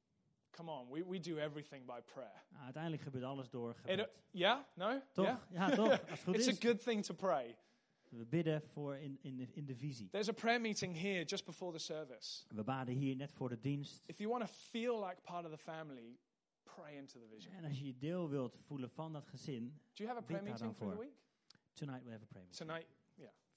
Come 0.56 0.70
on, 0.70 0.90
we, 0.90 1.04
we 1.04 1.18
do 1.18 1.38
everything 1.38 1.86
by 1.86 2.00
prayer. 2.04 2.42
Nou, 2.50 2.64
uiteindelijk 2.64 3.02
gebeurt 3.02 3.24
alles 3.24 3.50
door 3.50 3.74
gebed. 3.74 4.08
yeah? 4.30 4.58
No? 4.74 5.00
Toch? 5.12 5.24
Yeah? 5.24 5.38
Ja, 5.50 5.70
toch? 5.70 5.90
Als 5.90 6.10
het 6.10 6.20
goed 6.20 6.36
It's 6.36 6.48
a 6.48 6.68
good 6.68 6.82
thing 6.82 7.04
to 7.04 7.14
pray. 7.14 7.56
We 8.08 8.24
bidden 8.24 8.62
voor 8.62 8.96
in, 8.96 9.18
in, 9.20 9.36
de, 9.36 9.48
in 9.52 9.66
de 9.66 9.74
visie. 9.76 10.08
There's 10.08 10.28
a 10.28 10.32
prayer 10.32 10.60
meeting 10.60 11.00
here 11.00 11.24
just 11.24 11.44
before 11.44 11.72
the 11.72 11.78
service. 11.78 12.44
We 12.48 12.62
baden 12.62 12.94
hier 12.94 13.16
net 13.16 13.32
voor 13.32 13.48
de 13.48 13.58
dienst. 13.58 14.08
If 14.08 14.18
you 14.18 14.30
want 14.30 14.46
to 14.46 14.52
feel 14.52 15.06
like 15.06 15.20
part 15.22 15.44
of 15.44 15.50
the 15.50 15.58
family, 15.58 16.18
pray 16.62 16.96
into 16.96 17.18
the 17.18 17.26
vision. 17.26 17.54
En 17.54 17.64
als 17.64 17.78
je 17.78 17.86
je 17.86 17.96
deel 17.96 18.28
wilt 18.28 18.56
voelen 18.66 18.90
van 18.90 19.12
dat 19.12 19.26
gezin, 19.26 19.80
Do 19.94 20.04
you 20.04 20.08
have 20.08 20.20
a 20.20 20.26
prayer 20.26 20.42
meeting 20.42 20.74
through 20.76 20.94
the 20.94 21.00
week? 21.00 21.16
tonight 21.72 22.04
we 22.04 22.10
have 22.10 22.22
a 22.22 22.26
prayer 22.26 22.46
meeting. 22.46 22.68
Tonight. 22.68 22.86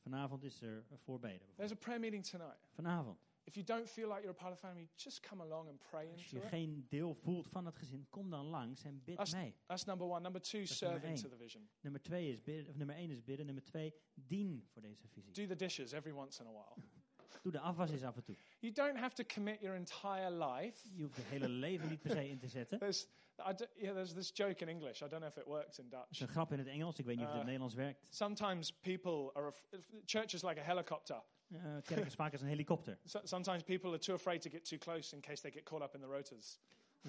Vanavond 0.06 0.44
is 0.44 0.62
er 0.62 0.86
een 0.90 0.98
voorbeden. 0.98 1.48
There's 1.56 1.72
a 1.72 1.76
prayer 1.76 2.00
meeting 2.00 2.26
tonight. 2.26 2.58
Vanavond. 2.72 3.25
If 3.48 3.54
you 3.56 3.66
don't 3.66 3.88
feel 3.90 4.08
like 4.08 4.22
you're 4.22 4.36
a 4.38 4.42
part 4.42 4.52
of 4.54 4.60
the 4.60 4.68
family, 4.68 4.90
just 4.96 5.20
come 5.22 5.42
along 5.44 5.68
and 5.70 5.80
pray 5.90 6.12
Als 6.12 6.30
je 6.30 6.38
it. 6.38 6.44
geen 6.48 6.86
deel 6.90 7.14
voelt 7.14 7.48
van 7.48 7.66
het 7.66 7.76
gezin, 7.76 8.08
kom 8.10 8.30
dan 8.30 8.46
langs 8.46 8.84
en 8.84 9.02
bid 9.04 9.16
That's, 9.18 9.34
mee. 9.34 9.56
that's 9.66 9.86
number 9.86 10.08
one. 10.08 10.20
Number 10.22 10.42
two, 10.42 10.60
is 10.62 10.78
serve 10.78 10.94
nummer 10.94 11.10
into 11.10 11.28
één. 11.28 11.32
the 11.32 11.38
vision. 11.38 11.70
Nummer, 11.82 12.02
twee 12.02 12.30
is 12.32 12.42
bidden, 12.42 12.70
of 12.70 12.76
nummer 12.76 12.96
één 12.96 13.10
is 13.12 13.24
bidden. 13.24 13.46
Nummer 13.46 13.64
twee, 13.64 13.94
dien 14.14 14.68
voor 14.72 14.82
deze 14.82 15.08
visie. 15.08 15.32
Do 15.34 15.46
the 15.46 15.56
dishes 15.56 15.92
every 15.92 16.14
once 16.14 16.42
in 16.44 16.48
a 16.48 16.52
while. 16.52 16.84
Doe 17.44 17.52
de 17.52 17.60
afwas 17.60 17.92
eens 17.92 18.04
af 18.04 18.16
en 18.16 18.24
toe. 18.24 18.36
You 18.60 18.74
don't 18.74 18.98
have 18.98 19.16
to 19.16 19.24
commit 19.34 19.60
your 19.62 19.76
entire 19.78 20.32
life. 20.32 20.88
Je 20.96 21.02
hoeft 21.04 21.16
je 21.16 21.22
hele 21.22 21.48
leven 21.50 21.90
niet 21.90 22.02
per 22.02 22.12
se 22.12 22.30
in 22.30 22.38
te 22.40 22.48
zetten. 22.48 22.80
There's, 22.84 23.08
I 23.50 23.54
d- 23.54 23.68
yeah, 23.76 23.94
there's 23.94 24.14
this 24.14 24.32
joke 24.34 24.62
in 24.62 24.68
English. 24.70 25.02
I 25.02 25.08
don't 25.08 25.20
know 25.22 25.30
if 25.30 25.38
it 25.38 25.46
works 25.46 25.80
in 25.80 25.90
Dutch. 25.90 26.10
is 26.10 26.20
een 26.20 26.28
grap 26.28 26.52
in 26.52 26.58
het 26.58 26.68
Engels. 26.68 26.98
Ik 26.98 27.06
weet 27.06 27.16
niet 27.18 27.26
of 27.26 27.32
het 27.32 27.42
in 27.42 27.48
het 27.50 27.56
Eh, 27.56 27.60
Nederlands 27.62 27.74
werkt. 27.76 28.16
Sometimes 28.16 28.72
people 28.80 29.34
are, 29.34 29.48
af- 29.48 29.66
church 30.06 30.34
is 30.34 30.42
like 30.44 30.60
a 30.60 30.64
helicopter. 30.64 31.22
Eh, 31.54 31.60
kerk 31.84 32.06
is 32.06 32.14
vaak 32.14 32.32
als 32.32 32.42
een 32.42 32.48
helikopter. 32.48 32.98
So, 33.06 33.20
sometimes 33.24 33.64
people 33.64 33.90
are 33.90 34.00
too 34.00 34.16
afraid 34.16 34.42
to 34.42 34.50
get 34.50 34.66
too 34.70 34.78
close 34.78 35.16
in 35.16 35.22
case 35.22 35.42
they 35.42 35.52
get 35.52 35.64
caught 35.64 35.84
up 35.86 35.94
in 35.94 36.00
the 36.02 36.08
rotors. 36.08 36.60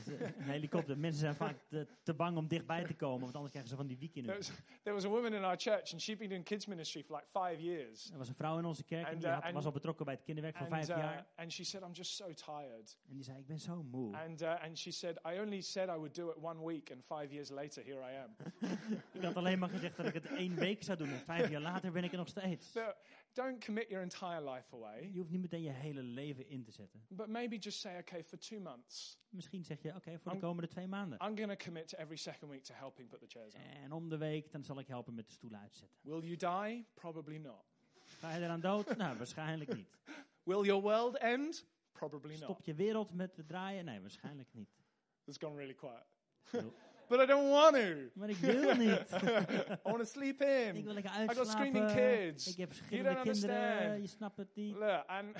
Een 0.06 0.32
helikopter. 0.42 0.98
Mensen 0.98 1.20
zijn 1.20 1.34
vaak 1.34 1.56
te, 1.68 1.86
te 2.02 2.14
bang 2.14 2.36
om 2.36 2.48
dichtbij 2.48 2.84
te 2.84 2.94
komen, 2.94 3.20
want 3.20 3.32
anders 3.34 3.50
krijgen 3.50 3.70
ze 3.70 3.76
van 3.76 3.86
die 3.86 3.98
wiek 3.98 4.14
in 4.14 4.22
There 4.22 4.36
was, 4.36 4.50
there 4.82 4.94
was 4.94 5.04
a 5.04 5.08
woman 5.08 5.32
in 5.34 5.44
our 5.44 5.56
church, 5.56 5.92
and 5.92 6.02
she'd 6.02 6.18
been 6.18 6.28
doing 6.28 6.44
kids 6.44 6.66
ministry 6.66 7.02
for 7.04 7.16
like 7.16 7.28
five 7.48 7.62
years. 7.62 8.10
Er 8.12 8.18
was 8.18 8.28
een 8.28 8.34
vrouw 8.34 8.58
in 8.58 8.64
onze 8.64 8.84
kerk 8.84 9.06
en 9.06 9.18
die 9.18 9.26
uh, 9.26 9.34
had- 9.34 9.42
and- 9.42 9.54
was 9.54 9.64
al 9.64 9.72
betrokken 9.72 10.04
bij 10.04 10.14
het 10.14 10.22
kinderwerk 10.22 10.56
voor 10.56 10.66
vijf 10.66 10.88
uh, 10.88 10.96
jaar. 10.96 11.26
and 11.34 11.52
she 11.52 11.64
said, 11.64 11.82
I'm 11.82 11.92
just 11.92 12.14
so 12.14 12.32
tired. 12.32 12.98
En 13.08 13.14
die 13.14 13.22
zei, 13.24 13.38
ik 13.38 13.46
ben 13.46 13.58
zo 13.58 13.82
moe. 13.82 14.16
And, 14.16 14.42
uh, 14.42 14.62
and 14.64 14.78
she 14.78 14.90
said, 14.90 15.18
I 15.26 15.38
only 15.40 15.60
said 15.60 15.88
I 15.88 15.92
would 15.92 16.14
do 16.14 16.30
it 16.30 16.36
one 16.42 16.64
week, 16.66 16.90
and 16.92 17.04
five 17.04 17.26
years 17.32 17.48
later, 17.50 17.84
here 17.84 18.12
I 18.12 18.16
am. 18.16 18.36
Ik 19.12 19.22
had 19.22 19.36
alleen 19.36 19.58
maar 19.58 19.68
gezegd 19.68 19.96
dat 19.96 20.06
ik 20.06 20.14
het 20.14 20.26
één 20.26 20.54
week 20.54 20.82
zou 20.82 20.98
doen. 20.98 21.08
En 21.08 21.18
vijf 21.20 21.48
jaar 21.50 21.60
later 21.60 21.92
ben 21.92 22.04
ik 22.04 22.10
er 22.12 22.18
nog 22.18 22.28
steeds. 22.28 22.72
So 22.72 22.92
don't 23.36 23.64
commit 23.64 23.88
your 23.88 24.02
entire 24.02 24.50
life 24.50 24.74
away, 24.74 25.10
Je 25.12 25.18
hoeft 25.18 25.30
niet 25.30 25.40
meteen 25.40 25.62
je 25.62 25.70
hele 25.70 26.02
leven 26.02 26.48
in 26.48 26.62
te 26.62 26.70
zetten. 26.70 27.04
but 27.08 27.28
maybe 27.28 27.56
just 27.56 27.78
say, 27.80 27.98
okay, 27.98 28.24
for 28.24 28.38
two 28.38 28.60
months, 28.60 29.18
Misschien 29.28 29.64
zeg 29.64 29.82
je, 29.82 29.94
oké, 29.94 30.18
voor 30.18 30.32
de 30.32 30.38
komende 30.38 30.68
twee 30.68 30.86
maanden. 30.86 31.18
I'm 31.18 31.36
going 31.36 31.58
to 31.58 31.64
commit 31.64 31.88
to 31.88 31.98
every 31.98 32.16
second 32.16 32.50
week 32.50 32.62
to 32.64 32.74
helping 32.74 33.08
put 33.08 33.20
the 33.20 33.26
chairs 33.28 33.54
out. 33.54 33.64
En 33.64 33.92
om 33.92 34.08
de 34.08 34.16
week, 34.16 34.52
dan 34.52 34.64
zal 34.64 34.78
ik 34.78 34.86
helpen 34.86 35.14
met 35.14 35.26
de 35.26 35.32
stoelen 35.32 35.60
uitzetten. 35.60 35.98
Will 36.00 36.20
you 36.20 36.36
die? 36.36 36.86
Probably 36.94 37.36
not. 37.36 37.64
Ga 38.06 38.34
je 38.34 38.44
eraan 38.44 38.60
dood? 38.60 38.96
Nou, 38.96 39.16
waarschijnlijk 39.22 39.74
niet. 39.74 39.88
Will 40.50 40.64
your 40.64 40.82
world 40.82 41.16
end? 41.18 41.66
Probably 41.92 42.30
not. 42.34 42.42
Stop 42.42 42.62
je 42.62 42.74
wereld 42.74 43.14
met 43.14 43.36
het 43.36 43.48
draaien? 43.48 43.84
Nee, 43.84 44.00
waarschijnlijk 44.00 44.48
niet. 44.52 44.76
It's 45.24 45.38
gone 45.38 45.56
really 45.56 45.74
quiet. 45.74 46.04
But 47.08 47.20
I 47.20 47.26
don't 47.26 47.50
want 47.50 47.74
to. 47.76 47.94
Maar 48.20 48.28
ik 48.28 48.36
wil 48.36 48.74
niet. 48.74 48.90
I 48.90 49.76
want 49.82 49.98
to 49.98 50.04
sleep 50.04 50.42
in. 50.42 50.76
Ik 50.76 50.84
wil 50.84 50.94
lekker 50.94 51.12
I 51.22 51.34
got 51.34 51.48
screaming 51.48 51.86
kids. 51.92 52.46
Ik 52.46 52.56
heb 52.56 52.72
You 52.72 52.78
verschillende 52.78 53.10
don't 53.10 53.22
kinderen. 53.22 53.56
understand. 53.62 54.02
Je 54.02 54.08
snapt 54.16 54.36
het 54.36 54.48
niet. 54.54 54.74
Look, 54.76 55.04
and 55.06 55.36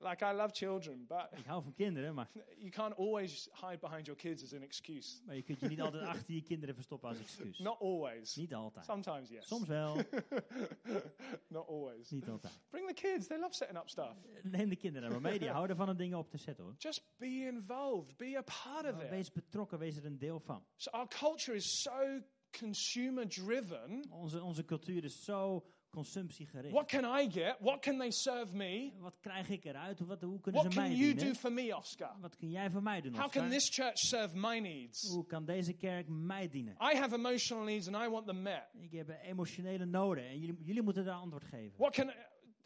like 0.00 0.24
I 0.24 0.32
love 0.32 0.50
children, 0.52 1.06
but 1.06 1.28
Ik 1.32 1.44
hou 1.44 1.62
van 1.62 1.74
kinderen, 1.74 2.14
maar, 2.14 2.30
you 2.64 2.70
can't 2.70 2.94
always 2.96 3.48
hide 3.52 3.78
behind 3.78 4.06
your 4.06 4.20
kids 4.20 4.42
as 4.42 4.54
an 4.54 4.62
excuse. 4.62 5.20
maar 5.26 5.36
je 5.36 5.42
kunt 5.42 5.60
je 5.60 5.68
niet 5.68 5.80
altijd 5.80 6.02
achter 6.02 6.34
je 6.34 6.42
kinderen 6.42 6.74
verstoppen 6.74 7.08
als 7.08 7.18
excuus. 7.18 7.58
Not 7.58 7.80
always. 7.80 8.36
Niet 8.36 8.54
altijd. 8.54 8.84
Sometimes, 8.84 9.28
yes. 9.28 9.46
Soms 9.46 9.66
wel, 9.66 9.96
Not 11.48 11.68
always. 11.68 12.10
niet 12.10 12.28
altijd. 12.28 12.60
Bring 12.70 12.86
the 12.88 12.94
kids. 12.94 13.26
They 13.26 13.38
love 13.38 13.54
setting 13.54 13.78
up 13.78 13.88
stuff. 13.88 14.14
Neem 14.42 14.68
de 14.68 14.76
kinderen 14.76 15.10
maar 15.10 15.20
mee, 15.20 15.38
die 15.38 15.50
houden 15.58 15.76
van 15.76 15.88
om 15.88 15.96
dingen 15.96 16.18
op 16.18 16.30
te 16.30 16.38
zetten 16.38 16.64
hoor. 16.64 16.74
Just 16.78 17.04
be 17.16 17.26
involved. 17.26 18.16
Be 18.16 18.36
a 18.36 18.42
part 18.42 18.94
of 18.94 19.02
it. 19.02 19.10
Wees 19.10 19.32
betrokken, 19.32 19.78
wees 19.78 19.96
er 19.96 20.04
een 20.04 20.18
deel 20.18 20.40
van. 20.40 20.64
So 20.76 20.90
our 20.90 21.08
culture 21.08 21.56
is 21.56 21.82
so 21.82 22.20
consumer 22.58 23.28
driven. 23.28 24.04
Onze, 24.10 24.42
onze 24.42 24.64
cultuur 24.64 25.04
is 25.04 25.24
zo 25.24 25.64
consumptiegericht. 25.90 26.72
What 26.72 26.88
can 26.88 27.04
I 27.20 27.30
get? 27.30 27.56
What 27.60 27.80
can 27.82 27.98
they 27.98 28.10
serve 28.10 28.56
me? 28.56 28.92
Wat 28.98 29.18
krijg 29.20 29.48
ik 29.48 29.64
eruit? 29.64 30.00
Wat, 30.00 30.20
hoe 30.22 30.40
kunnen 30.40 30.60
What 30.60 30.72
ze 30.72 30.78
mij 30.80 30.88
can 30.88 30.98
you 30.98 31.10
do 31.12 31.16
dienen? 31.18 31.36
for 31.36 31.52
me, 31.52 31.76
Oscar? 31.76 32.16
Wat 32.20 32.36
kun 32.36 32.50
jij 32.50 32.70
voor 32.70 32.82
mij 32.82 33.00
doen? 33.00 33.12
How 33.14 33.24
Oscar? 33.24 33.42
can 33.42 33.50
this 33.50 33.68
church 33.68 33.98
serve 33.98 34.36
my 34.36 34.58
needs? 34.58 35.08
Hoe 35.08 35.26
kan 35.26 35.44
deze 35.44 35.72
kerk 35.72 36.08
mij 36.08 36.48
dienen? 36.48 36.74
I 36.92 36.96
have 36.96 37.14
emotional 37.14 37.64
needs 37.64 37.86
and 37.88 38.04
I 38.04 38.08
want 38.08 38.26
them 38.26 38.42
met. 38.42 38.62
Ik 38.80 38.92
heb 38.92 39.18
emotionele 39.22 39.84
noden 39.84 40.24
en 40.24 40.38
jullie, 40.38 40.56
jullie 40.62 40.82
moeten 40.82 41.04
daar 41.04 41.14
antwoord 41.14 41.44
geven. 41.44 41.72
What 41.76 41.94
can 41.94 42.12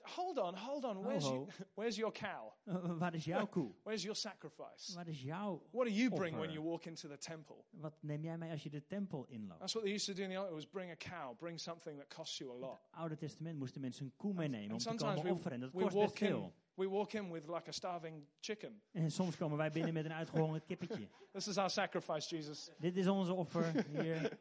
hold 0.05 0.39
on, 0.39 0.55
hold 0.55 0.85
on. 0.85 1.03
Where's, 1.05 1.25
Ho, 1.25 1.33
you, 1.33 1.49
where's 1.75 1.97
your 1.97 2.13
cow? 2.13 2.53
Uh, 2.69 2.75
waar 3.01 3.15
is 3.15 3.25
jouw 3.25 3.47
koe? 3.47 3.71
Where's 3.85 4.03
your 4.03 4.17
sacrifice? 4.17 4.95
Waar 4.95 5.09
is 5.09 5.23
jouw... 5.23 5.63
What 5.71 5.87
do 5.87 5.93
you 5.93 6.11
bring 6.11 6.39
when 6.39 6.51
you 6.51 6.63
walk 6.63 6.87
into 6.87 7.09
the 7.09 7.17
temple? 7.17 7.65
Wat 7.71 7.93
neem 8.01 8.25
jij 8.25 8.39
mee 8.39 8.51
als 8.51 8.63
je 8.63 8.71
de 8.71 8.87
tempel 8.87 9.25
inloopt? 9.29 9.61
That's 9.61 9.73
what 9.73 9.85
they 9.85 9.95
used 9.95 10.07
to 10.07 10.13
do 10.15 10.23
in 10.23 10.31
the 10.31 10.41
old 10.41 10.51
was 10.51 10.67
bring 10.67 10.91
a 10.91 10.97
cow, 10.97 11.37
bring 11.39 11.61
something 11.61 11.99
that 11.99 12.09
costs 12.15 12.39
you 12.39 12.51
a 12.51 12.59
lot. 12.59 12.81
Oude 12.91 13.17
Testament 13.17 13.59
moesten 13.59 13.81
mensen 13.81 14.05
een 14.05 14.13
koe 14.17 14.35
meenemen 14.35 14.65
om 14.65 14.71
And 14.71 14.81
te 14.81 14.89
sometimes 14.89 15.15
komen 15.15 15.31
we, 15.31 15.37
offeren. 15.37 15.53
En 15.53 15.61
dat 15.61 15.71
kost 15.71 15.85
best 15.85 15.97
walk 15.97 16.19
in, 16.19 16.27
veel. 16.27 16.53
we 16.75 16.89
walk 16.89 17.13
in 17.13 17.33
with 17.33 17.49
like 17.49 17.69
a 17.69 17.73
starving 17.73 18.27
chicken. 18.41 18.83
En 18.93 19.11
soms 19.11 19.37
komen 19.37 19.57
wij 19.57 19.71
binnen 19.71 19.95
met 19.95 20.05
een 20.05 20.13
uitgehongerd 20.13 20.65
kippetje. 20.65 21.09
This 21.33 21.49
is 21.49 21.57
our 21.57 21.71
sacrifice, 21.71 22.37
Jesus. 22.37 22.71
Dit 22.79 22.97
is 22.97 23.07
onze 23.07 23.33
offer. 23.33 23.87
Hier. 23.89 24.39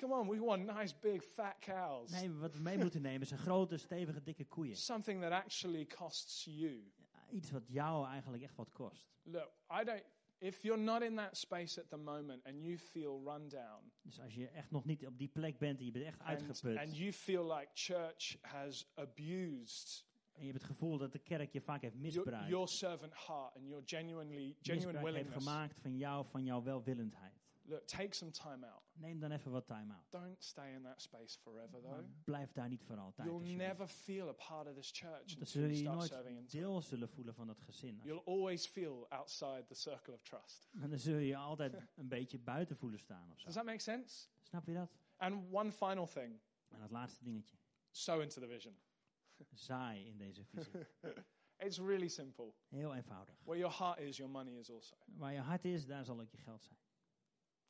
Come 0.00 0.14
on, 0.14 0.28
we 0.28 0.38
want 0.44 0.64
nice 0.66 0.94
big 1.00 1.24
fat 1.24 1.54
cows. 1.60 2.10
Nee, 2.10 2.32
wat 2.32 2.54
we 2.54 2.60
mee 2.62 2.78
moeten 2.78 3.02
nemen 3.02 3.26
zijn 3.26 3.40
grote, 3.40 3.76
stevige, 3.76 4.22
dikke 4.22 4.44
koeien. 4.44 4.76
Something 4.76 5.20
that 5.20 5.30
actually 5.32 5.86
costs 5.86 6.44
you. 6.44 6.92
Iets 7.30 7.50
wat 7.50 7.62
jou 7.66 8.06
eigenlijk 8.06 8.42
echt 8.42 8.56
wat 8.56 8.72
kost. 8.72 9.08
Look, 9.22 9.52
I 9.80 9.84
don't. 9.84 10.02
If 10.40 10.62
you're 10.62 10.82
not 10.82 11.02
in 11.02 11.16
that 11.16 11.36
space 11.36 11.80
at 11.80 11.90
the 11.90 11.96
moment 11.96 12.44
and 12.44 12.62
you 12.62 12.78
feel 12.78 13.22
run 13.24 13.48
down 13.48 13.92
Dus 14.02 14.20
als 14.20 14.34
je 14.34 14.48
echt 14.48 14.70
nog 14.70 14.84
niet 14.84 15.06
op 15.06 15.18
die 15.18 15.28
plek 15.28 15.58
bent 15.58 15.78
en 15.78 15.84
je 15.84 15.90
bent 15.90 16.04
echt 16.04 16.18
and, 16.20 16.28
uitgeput. 16.28 16.76
and 16.76 16.96
you 16.96 17.12
feel 17.12 17.54
like 17.54 17.68
church 17.74 18.36
has 18.40 18.86
abused 18.94 20.06
En 20.32 20.40
je 20.44 20.50
hebt 20.50 20.62
het 20.62 20.70
gevoel 20.70 20.98
dat 20.98 21.12
de 21.12 21.18
kerk 21.18 21.52
je 21.52 21.60
vaak 21.60 21.82
heeft 21.82 21.94
misbruikt. 21.94 22.48
your 22.48 22.68
servant 22.68 23.12
heart 23.26 23.56
and 23.56 23.66
your 23.68 23.82
genuinely 23.86 24.56
genuine 24.60 24.92
misbruik 24.92 24.94
heeft 24.94 25.04
willingness, 25.04 25.46
gemaakt 25.46 25.78
van 25.80 25.96
jou, 25.96 26.26
van 26.26 26.44
jouw 26.44 26.62
welwillendheid. 26.62 27.32
look, 27.64 27.86
take 27.86 28.14
some 28.14 28.30
time 28.30 28.66
out. 28.66 28.82
Neem 28.98 29.18
dan 29.20 29.30
even 29.32 29.50
wat 29.50 29.66
time 29.66 29.94
out. 29.94 30.10
Don't 30.10 30.42
stay 30.44 30.74
in 30.74 30.82
that 30.82 31.00
space 31.02 31.38
forever, 31.38 31.80
Maar 31.82 31.96
though. 31.96 32.08
blijf 32.24 32.52
daar 32.52 32.68
niet 32.68 32.82
voor 32.84 32.96
altijd. 32.96 33.28
You'll 33.28 33.56
never 33.56 33.86
feel 33.86 34.28
a 34.28 34.32
part 34.32 34.68
of 34.68 34.74
this 34.74 34.90
church 34.90 35.36
zul 35.40 35.64
je 35.64 35.82
nooit 35.82 36.50
deel 36.50 36.82
zullen 36.82 37.08
voelen 37.08 37.34
van 37.34 37.46
dat 37.46 37.60
gezin. 37.60 38.00
You'll 38.02 38.22
always 38.24 38.66
feel 38.66 39.06
outside 39.08 39.64
the 39.66 39.74
circle 39.74 40.14
of 40.14 40.22
trust. 40.22 40.68
En 40.82 40.90
dan 40.90 40.98
zul 40.98 41.14
je 41.16 41.26
je 41.26 41.36
altijd 41.36 41.74
een 41.96 42.08
beetje 42.08 42.38
buiten 42.38 42.76
voelen 42.76 42.98
staan 42.98 43.30
of 43.32 43.38
zo. 43.38 43.44
Does 43.44 43.54
that 43.54 43.64
make 43.64 43.78
sense? 43.80 44.28
Snap 44.42 44.66
je 44.66 44.74
dat? 44.74 44.96
And 45.16 45.52
one 45.52 45.72
final 45.72 46.06
thing 46.06 46.40
En 46.68 46.80
dat 46.80 46.90
laatste 46.90 47.24
dingetje. 47.24 47.56
sow 47.90 48.20
into 48.20 48.40
the 48.40 48.46
vision. 48.46 48.78
Zaai 49.54 50.06
in 50.06 50.16
deze 50.18 50.44
visie. 50.44 50.86
It's 51.58 51.78
really 51.78 52.08
simple. 52.08 52.52
Heel 52.68 52.94
eenvoudig. 52.94 53.34
Where 53.44 53.58
your 53.58 53.76
heart 53.78 53.98
is, 53.98 54.16
your 54.16 54.32
money 54.32 54.58
is 54.58 54.70
also. 54.70 54.96
Waar 55.06 55.32
je 55.32 55.40
hart 55.40 55.64
is, 55.64 55.86
daar 55.86 56.04
zal 56.04 56.20
ook 56.20 56.30
je 56.30 56.36
geld 56.38 56.62
zijn. 56.62 56.78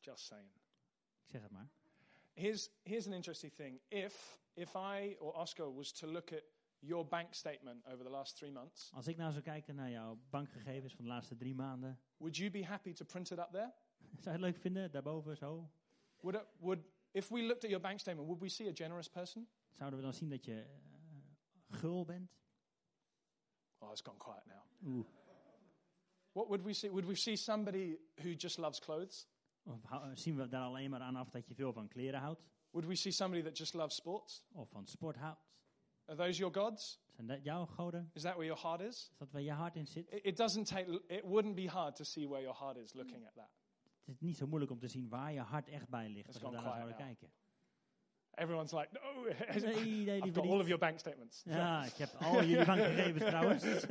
Just 0.00 0.24
saying. 0.24 0.50
Zeg 1.28 1.42
het 1.42 1.50
maar. 1.50 1.68
Here's, 2.34 2.70
here's 2.82 3.06
an 3.06 3.12
interesting 3.12 3.52
thing. 3.54 3.80
If, 3.88 4.38
if 4.54 4.74
I 4.74 5.16
or 5.20 5.32
Oscar 5.34 5.74
was 5.74 5.92
to 5.92 6.06
look 6.06 6.32
at 6.32 6.42
your 6.78 7.06
bank 7.06 7.34
statement 7.34 7.84
over 7.86 8.04
the 8.04 8.10
last 8.10 8.36
three 8.36 8.52
months, 8.52 8.90
Als 8.94 9.06
ik 9.06 9.16
nou 9.16 9.32
zou 9.32 9.44
kijken 9.44 9.74
naar 9.74 9.90
jouw 9.90 10.18
bankgegevens 10.30 10.94
van 10.94 11.04
de 11.04 11.10
laatste 11.10 11.36
drie 11.36 11.54
maanden. 11.54 12.00
would 12.16 12.36
you 12.36 12.50
be 12.50 12.64
happy 12.64 12.92
to 12.92 13.04
print 13.04 13.30
it 13.30 13.38
up 13.38 13.48
there? 13.50 13.72
Zou 14.22 14.24
je 14.24 14.30
het 14.30 14.40
leuk 14.40 14.56
vinden? 14.56 14.90
Daarboven 14.90 15.36
zo. 15.36 15.70
Would 16.20 16.36
it, 16.40 16.46
would, 16.58 16.78
if 17.10 17.28
we 17.28 17.42
looked 17.42 17.64
at 17.64 17.70
your 17.70 17.80
bank 17.80 18.00
statement, 18.00 18.26
would 18.26 18.42
we 18.42 18.48
see 18.48 18.68
a 18.68 18.72
generous 18.72 19.08
person? 19.08 19.48
Zouden 19.72 19.98
we 19.98 20.04
dan 20.04 20.14
zien 20.14 20.28
dat 20.30 20.44
je 20.44 20.60
eh, 20.60 21.78
gul 21.78 22.04
bent? 22.04 22.30
Oh, 23.78 23.90
it's 23.90 24.00
gone 24.00 24.18
quiet 24.18 24.46
now. 24.46 24.62
Oeh. 24.94 25.06
What 26.32 26.46
would 26.46 26.62
we 26.62 26.72
see? 26.72 26.90
Would 26.90 27.06
we 27.06 27.14
see 27.14 27.36
somebody 27.36 27.98
who 28.22 28.34
just 28.36 28.58
loves 28.58 28.78
clothes? 28.78 29.26
Of 29.68 29.82
hou- 29.82 30.16
zien 30.16 30.36
we 30.36 30.48
daar 30.48 30.64
alleen 30.64 30.90
maar 30.90 31.00
aan 31.00 31.16
af 31.16 31.30
dat 31.30 31.48
je 31.48 31.54
veel 31.54 31.72
van 31.72 31.88
kleren 31.88 32.20
houdt? 32.20 32.42
Would 32.70 32.88
we 32.88 32.94
see 32.94 33.12
somebody 33.12 33.42
that 33.42 33.58
just 33.58 33.74
loves 33.74 33.94
sports? 33.96 34.42
Of 34.52 34.70
van 34.70 34.86
sport 34.86 35.16
houdt? 35.16 35.40
Are 36.04 36.16
those 36.18 36.38
your 36.38 36.54
gods? 36.54 37.00
Zijn 37.08 37.26
dat 37.26 37.44
jouw 37.44 37.66
goden? 37.66 38.10
Is 38.12 38.22
that 38.22 38.32
where 38.34 38.46
your 38.46 38.62
heart 38.62 38.80
is? 38.80 39.08
Is 39.12 39.18
dat 39.18 39.30
waar 39.30 39.42
je 39.42 39.52
hart 39.52 39.76
in 39.76 39.86
zit? 39.86 40.12
It, 40.12 40.24
it 40.24 40.36
doesn't 40.36 40.66
take. 40.66 41.02
It 41.06 41.22
wouldn't 41.24 41.54
be 41.54 41.68
hard 41.68 41.96
to 41.96 42.04
see 42.04 42.28
where 42.28 42.42
your 42.42 42.58
heart 42.58 42.76
is 42.76 42.92
looking 42.92 43.26
at 43.26 43.34
that. 43.34 43.50
Het 44.04 44.14
is 44.14 44.20
niet 44.20 44.36
zo 44.36 44.46
moeilijk 44.46 44.70
om 44.72 44.78
te 44.78 44.88
zien 44.88 45.08
waar 45.08 45.32
je 45.32 45.40
hart 45.40 45.68
echt 45.68 45.88
bij 45.88 46.08
ligt. 46.08 46.26
It's 46.28 46.42
Als 46.42 46.44
we 46.44 46.50
daar 46.50 46.62
zouden 46.62 46.88
now. 46.88 46.98
kijken. 46.98 47.30
Everyone's 48.34 48.72
like, 48.72 48.88
no. 48.92 49.22
Nee, 49.22 49.34
nee, 49.74 50.16
I've 50.16 50.24
liever 50.24 50.42
got 50.42 50.50
all 50.52 50.60
of 50.60 50.66
your 50.66 50.78
bank 50.78 50.98
statements. 50.98 51.42
Ja, 51.44 51.84
ik 51.84 51.92
heb 51.92 52.14
al 52.14 52.44
jullie 52.44 52.64
bankgegevens 52.74 53.24
trouwens. 53.24 53.86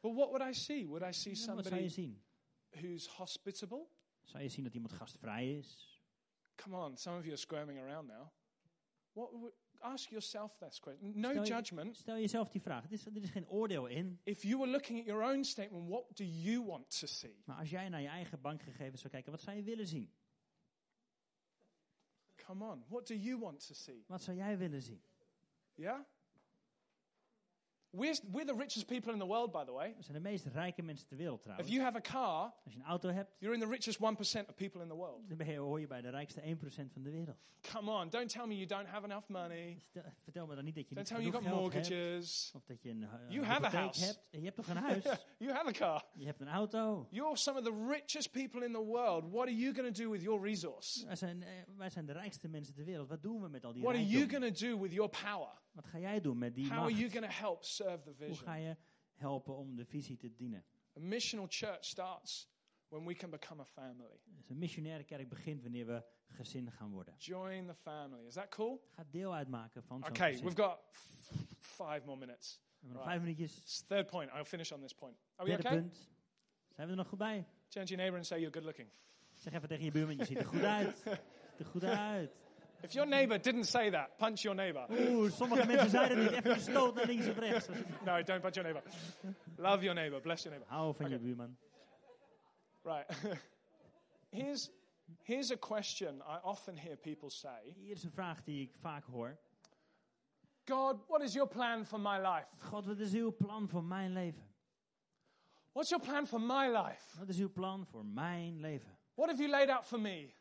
But 0.00 0.14
what 0.14 0.30
would 0.30 0.42
I 0.48 0.52
see? 0.52 0.86
Would 0.86 1.02
I 1.02 1.12
see 1.12 1.34
somebody 1.34 2.14
who's 2.70 3.06
hospitable? 3.06 3.86
Zou 4.26 4.42
je 4.42 4.48
zien 4.48 4.64
dat 4.64 4.74
iemand 4.74 4.92
gastvrij 4.92 5.56
is? 5.58 6.00
Come 6.54 6.76
on, 6.76 6.96
some 6.96 7.16
of 7.16 7.22
you 7.22 7.32
are 7.32 7.40
squirming 7.40 7.78
around 7.78 8.06
now. 8.08 8.28
What 9.12 9.30
would, 9.32 9.54
ask 9.78 10.08
yourself 10.08 10.56
this 10.56 10.80
question. 10.80 11.20
No 11.20 11.30
Stel 11.30 11.42
je- 11.44 11.48
judgment. 11.54 11.96
Stel 11.96 12.16
jezelf 12.16 12.48
die 12.48 12.60
vraag. 12.60 12.84
Er 12.84 12.92
is, 12.92 13.06
er 13.06 13.16
is 13.16 13.30
geen 13.30 13.48
oordeel 13.48 13.86
in. 13.86 14.20
If 14.24 14.42
you 14.42 14.58
were 14.58 14.70
looking 14.70 14.98
at 14.98 15.06
your 15.06 15.22
own 15.32 15.44
statement, 15.44 15.88
what 15.88 16.16
do 16.16 16.24
you 16.24 16.64
want 16.64 16.98
to 17.00 17.06
see? 17.06 17.42
Maar 17.44 17.56
als 17.58 17.70
jij 17.70 17.88
naar 17.88 18.00
je 18.00 18.08
eigen 18.08 18.40
bankgegevens 18.40 19.00
zou 19.00 19.12
kijken, 19.12 19.30
wat 19.32 19.40
zou 19.40 19.56
je 19.56 19.62
willen 19.62 19.86
zien? 19.86 20.12
Come 22.46 22.64
on, 22.64 22.84
what 22.88 23.06
do 23.06 23.14
you 23.14 23.38
want 23.38 23.66
to 23.66 23.74
see? 23.74 24.04
Wat 24.06 24.22
zou 24.22 24.36
jij 24.36 24.58
willen 24.58 24.82
zien? 24.82 25.02
Yeah? 25.74 26.00
We're, 27.90 28.18
we're 28.32 28.44
the 28.46 28.54
richest 28.58 28.86
people 28.86 29.12
in 29.12 29.18
the 29.18 29.26
world, 29.26 29.52
by 29.52 29.64
the 29.64 29.72
way. 29.72 29.94
We 29.96 30.02
zijn 30.02 30.14
de 30.22 30.28
meest 30.28 30.44
rijke 30.46 30.82
mensen 30.82 31.06
ter 31.06 31.16
wereld 31.16 31.36
If 31.38 31.42
trouwens. 31.42 31.70
you 31.70 31.82
have 31.82 31.96
a 31.96 32.00
car, 32.00 32.52
Als 32.64 32.72
je 32.72 32.78
een 32.78 32.84
auto 32.84 33.08
hebt, 33.08 33.30
you're 33.38 33.54
in 33.56 33.62
the 33.62 33.68
richest 33.70 33.98
1% 33.98 34.48
of 34.48 34.54
people 34.54 34.82
in 34.82 34.88
the 34.88 34.94
world. 34.94 35.28
dan 35.28 35.36
ben 35.36 35.46
je, 35.50 35.58
hoor 35.58 35.80
je 35.80 35.86
bij 35.86 36.00
de 36.00 36.08
rijkste 36.10 36.40
1% 36.40 36.92
van 36.92 37.02
de 37.02 37.10
wereld. 37.10 37.36
Come 37.72 37.90
on, 37.90 38.08
don't 38.10 38.28
tell 38.28 38.46
me 38.46 38.54
you 38.54 38.66
don't 38.66 38.86
have 38.86 39.04
enough 39.04 39.28
money. 39.28 39.76
Stel- 39.80 40.02
vertel 40.22 40.46
me 40.46 40.54
dan 40.54 40.64
niet 40.64 40.74
dat 40.74 40.88
je 40.88 40.94
Don't 40.94 41.08
niet 41.10 41.16
tell 41.16 41.26
me 41.26 41.30
you 41.32 41.44
genoeg 41.44 41.62
got 41.62 41.72
geld 41.72 41.88
hebt. 41.88 41.88
mortgages. 41.90 42.52
Of 42.54 42.64
dat 42.64 42.82
je 42.82 42.90
een, 42.90 43.02
eh, 43.02 43.10
You 43.28 43.38
een 43.38 43.44
have 43.44 43.64
a 43.64 43.70
house. 43.70 44.04
hebt. 44.04 44.20
Je 44.30 44.40
hebt 44.40 44.56
toch 44.56 44.68
een 44.68 44.76
huis? 44.76 45.04
you 45.38 45.52
have 45.52 45.68
a 45.68 45.72
car. 45.72 46.04
Je 46.14 46.26
hebt 46.26 46.40
een 46.40 46.48
auto. 46.48 47.06
You're 47.10 47.36
some 47.36 47.58
of 47.58 47.64
the 47.64 47.86
richest 47.92 48.30
people 48.30 48.64
in 48.64 48.72
the 48.72 48.84
world. 48.84 49.24
What 49.30 49.42
are 49.46 49.56
you 49.56 49.74
going 49.74 49.94
to 49.94 50.02
do 50.04 50.10
with 50.10 50.22
your 50.22 50.42
resource? 50.44 51.06
Wij 51.06 51.16
zijn, 51.16 51.42
eh, 51.42 51.48
wij 51.76 51.90
zijn 51.90 52.06
de 52.06 52.12
rijkste 52.12 52.48
mensen 52.48 52.74
ter 52.74 52.84
wereld. 52.84 53.08
Wat 53.08 53.22
doen 53.22 53.40
we 53.42 53.48
met 53.48 53.64
al 53.64 53.72
die 53.72 53.82
What 53.82 53.94
are 53.94 54.04
you 54.06 54.18
rijkdom? 54.18 54.40
going 54.40 54.56
to 54.56 54.66
do 54.66 54.80
with 54.80 54.92
your 54.92 55.10
power? 55.10 55.48
Wat 55.76 55.86
ga 55.86 55.98
jij 55.98 56.20
doen 56.20 56.38
met 56.38 56.54
die 56.54 56.64
How 56.68 56.72
are 56.72 56.82
macht? 56.90 56.98
you 56.98 57.10
going 57.10 57.24
to 57.26 57.38
help 57.38 57.64
serve 57.64 58.02
the 58.02 58.24
Hoe 58.24 58.34
ga 58.36 58.52
vision? 58.52 58.60
je 58.60 58.76
helpen 59.14 59.56
om 59.56 59.76
de 59.76 59.84
visie 59.84 60.16
te 60.16 60.34
dienen? 60.34 60.64
A 60.96 61.00
missional 61.00 61.46
church 61.48 61.84
starts 61.84 62.48
when 62.88 63.04
we 63.04 63.14
can 63.14 63.30
become 63.30 63.60
a 63.62 63.64
family. 63.64 64.20
Dus 64.24 64.48
een 64.48 64.58
missionaire 64.58 65.04
kerk 65.04 65.28
begint 65.28 65.62
wanneer 65.62 65.86
we 65.86 66.04
gezin 66.28 66.70
gaan 66.72 66.90
worden. 66.90 67.14
Join 67.18 67.66
the 67.66 67.74
family. 67.74 68.26
Is 68.26 68.34
that 68.34 68.48
cool? 68.48 68.84
Ga 68.90 69.04
deel 69.10 69.34
uitmaken 69.34 69.82
van 69.82 69.98
zo'n 70.00 70.08
Okay, 70.10 70.30
gezin. 70.30 70.44
we've 70.46 70.62
got 70.62 70.78
five 71.60 72.02
more 72.04 72.18
minutes. 72.18 72.60
We 72.78 72.86
hebben 72.86 72.96
nog 72.96 73.04
vijf 73.04 73.20
minuutjes. 73.20 73.80
Third 73.86 74.06
point. 74.06 74.30
I'll 74.32 74.44
finish 74.44 74.72
on 74.72 74.80
this 74.80 74.94
point. 74.94 75.16
Are 75.34 75.48
we 75.50 75.54
Derde 75.56 75.68
okay? 75.68 75.80
punt. 75.80 76.08
Zijn 76.74 76.86
we 76.86 76.92
er 76.92 76.98
nog 76.98 77.08
goed 77.08 77.18
bij? 77.18 77.46
Turn 77.68 77.84
to 77.86 77.94
your 77.94 77.96
neighbor 77.96 78.16
and 78.16 78.26
say 78.26 78.38
you're 78.40 78.52
good 78.54 78.64
looking. 78.64 78.88
Zeg 79.34 79.52
even 79.52 79.68
tegen 79.68 79.84
je 79.84 79.90
buurman, 79.90 80.16
je 80.16 80.24
ziet 80.24 80.38
er 80.38 80.46
goed 80.46 80.62
uit. 80.62 81.02
Je 81.04 81.10
ziet 81.50 81.58
er 81.58 81.66
goed 81.66 81.84
uit. 81.84 82.34
If 82.82 82.92
your 82.94 83.06
neighbor 83.06 83.38
didn't 83.38 83.64
say 83.66 83.90
that, 83.90 84.16
punch 84.18 84.42
your 84.42 84.54
neighbor. 84.56 84.86
Oeh, 84.90 85.30
sommige 85.30 85.66
mensen 85.72 85.90
zeiden 85.90 86.18
niet. 86.18 86.30
Even 86.30 86.50
een 86.50 86.60
stoot 86.60 86.94
naar 86.94 87.06
links 87.06 87.28
of 87.28 87.38
rechts. 87.38 87.68
No, 88.04 88.22
don't 88.22 88.40
punch 88.40 88.54
your 88.54 88.72
neighbor. 88.72 88.82
Love 89.56 89.82
your 89.82 89.94
neighbor. 89.94 90.20
Bless 90.20 90.42
your 90.42 90.58
neighbor. 90.58 90.76
Hou 90.76 90.94
van 90.94 91.08
je 91.08 91.14
Oké. 91.14 91.24
buurman. 91.24 91.56
Right. 92.82 93.38
here's, 94.30 94.70
here's 95.22 95.50
a 95.50 95.56
question 95.56 96.22
I 96.22 96.38
often 96.42 96.76
hear 96.76 96.96
people 96.96 97.30
say 97.30 97.74
Hier 97.74 97.92
is 97.94 98.04
een 98.04 98.10
vraag 98.10 98.42
die 98.44 98.62
ik 98.62 98.74
vaak 98.80 99.04
hoor. 99.04 99.36
God, 100.68 100.96
what 101.08 101.22
is 101.22 101.32
your 101.32 101.48
plan 101.48 101.84
for 101.86 102.00
my 102.00 102.18
life? 102.18 102.48
God, 102.68 102.86
wat 102.86 102.98
is 102.98 103.12
uw 103.12 103.36
plan 103.36 103.68
voor 103.68 103.84
mijn 103.84 104.12
leven? 104.12 104.54
What's 105.72 105.90
your 105.90 106.04
plan 106.04 106.26
for 106.26 106.40
my 106.40 106.68
life? 106.68 107.18
Wat 107.18 107.28
is 107.28 107.38
uw 107.38 107.52
plan 107.52 107.86
voor 107.86 108.04
mijn 108.04 108.60
leven? 108.60 108.98
What 109.14 109.28
have 109.28 109.40
you 109.42 109.50
laid 109.50 109.68
out 109.70 109.84
for 109.86 110.00
me? 110.00 110.34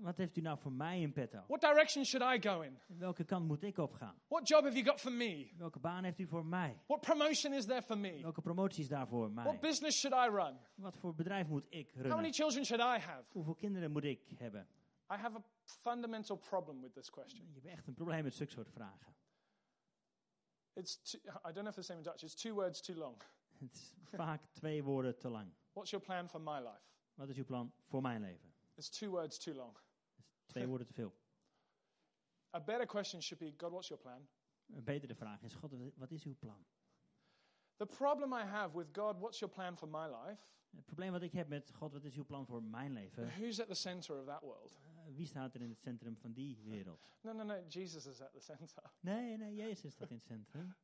Wat 0.00 0.16
heeft 0.16 0.36
u 0.36 0.40
nou 0.40 0.58
voor 0.58 0.72
mij 0.72 1.00
in 1.00 1.12
petto? 1.12 1.44
What 1.46 1.60
direction 1.60 2.04
should 2.04 2.36
I 2.44 2.48
go 2.48 2.60
in? 2.60 2.78
Welke 2.86 3.24
kant 3.24 3.46
moet 3.46 3.62
ik 3.62 3.78
op 3.78 3.92
gaan? 3.92 4.20
What 4.28 4.48
job 4.48 4.62
have 4.64 4.76
you 4.76 4.88
got 4.88 5.00
for 5.00 5.12
me? 5.12 5.50
Welke 5.56 5.78
baan 5.78 6.04
heeft 6.04 6.18
u 6.18 6.26
voor 6.26 6.44
mij? 6.46 6.80
What 6.86 7.00
promotion 7.00 7.52
is 7.52 7.64
there 7.66 7.82
for 7.82 7.98
me? 7.98 8.20
Welke 8.22 8.40
promotie 8.40 8.82
is 8.82 8.88
daar 8.88 9.08
voor 9.08 9.30
mij? 9.30 9.44
What 9.44 9.60
business 9.60 9.98
should 10.00 10.28
I 10.28 10.34
run? 10.36 10.58
Wat 10.74 10.96
voor 10.96 11.14
bedrijf 11.14 11.48
moet 11.48 11.66
ik 11.68 11.90
How 11.90 12.02
many 12.02 12.12
runnen? 12.12 12.32
children 12.32 12.64
should 12.64 12.82
I 13.00 13.04
have? 13.06 13.24
Hoeveel 13.32 13.54
kinderen 13.54 13.90
moet 13.90 14.04
ik 14.04 14.32
hebben? 14.36 14.66
I 15.12 15.16
have 15.16 15.36
a 15.36 15.42
fundamental 15.64 16.36
problem 16.36 16.80
with 16.80 16.92
this 16.92 17.10
question. 17.10 17.46
Je 17.46 17.60
hebt 17.60 17.66
echt 17.66 17.86
een 17.86 17.94
probleem 17.94 18.22
met 18.24 18.34
zulke 18.34 18.52
soort 18.52 18.70
vragen. 18.70 19.14
It's 20.74 21.02
too, 21.02 21.20
I 21.20 21.52
don't 21.52 21.54
know 21.54 21.68
if 21.68 21.74
the 21.74 21.82
same 21.82 21.98
in 21.98 22.04
Dutch. 22.04 22.22
It's 22.22 22.34
two 22.34 22.54
words 22.54 22.80
too 22.80 22.96
long. 22.96 23.22
Het 23.58 23.72
is 23.74 23.94
vaak 24.10 24.42
twee 24.52 24.82
woorden 24.84 25.18
te 25.18 25.28
lang. 25.28 25.52
What's 25.72 25.90
your 25.90 26.06
plan 26.06 26.28
for 26.28 26.40
my 26.40 26.58
life? 26.58 26.80
Wat 27.14 27.28
is 27.28 27.36
uw 27.36 27.44
plan 27.44 27.72
voor 27.82 28.02
mijn 28.02 28.20
leven? 28.20 28.49
It's 28.80 28.88
two 28.88 29.10
words 29.10 29.38
too 29.38 29.54
long. 29.54 29.76
Twee 30.46 30.66
woorden 30.66 30.86
te 30.86 30.92
veel. 30.92 31.12
A 32.56 32.60
better 32.60 32.86
question 32.86 33.22
should 33.22 33.38
be 33.38 33.54
God, 33.56 33.72
what's 33.72 33.88
your 33.88 34.02
plan? 34.02 34.28
Een 34.66 34.84
betere 34.84 35.14
vraag 35.14 35.42
is, 35.42 35.54
God, 35.54 35.72
wat 35.96 36.10
is 36.10 36.24
uw 36.24 36.34
plan? 36.38 36.64
The 37.76 37.86
problem 37.86 38.32
I 38.32 38.44
have 38.44 38.76
with 38.76 38.86
God, 38.92 39.18
what's 39.18 39.38
your 39.38 39.54
plan 39.54 39.76
for 39.76 39.88
my 39.88 40.06
life? 40.06 40.42
Het 40.76 40.84
probleem 40.84 41.12
wat 41.12 41.22
ik 41.22 41.32
heb 41.32 41.48
met 41.48 41.70
God, 41.70 41.92
wat 41.92 42.04
is 42.04 42.16
uw 42.16 42.24
plan 42.24 42.46
voor 42.46 42.62
mijn 42.62 42.92
leven? 42.92 43.28
Who's 43.28 43.60
at 43.60 43.68
the 43.68 43.74
center 43.74 44.18
of 44.18 44.26
that 44.26 44.42
world? 44.42 44.78
Eh, 44.84 45.14
wie 45.14 45.26
staat 45.26 45.54
er 45.54 45.60
in 45.60 45.68
het 45.68 45.80
centrum 45.80 46.16
van 46.16 46.32
die 46.32 46.58
wereld? 46.62 47.10
No, 47.20 47.32
no, 47.32 47.42
no. 47.42 47.64
Jesus 47.68 48.06
is 48.06 48.20
at 48.20 48.32
the 48.32 48.40
center. 48.40 48.92
Nee, 49.00 49.36
nee, 49.36 49.54
Jezus 49.54 49.92
staat 49.92 50.10
in 50.10 50.16
het 50.16 50.26
centrum. 50.26 50.76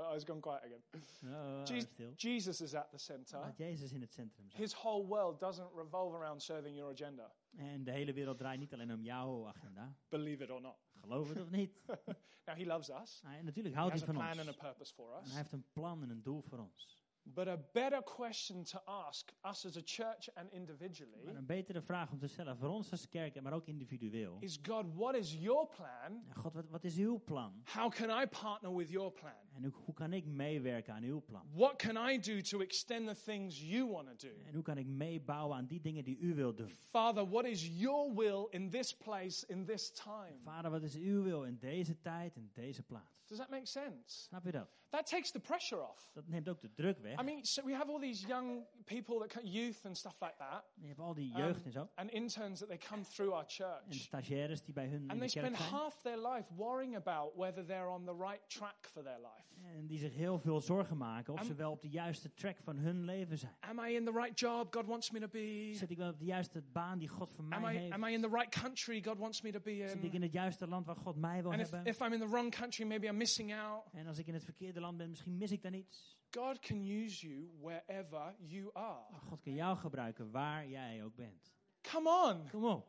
Oh, 0.00 0.14
it's 0.14 0.24
gone 0.24 0.40
quiet 0.40 0.62
again. 0.64 0.82
Oh, 1.24 1.60
Je- 1.66 1.80
stil. 1.80 2.12
Jesus 2.16 2.60
is 2.60 2.74
at 2.74 2.90
the 2.90 2.98
center. 2.98 3.38
Laat 3.40 3.56
Jezus 3.56 3.92
in 3.92 4.00
het 4.00 4.12
centrum 4.12 4.48
zijn. 4.50 4.62
His 4.62 4.74
whole 4.74 5.06
world 5.06 5.40
doesn't 5.40 5.74
revolve 5.74 6.16
around 6.16 6.42
serving 6.42 6.76
your 6.76 6.92
agenda. 6.92 7.32
En 7.56 7.84
de 7.84 7.90
hele 7.90 8.12
wereld 8.12 8.38
draait 8.38 8.58
niet 8.58 8.72
alleen 8.72 8.92
om 8.92 9.02
jouw 9.02 9.48
agenda. 9.48 9.94
Believe 10.08 10.42
it 10.44 10.50
or 10.50 10.60
not. 10.60 10.76
Geloof 10.94 11.28
het 11.28 11.40
of 11.40 11.50
niet. 11.50 11.80
Now, 12.46 12.56
he 12.56 12.64
loves 12.64 12.88
us. 12.90 13.20
Hij, 13.24 13.42
natuurlijk 13.42 13.74
He 13.74 13.80
houdt 13.80 13.92
has 13.98 14.00
hij 14.06 14.10
a 14.10 14.12
van 14.12 14.22
plan 14.22 14.38
ons. 14.38 14.48
and 14.48 14.56
a 14.64 14.68
purpose 14.68 14.94
for 14.94 15.12
En 15.14 15.20
us. 15.22 15.28
hij 15.28 15.36
heeft 15.38 15.52
een 15.52 15.66
plan 15.72 16.02
en 16.02 16.10
een 16.10 16.22
doel 16.22 16.42
voor 16.42 16.58
ons. 16.58 16.97
But 17.34 17.48
a 17.48 17.56
better 17.72 18.02
question 18.02 18.64
to 18.64 18.80
ask 18.84 19.32
us 19.50 19.66
as 19.66 19.76
a 19.76 19.82
church 19.84 20.28
and 20.34 20.52
individually 20.52 21.24
Maar 21.24 21.34
een 21.34 21.46
betere 21.46 21.82
vraag 21.82 22.10
om 22.10 22.18
te 22.18 22.26
stellen 22.26 22.56
voor 22.56 22.68
ons 22.68 22.90
als 22.90 23.08
kerk, 23.08 23.42
maar 23.42 23.52
ook 23.52 23.66
individueel. 23.66 24.36
is 24.40 24.58
God, 24.62 24.94
what 24.94 25.14
is 25.14 25.34
your 25.34 25.66
plan? 25.66 26.22
God, 26.34 26.52
wat, 26.52 26.68
wat 26.68 26.84
is 26.84 26.96
uw 26.96 27.20
plan? 27.24 27.62
How 27.74 27.90
can 27.90 28.22
I 28.22 28.26
partner 28.26 28.76
with 28.76 28.90
your 28.90 29.12
plan? 29.12 29.32
En 29.54 29.62
hoe, 29.62 29.72
hoe 29.84 29.94
kan 29.94 30.12
ik 30.12 30.26
meewerken 30.26 30.94
aan 30.94 31.02
uw 31.02 31.22
plan? 31.22 31.42
What 31.54 31.76
can 31.76 32.10
I 32.10 32.18
do 32.18 32.40
to 32.40 32.60
extend 32.60 33.06
the 33.08 33.22
things 33.24 33.60
you 33.60 33.90
want 33.90 34.06
to 34.18 34.28
do? 34.28 34.34
En 34.46 34.54
hoe 34.54 34.62
kan 34.62 34.78
ik 34.78 34.86
meebouwen 34.86 35.56
aan 35.56 35.66
die 35.66 35.80
dingen 35.80 36.04
die 36.04 36.18
u 36.18 36.34
wilt 36.34 36.56
doen? 36.56 36.68
Father, 36.68 37.28
what 37.28 37.44
is 37.44 37.68
your 37.78 38.14
will 38.14 38.46
in 38.50 38.70
this 38.70 38.96
place, 38.96 39.46
in 39.46 39.64
this 39.64 39.92
time? 39.92 40.38
Vader, 40.44 40.70
wat 40.70 40.82
is 40.82 40.94
uw 40.94 41.22
wil 41.22 41.44
in 41.44 41.58
deze 41.58 42.00
tijd, 42.00 42.36
in 42.36 42.50
deze 42.54 42.82
plaats? 42.82 43.26
Does 43.26 43.38
that 43.38 43.50
make 43.50 43.66
sense? 43.66 44.22
Snap 44.22 44.44
je 44.44 44.52
dat? 44.52 44.68
That 44.88 45.06
takes 45.06 45.30
the 45.30 45.40
pressure 45.40 45.88
off. 45.88 46.10
Dat 46.14 46.28
neemt 46.28 46.48
ook 46.48 46.60
de 46.60 46.74
druk 46.74 46.98
weg. 46.98 47.17
I 47.20 47.22
mean, 47.24 47.44
so 47.44 47.62
we 47.64 47.72
have 47.74 47.90
all 47.90 48.00
these 48.00 48.26
young 48.26 48.64
people 48.84 49.18
that 49.18 49.28
come, 49.32 49.44
youth 49.46 49.84
and 49.84 49.96
stuff 49.96 50.20
like 50.20 50.36
that, 50.38 50.64
Je 50.80 50.86
hebt 50.86 51.00
al 51.00 51.14
die 51.14 51.32
um, 51.34 51.36
jeugd 51.40 51.64
en 51.64 51.72
zo. 51.72 51.88
and 51.94 52.10
interns 52.10 52.58
that 52.58 52.68
they 52.68 52.78
come 52.78 53.02
through 53.04 53.32
our 53.32 53.42
En 53.44 53.48
church. 53.48 53.94
stagiaires 53.94 54.62
die 54.62 54.74
bij 54.74 54.86
hun 54.88 55.02
in 55.02 55.10
And 55.10 55.20
de 55.20 55.26
they 55.26 55.42
kerk 55.42 55.54
spend 55.54 55.56
zijn. 55.56 55.80
half 55.80 56.00
their 56.02 56.18
life 56.28 56.54
worrying 56.54 56.96
about 56.96 57.34
whether 57.36 57.64
they're 57.66 57.88
on 57.88 58.04
the 58.04 58.14
right 58.16 58.48
track 58.48 58.88
for 58.92 59.02
their 59.02 59.18
life. 59.18 59.46
En 59.78 59.86
die 59.86 59.98
zich 59.98 60.14
heel 60.14 60.38
veel 60.38 60.60
zorgen 60.60 60.96
maken 60.96 61.32
of 61.32 61.38
Am- 61.40 61.46
ze 61.46 61.54
wel 61.54 61.70
op 61.70 61.80
de 61.80 61.88
juiste 61.88 62.34
track 62.34 62.56
van 62.62 62.76
hun 62.76 63.04
leven 63.04 63.38
zijn. 63.38 63.56
Am 63.60 63.78
I 63.84 63.94
in 63.94 64.04
the 64.04 64.12
right 64.12 64.38
job 64.40 64.74
God 64.74 64.86
wants 64.86 65.10
me 65.10 65.20
to 65.20 65.28
be? 65.28 65.70
Zit 65.74 65.90
ik 65.90 65.96
wel 65.96 66.10
op 66.10 66.18
de 66.18 66.24
juiste 66.24 66.62
baan 66.62 66.98
die 66.98 67.08
God 67.08 67.32
voor 67.32 67.44
Am 67.48 67.60
mij 67.60 67.74
I, 67.74 67.78
heeft? 67.78 67.92
am 67.92 68.04
I 68.04 68.12
in 68.12 68.20
the 68.20 68.28
right 68.28 68.60
country 68.60 69.02
God 69.04 69.18
wants 69.18 69.42
me 69.42 69.50
to 69.52 69.60
be 69.60 69.84
Zit 69.88 69.96
ik 69.96 70.02
in 70.02 70.12
in? 70.12 70.22
het 70.22 70.32
juiste 70.32 70.66
land 70.68 70.86
waar 70.86 70.96
God 70.96 71.16
mij 71.16 71.42
wil 71.42 71.52
And 71.52 71.60
if, 71.60 71.70
hebben? 71.70 71.92
if 71.92 72.00
I'm 72.00 72.12
in 72.12 72.20
the 72.20 72.28
wrong 72.28 72.50
country, 72.54 72.86
maybe 72.86 73.06
I'm 73.06 73.16
missing 73.16 73.54
out. 73.54 73.84
En 73.92 74.06
als 74.06 74.18
ik 74.18 74.26
in 74.26 74.34
het 74.34 74.44
verkeerde 74.44 74.80
land 74.80 74.96
ben, 74.96 75.08
misschien 75.08 75.36
mis 75.36 75.50
ik 75.50 75.62
dan 75.62 75.72
iets. 75.72 76.16
God 76.30 76.60
can 76.62 76.84
use 76.84 77.22
you 77.22 77.48
wherever 77.60 78.34
you 78.38 78.70
are. 78.74 79.04
God 79.28 79.40
kan 79.40 79.54
jou 79.54 79.76
gebruiken 79.76 80.30
waar 80.30 80.68
jij 80.68 81.04
ook 81.04 81.14
bent. 81.14 81.52
Come 81.82 82.08
on. 82.08 82.48
Kom 82.50 82.64
op. 82.64 82.86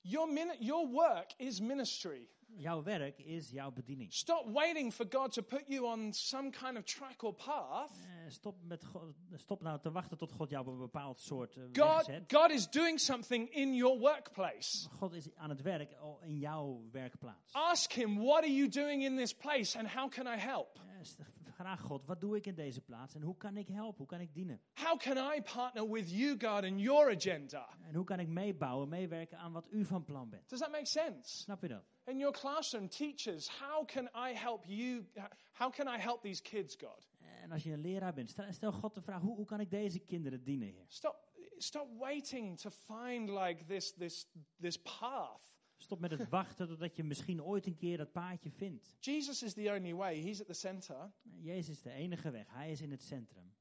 Your, 0.00 0.56
your 0.58 0.88
work 0.88 1.32
is 1.36 1.60
ministry. 1.60 2.28
Jouw 2.56 2.82
werk 2.82 3.18
is 3.18 3.50
jouw 3.50 3.70
bediening. 3.70 4.12
Stop 4.12 4.46
waiting 4.52 4.92
for 4.92 5.06
God 5.10 5.32
to 5.32 5.42
put 5.42 5.62
you 5.68 5.86
on 5.86 6.12
some 6.12 6.50
kind 6.50 6.76
of 6.76 6.84
track 6.84 7.22
or 7.22 7.34
path. 7.34 7.90
Eh, 8.06 8.30
stop, 8.30 8.54
met 8.62 8.84
God, 8.84 9.14
stop 9.36 9.62
nou 9.62 9.80
te 9.80 9.90
wachten 9.90 10.18
tot 10.18 10.32
God 10.32 10.50
jou 10.50 10.66
op 10.66 10.72
een 10.72 10.78
bepaald 10.78 11.20
soort 11.20 11.54
weg 11.54 11.66
God, 11.72 12.04
zet. 12.04 12.32
God 12.32 12.50
is 12.50 12.70
doing 12.70 13.00
something 13.00 13.48
in 13.54 13.74
your 13.74 13.98
workplace. 13.98 14.88
God 14.98 15.12
is 15.12 15.34
aan 15.36 15.50
het 15.50 15.62
werk 15.62 15.96
in 16.22 16.38
jouw 16.38 16.82
werkplaats. 16.92 17.52
Ask 17.52 17.92
Him, 17.92 18.16
what 18.18 18.42
are 18.42 18.52
you 18.54 18.68
doing 18.68 19.02
in 19.02 19.16
this 19.16 19.34
place 19.34 19.78
and 19.78 19.88
how 19.88 20.08
can 20.10 20.26
I 20.26 20.36
help? 20.40 20.78
Eh, 20.78 21.24
Vraag 21.54 21.80
God, 21.80 22.06
wat 22.06 22.20
doe 22.20 22.36
ik 22.36 22.46
in 22.46 22.54
deze 22.54 22.80
plaats 22.80 23.14
en 23.14 23.22
hoe 23.22 23.36
kan 23.36 23.56
ik 23.56 23.68
helpen? 23.68 23.96
Hoe 23.98 24.06
kan 24.06 24.20
ik 24.20 24.34
dienen? 24.34 24.60
How 24.74 24.98
can 24.98 25.16
I 25.16 25.40
partner 25.42 25.90
with 25.90 26.10
you, 26.10 26.36
God, 26.40 26.62
in 26.64 26.78
your 26.78 27.14
agenda? 27.14 27.68
En 27.82 27.94
hoe 27.94 28.04
kan 28.04 28.18
ik 28.20 28.28
meebouwen, 28.28 28.88
meewerken 28.88 29.38
aan 29.38 29.52
wat 29.52 29.66
u 29.70 29.84
van 29.84 30.04
plan 30.04 30.28
bent? 30.30 30.48
Does 30.48 30.58
that 30.60 30.70
make 30.70 30.86
sense? 30.86 31.36
Snap 31.42 31.62
je 31.62 31.68
dat? 31.68 31.84
In 32.06 32.18
your 32.18 32.32
classroom, 32.32 32.88
teachers, 32.88 33.48
how 33.48 33.84
can 33.84 34.08
I 34.14 34.34
help 34.34 34.64
you? 34.66 35.04
How 35.52 35.70
can 35.70 35.88
I 35.88 35.98
help 35.98 36.22
these 36.22 36.42
kids, 36.42 36.76
God? 36.76 37.08
En 37.42 37.52
als 37.52 37.62
je 37.62 37.72
een 37.72 37.80
leraar 37.80 38.14
bent, 38.14 38.30
stel, 38.30 38.52
stel 38.52 38.72
God 38.72 38.94
de 38.94 39.00
vraag, 39.00 39.20
hoe, 39.20 39.36
hoe 39.36 39.46
kan 39.46 39.60
ik 39.60 39.70
deze 39.70 39.98
kinderen 39.98 40.44
dienen, 40.44 40.68
Heer? 40.68 40.84
Stop, 40.88 41.16
stop 41.56 41.98
waiting 41.98 42.58
to 42.58 42.70
find 42.70 43.28
like 43.28 43.64
this, 43.64 43.92
this, 43.92 44.26
this 44.60 44.82
path. 44.82 45.52
Stop 45.76 46.00
met 46.00 46.10
het 46.10 46.28
wachten 46.38 46.68
totdat 46.68 46.96
je 46.96 47.04
misschien 47.04 47.42
ooit 47.42 47.66
een 47.66 47.76
keer 47.76 47.96
dat 47.96 48.12
paadje 48.12 48.50
vindt. 48.50 48.96
Jesus 49.00 49.42
is 49.42 49.52
the 49.52 49.72
only 49.76 49.94
way. 49.94 50.20
He's 50.20 50.40
at 50.40 50.46
the 50.46 50.52
center. 50.52 51.12
Jezus 51.22 51.68
is 51.68 51.82
de 51.82 51.90
enige 51.90 52.30
weg. 52.30 52.46
Hij 52.48 52.70
is 52.70 52.80
in 52.80 52.90
het 52.90 53.02
centrum. 53.02 53.54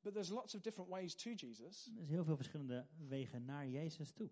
But 0.00 0.12
there's 0.12 0.30
lots 0.30 0.54
of 0.54 0.60
different 0.60 0.90
ways 0.90 1.14
to 1.14 1.30
Jesus. 1.30 1.86
Er 1.86 1.92
zijn 1.94 2.08
heel 2.08 2.24
veel 2.24 2.36
verschillende 2.36 2.86
wegen 3.08 3.44
naar 3.44 3.68
Jezus 3.68 4.12
toe. 4.12 4.30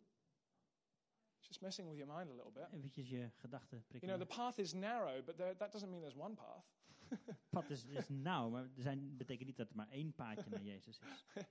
Just 1.53 1.63
messing 1.63 1.87
with 1.87 1.99
your 1.99 2.07
mind 2.07 2.31
a 2.31 2.35
little 2.35 2.51
bit. 2.53 2.67
Eventjes 2.73 3.09
je 3.09 3.31
gedachten 3.37 3.77
You 3.77 3.89
prikken. 3.89 4.09
know, 4.09 4.29
the 4.29 4.35
path 4.37 4.59
is 4.59 4.73
narrow, 4.73 5.23
but 5.25 5.37
there, 5.37 5.57
that 5.57 5.73
doesn't 5.73 5.91
mean 5.91 6.01
there's 6.01 6.17
one 6.17 6.35
path. 6.35 6.65
Pad 7.51 7.71
is, 7.71 7.85
is 7.85 8.09
nauw, 8.09 8.51
maar 8.51 8.63
er 8.63 8.83
zijn, 8.83 9.17
betekent 9.17 9.47
niet 9.47 9.57
dat 9.57 9.69
er 9.69 9.77
maar 9.77 9.89
één 9.89 10.13
paadje 10.15 10.51
naar 10.51 10.63
Jezus 10.63 10.99
is. 10.99 11.25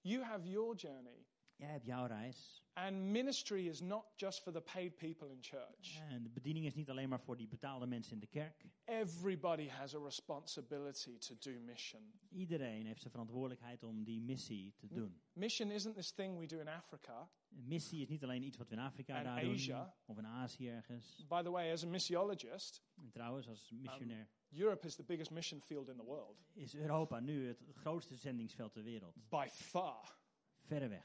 You 0.00 0.22
have 0.22 0.50
your 0.50 0.74
journey. 0.76 1.26
Jij 1.56 1.68
hebt 1.68 1.84
jouw 1.84 2.06
reis. 2.06 2.64
And 2.72 2.96
ministry 2.96 3.68
is 3.68 3.80
not 3.80 4.04
just 4.16 4.42
for 4.42 4.52
the 4.52 4.60
paid 4.60 4.96
people 4.96 5.30
in 5.30 5.38
church. 5.40 5.98
En 6.08 6.22
de 6.22 6.28
bediening 6.28 6.66
is 6.66 6.74
niet 6.74 6.90
alleen 6.90 7.08
maar 7.08 7.20
voor 7.20 7.36
die 7.36 7.48
betaalde 7.48 7.86
mensen 7.86 8.12
in 8.12 8.20
de 8.20 8.26
kerk. 8.26 8.64
Everybody 8.84 9.68
has 9.68 9.94
a 9.94 9.98
responsibility 9.98 11.18
to 11.18 11.34
do 11.38 11.60
mission. 11.60 12.12
Iedereen 12.28 12.86
heeft 12.86 13.00
zijn 13.00 13.12
verantwoordelijkheid 13.12 13.82
om 13.82 14.04
die 14.04 14.20
missie 14.20 14.74
te 14.76 14.86
doen. 14.86 15.20
Mission 15.32 15.70
isn't 15.70 15.94
this 15.94 16.12
thing 16.12 16.38
we 16.38 16.46
do 16.46 16.58
in 16.58 16.68
Africa. 16.68 17.30
Missie 17.56 18.02
is 18.02 18.08
niet 18.08 18.22
alleen 18.22 18.42
iets 18.42 18.56
wat 18.56 18.68
we 18.68 18.74
in 18.74 18.80
Afrika 18.80 19.22
daar 19.22 19.40
doen. 19.40 19.52
Asia. 19.54 19.94
Of 20.06 20.18
in 20.18 20.26
Azië 20.26 20.68
ergens. 20.68 21.24
By 21.28 21.42
the 21.42 21.50
way, 21.50 21.72
as 21.72 21.84
a 21.84 21.86
missiologist, 21.86 22.82
En 22.96 23.10
trouwens, 23.10 23.48
als 23.48 23.70
missionair 23.70 24.28
Europe 24.50 24.86
is 24.86 24.94
the 24.94 25.02
biggest 25.02 25.30
mission 25.30 25.60
field 25.60 25.88
in 25.88 25.96
the 25.96 26.04
world. 26.04 26.44
is 26.52 26.74
Europa 26.74 27.20
nu 27.20 27.46
het 27.48 27.64
grootste 27.72 28.16
zendingsveld 28.16 28.72
ter 28.72 28.82
wereld. 28.82 29.28
By 29.28 29.46
far. 29.50 30.16
Verreweg. 30.60 31.04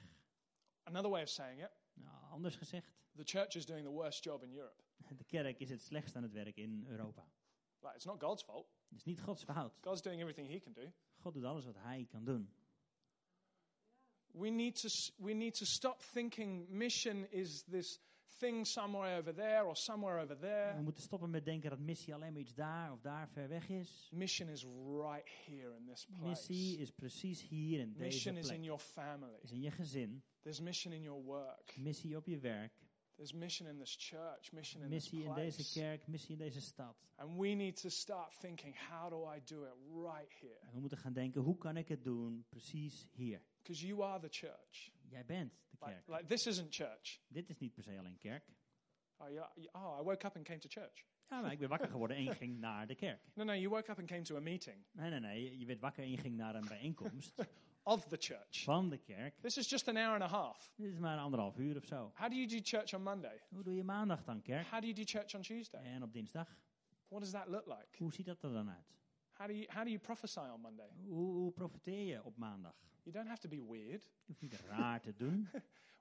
Another 0.83 1.09
way 1.09 1.21
of 1.21 1.29
saying 1.29 1.61
it, 1.63 1.71
Nou, 1.93 2.31
anders 2.31 2.55
gezegd, 2.55 2.93
the 3.15 3.23
church 3.23 3.55
is 3.55 3.65
doing 3.65 3.83
the 3.85 3.91
worst 3.91 4.23
job 4.23 4.43
in 4.43 4.51
Europe. 4.53 4.83
de 5.17 5.23
kerk 5.23 5.59
is 5.59 5.69
het 5.69 5.81
slechtst 5.81 6.15
aan 6.15 6.23
het 6.23 6.31
werk 6.33 6.57
in 6.57 6.85
Europa. 6.87 7.25
Like, 7.81 7.95
it's 7.95 8.05
not 8.05 8.23
God's 8.23 8.43
fault. 8.43 8.73
Het 8.89 8.97
is 8.97 9.03
niet 9.03 9.21
Gods 9.21 9.43
fout. 9.43 9.77
God's 9.81 10.01
doing 10.01 10.19
everything 10.21 10.47
he 10.49 10.59
can 10.59 10.73
do. 10.73 10.91
God 11.17 11.33
doet 11.33 11.43
alles 11.43 11.65
wat 11.65 11.75
hij 11.77 12.05
kan 12.09 12.23
doen. 12.25 12.53
We 14.39 14.49
need 14.49 14.75
to, 14.75 14.87
we 15.17 15.33
need 15.33 15.53
to 15.57 15.65
stop 15.65 16.01
thinking 16.01 16.65
mission 16.69 17.27
is 17.31 17.63
this 17.63 17.99
thing 18.39 18.65
somewhere 18.65 19.17
over 19.17 19.33
there 19.33 19.63
or 19.65 19.75
somewhere 19.75 20.21
over 20.21 20.35
We 20.35 20.39
there. 20.41 20.81
moeten 20.81 21.03
stoppen 21.03 21.29
met 21.29 21.45
denken 21.45 21.69
dat 21.69 21.79
missie 21.79 22.13
alleen 22.13 22.31
maar 22.33 22.41
iets 22.41 22.53
daar 22.53 22.91
of 22.91 23.01
daar 23.01 23.27
ver 23.29 23.47
weg 23.47 23.69
is. 23.69 24.09
Mission 24.13 24.49
is 24.49 24.63
right 25.03 25.27
here 25.45 25.75
in 25.77 25.85
this 25.85 26.07
Missie 26.21 26.55
place. 26.75 26.81
is 26.81 26.91
precies 26.91 27.41
hier 27.47 27.79
in 27.79 27.93
deze 27.93 28.03
Mission 28.03 28.35
is 28.37 28.45
in 28.49 28.51
plek. 28.53 28.63
your 28.65 28.79
family. 28.79 29.39
Is 29.41 29.51
in 29.51 29.61
je 29.61 29.71
gezin. 29.71 30.23
There's 30.41 30.59
mission 30.61 30.93
in 30.93 31.01
your 31.01 31.23
work. 31.23 31.73
Missie 31.77 32.15
op 32.17 32.27
je 32.27 32.37
werk. 32.39 32.73
There's 33.19 33.33
mission 33.33 33.67
in 33.67 33.77
this 33.77 33.95
church. 33.97 34.51
Mission 34.53 34.81
in 34.81 34.89
this 34.89 35.11
Missie 35.11 35.27
in 35.27 35.33
deze 35.33 35.55
place. 35.55 35.79
kerk. 35.79 36.07
Missie 36.07 36.31
in 36.31 36.37
deze 36.37 36.61
stad. 36.61 36.95
And 37.15 37.37
we 37.37 37.47
need 37.53 37.81
to 37.81 37.89
start 37.89 38.31
thinking, 38.39 38.75
how 38.89 39.09
do 39.09 39.25
I 39.35 39.41
do 39.43 39.63
it 39.63 39.73
right 39.93 40.31
here? 40.39 40.57
En 40.61 40.73
we 40.73 40.79
moeten 40.79 40.97
gaan 40.97 41.13
denken, 41.13 41.41
hoe 41.41 41.57
kan 41.57 41.77
ik 41.77 41.87
het 41.87 42.03
doen 42.03 42.45
precies 42.49 43.07
hier? 43.11 43.41
Because 43.61 43.85
you 43.87 44.03
are 44.03 44.19
the 44.19 44.27
church. 44.29 44.91
Jij 45.09 45.25
bent 45.25 45.51
de 45.69 45.85
Like, 45.85 45.91
kerk. 45.91 46.07
like 46.07 46.25
this 46.25 46.47
isn't 46.47 46.75
church. 46.75 47.19
Dit 47.27 47.49
is 47.49 47.57
niet 47.59 47.73
per 47.73 47.83
se 47.83 47.97
alleen 47.99 48.17
kerk. 48.17 48.45
Oh, 49.17 49.29
yeah, 49.29 49.49
oh, 49.71 49.99
I 49.99 50.03
woke 50.03 50.25
up 50.27 50.35
and 50.35 50.45
came 50.45 50.59
to 50.59 50.69
church. 50.69 51.05
Ja, 51.29 51.41
maar 51.41 51.51
ik 51.51 51.59
ben 51.59 51.69
wakker 51.69 51.89
geworden 51.89 52.17
en 52.17 52.23
je 52.23 52.35
ging 52.35 52.59
naar 52.67 52.87
de 52.87 52.95
kerk. 52.95 53.21
No, 53.33 53.43
no, 53.43 53.53
you 53.53 53.69
woke 53.69 53.91
up 53.91 53.97
and 53.99 54.07
came 54.07 54.21
to 54.21 54.35
a 54.35 54.39
meeting 54.39 54.85
Nee, 54.91 55.09
nee, 55.09 55.19
nee. 55.19 55.57
Je 55.57 55.65
werd 55.65 55.79
wakker 55.79 56.03
en 56.03 56.11
je 56.11 56.17
ging 56.17 56.35
naar 56.35 56.55
een 56.55 56.67
bijeenkomst 56.67 57.33
of 57.83 58.07
the 58.07 58.17
church. 58.17 58.63
van 58.63 58.89
de 58.89 58.97
kerk. 58.97 59.41
This 59.41 59.57
is 59.57 59.69
just 59.69 59.87
an 59.87 59.97
hour 59.97 60.13
and 60.13 60.23
a 60.23 60.27
half. 60.27 60.73
Dit 60.75 60.91
is 60.91 60.99
maar 60.99 61.13
een 61.13 61.23
anderhalf 61.23 61.57
uur 61.57 61.77
of 61.77 61.85
zo. 61.85 62.11
How 62.15 62.29
do 62.29 62.35
you 62.35 62.47
do 62.47 62.59
church 62.63 62.93
on 62.93 63.03
Monday? 63.03 63.41
Hoe 63.49 63.63
doe 63.63 63.75
je 63.75 63.83
maandag 63.83 64.23
dan 64.23 64.41
kerk? 64.41 64.67
How 64.67 64.79
do 64.81 64.87
you 64.87 64.93
do 64.93 65.03
church 65.05 65.35
on 65.35 65.41
Tuesday? 65.41 65.83
En 65.83 66.03
op 66.03 66.13
dinsdag? 66.13 66.57
What 67.07 67.21
does 67.21 67.31
that 67.31 67.47
look 67.47 67.65
like? 67.65 67.87
Hoe 67.97 68.13
ziet 68.13 68.25
dat 68.25 68.43
er 68.43 68.53
dan 68.53 68.69
uit? 68.69 68.97
How 69.39 69.47
do 69.47 69.53
you, 69.53 69.65
how 69.69 69.83
do 69.83 69.89
you 69.89 69.99
prophesy 69.99 70.41
on 70.53 70.61
Monday? 70.61 70.89
Hoe, 71.07 71.33
hoe 71.33 71.51
profiteer 71.51 72.05
je 72.05 72.23
op 72.23 72.37
maandag? 72.37 72.75
You 73.03 73.15
don't 73.15 73.27
have 73.27 73.39
to 73.41 73.49
be 73.49 73.63
weird. 73.69 74.03
Je 74.03 74.23
hoeft 74.25 74.41
niet 74.41 74.59
raar 74.67 75.01
te 75.01 75.15
doen. 75.15 75.47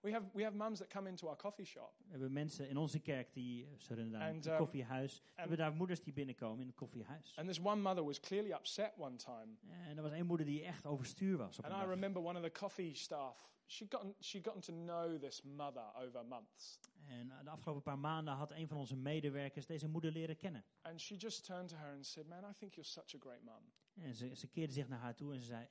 We 0.01 0.13
have, 0.13 0.25
we 0.33 0.43
have 0.43 0.57
mums 0.57 0.79
that 0.79 0.89
come 0.89 1.09
into 1.09 1.27
our 1.27 1.37
coffee 1.37 1.65
shop 1.65 1.93
We 2.05 2.11
hebben 2.11 2.33
mensen 2.33 2.69
in 2.69 2.77
onze 2.77 2.99
kerk 3.01 3.33
die, 3.33 3.67
eh, 3.67 3.97
inderdaad, 3.97 4.23
And, 4.23 4.45
het 4.45 4.53
um, 4.53 4.59
koffiehuis. 4.59 5.23
We 5.35 5.41
hebben 5.41 5.59
daar 5.59 5.73
moeders 5.73 6.03
die 6.03 6.13
binnenkomen 6.13 6.61
in 6.61 6.67
het 6.67 6.77
koffiehuis. 6.77 7.33
And 7.37 7.49
this 7.49 7.61
one 7.61 7.81
mother 7.83 8.05
was 8.05 8.21
clearly 8.21 8.53
upset 8.53 8.93
one 8.97 9.17
time. 9.17 9.47
En 9.89 9.97
er 9.97 10.03
was 10.03 10.13
één 10.13 10.27
moeder 10.27 10.47
die 10.47 10.65
echt 10.65 10.87
overstuur 10.87 11.37
was 11.37 11.59
op 11.59 11.65
een 11.65 11.71
And 11.71 11.83
I 11.83 11.85
dag. 11.85 11.95
remember 11.95 12.23
one 12.23 12.39
of 12.39 12.45
the 12.45 12.59
coffee 12.61 12.95
staff, 12.95 13.49
she'd 13.69 13.91
gotten, 13.95 14.15
she'd 14.21 14.45
gotten 14.45 14.63
to 14.63 14.73
know 14.73 15.19
this 15.21 15.43
mother 15.43 15.95
over 15.95 16.25
months. 16.27 16.79
En 17.07 17.31
eh, 17.31 17.45
de 17.45 17.51
afgelopen 17.51 17.83
paar 17.83 17.99
maanden 17.99 18.35
had 18.35 18.51
een 18.51 18.69
van 18.69 18.77
onze 18.77 18.97
medewerkers 18.97 19.67
deze 19.67 19.89
moeder 19.89 20.13
leren 20.13 20.37
kennen. 20.37 20.65
And 20.83 21.01
she 21.01 21.17
just 21.17 21.45
turned 21.45 21.69
to 21.69 21.77
her 21.77 21.95
and 21.95 22.07
said, 22.07 22.27
Man, 22.27 22.51
I 22.51 22.55
think 22.59 22.75
you're 22.75 22.89
such 22.91 23.15
a 23.15 23.19
great 23.19 23.43
mum. 23.43 23.73
En 23.95 24.15
ze, 24.15 24.35
ze 24.37 24.47
keerde 24.49 24.73
zich 24.73 24.89
naar 24.89 24.99
haar 24.99 25.15
toe 25.15 25.33
en 25.33 25.41
ze 25.41 25.47
zei, 25.47 25.67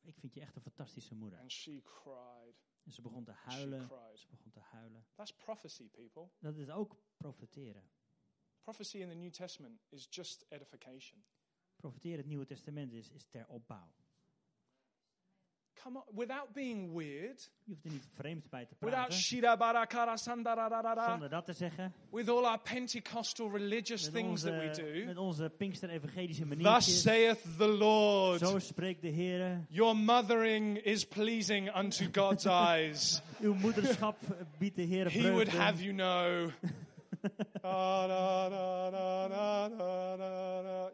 ik 0.00 0.18
vind 0.18 0.34
je 0.34 0.40
echt 0.40 0.56
een 0.56 0.62
fantastische 0.62 1.14
moeder. 1.14 1.38
And 1.38 1.52
she 1.52 1.80
cried. 1.84 2.68
En 2.84 2.92
ze 2.92 3.00
begon 3.02 3.24
te 3.24 3.32
She 3.32 3.38
huilen. 3.50 3.86
cried. 3.88 4.18
Ze 4.20 4.26
begon 4.28 4.50
te 4.50 4.60
huilen. 4.60 5.06
That's 5.14 5.34
prophecy, 5.34 5.88
people. 5.88 6.28
Dat 6.38 6.56
is 6.56 6.68
ook 6.70 6.96
profeteren. 7.16 7.90
Prophecy 8.62 8.98
in 8.98 9.08
the 9.08 9.14
New 9.14 9.30
Testament 9.30 9.82
is 9.88 10.06
just 10.10 10.46
edification. 10.48 11.24
Profeteren, 11.76 12.18
het 12.18 12.26
Nieuwe 12.26 12.44
Testament 12.44 12.92
is, 12.92 13.10
is 13.10 13.24
ter 13.24 13.46
opbouw. 13.48 13.92
Come 15.82 15.96
on, 15.96 16.02
without 16.16 16.52
being 16.52 16.92
weird, 16.96 17.50
Je 17.64 17.72
hoeft 17.72 17.84
er 17.84 17.90
niet 17.90 18.06
vreemd 18.14 18.50
bij 18.50 18.64
te 18.66 18.74
without 18.78 19.06
praten. 19.08 19.16
Zonder 21.10 21.28
dat 21.28 21.44
te 21.44 21.52
zeggen. 21.52 21.92
with 22.10 22.28
all 22.28 22.44
our 22.44 22.58
Pentecostal 22.58 23.50
religious 23.50 24.04
Met 24.04 24.14
things 24.14 24.42
that 24.42 24.52
we 24.52 24.68
onze, 24.68 24.82
do. 24.82 25.04
met 25.06 25.16
onze 25.16 25.50
Pinkster-evangelische 25.56 26.44
Thus 26.48 26.56
maniertjes. 26.58 27.00
saith 27.02 27.38
the 27.58 27.66
Lord. 27.68 28.38
Zo 28.40 28.58
spreekt 28.58 29.00
de 29.02 29.08
Heer. 29.08 29.64
Your 29.68 29.96
mothering 29.96 30.78
is 30.78 31.04
pleasing 31.06 31.76
unto 31.76 32.04
God's 32.12 32.44
eyes. 32.70 33.22
Uw 33.40 33.54
moederschap 33.54 34.16
biedt 34.58 34.76
de 34.76 34.82
Heer 34.82 35.10
He 35.10 35.30
would 35.30 35.48
have 35.48 35.82
you 35.82 35.94
know. 35.94 36.50
Da, 37.62 38.06
da, 38.06 38.48
da, 38.48 38.90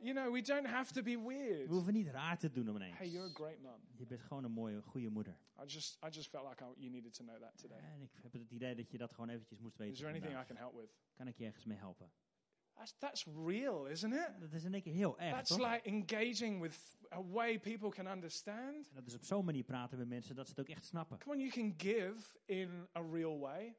You 0.07 0.15
know, 0.15 0.31
we 0.31 0.43
don't 0.43 0.67
have 0.67 0.93
to 0.93 1.03
be 1.03 1.19
weird. 1.19 1.69
We 1.69 1.75
hoeven 1.75 1.93
niet 1.93 2.09
raar 2.09 2.39
te 2.39 2.51
doen 2.51 2.69
om 2.69 2.77
ineens. 2.77 2.99
Hey, 2.99 3.09
you're 3.09 3.31
a 3.31 3.33
great 3.35 3.61
mum. 3.61 3.81
Je 3.97 4.07
bent 4.07 4.21
gewoon 4.21 4.45
een 4.45 4.53
mooie, 4.53 4.83
goede 4.83 5.09
moeder. 5.09 5.39
I 5.63 5.65
just, 5.65 5.99
I 6.05 6.09
just 6.11 6.29
felt 6.29 6.49
like 6.49 6.65
I, 6.65 6.67
you 6.77 6.91
needed 6.91 7.13
to 7.15 7.25
know 7.25 7.41
that 7.41 7.59
today. 7.59 7.79
En 7.79 8.03
ik 8.03 8.11
heb 8.23 8.33
het 8.33 8.51
idee 8.51 8.75
dat 8.75 8.91
je 8.91 8.99
dat 8.99 9.13
gewoon 9.13 9.29
eventjes 9.29 9.59
moest 9.59 9.77
weten. 9.77 9.93
Is 9.95 9.99
there 9.99 10.13
anything 10.13 10.41
I 10.41 10.45
can 10.45 10.57
help 10.57 10.75
with? 10.75 10.97
Kan 11.15 11.27
ik 11.27 11.37
je 11.37 11.45
ergens 11.45 11.65
mee 11.65 11.79
helpen? 11.79 12.11
That's, 12.75 12.95
that's 12.99 13.27
real, 13.47 13.87
isn't 13.87 14.15
it? 14.15 14.41
Dat 14.41 14.53
is 14.53 14.65
in 14.65 14.73
één 14.73 14.83
keer 14.83 14.93
heel 14.93 15.19
erg, 15.19 15.35
That's 15.35 15.57
toch? 15.57 15.73
like 15.73 15.89
engaging 15.89 16.61
with 16.61 16.97
a 17.13 17.23
way 17.23 17.59
people 17.59 17.91
can 17.91 18.07
understand. 18.07 18.89
En 18.89 18.95
dat 18.95 19.07
is 19.07 19.15
op 19.15 19.25
zo'n 19.25 19.45
manier 19.45 19.65
praten 19.65 19.99
met 19.99 20.09
mensen 20.09 20.35
dat 20.35 20.47
ze 20.47 20.53
het 20.57 20.61
ook 20.61 20.77
echt 20.77 20.85
snappen. 20.85 21.19
Come 21.19 21.35
on, 21.35 21.41
you 21.41 21.51
can 21.51 21.75
give 21.77 22.39
in 22.45 22.87
a 22.97 23.03
real 23.11 23.39
way. 23.39 23.77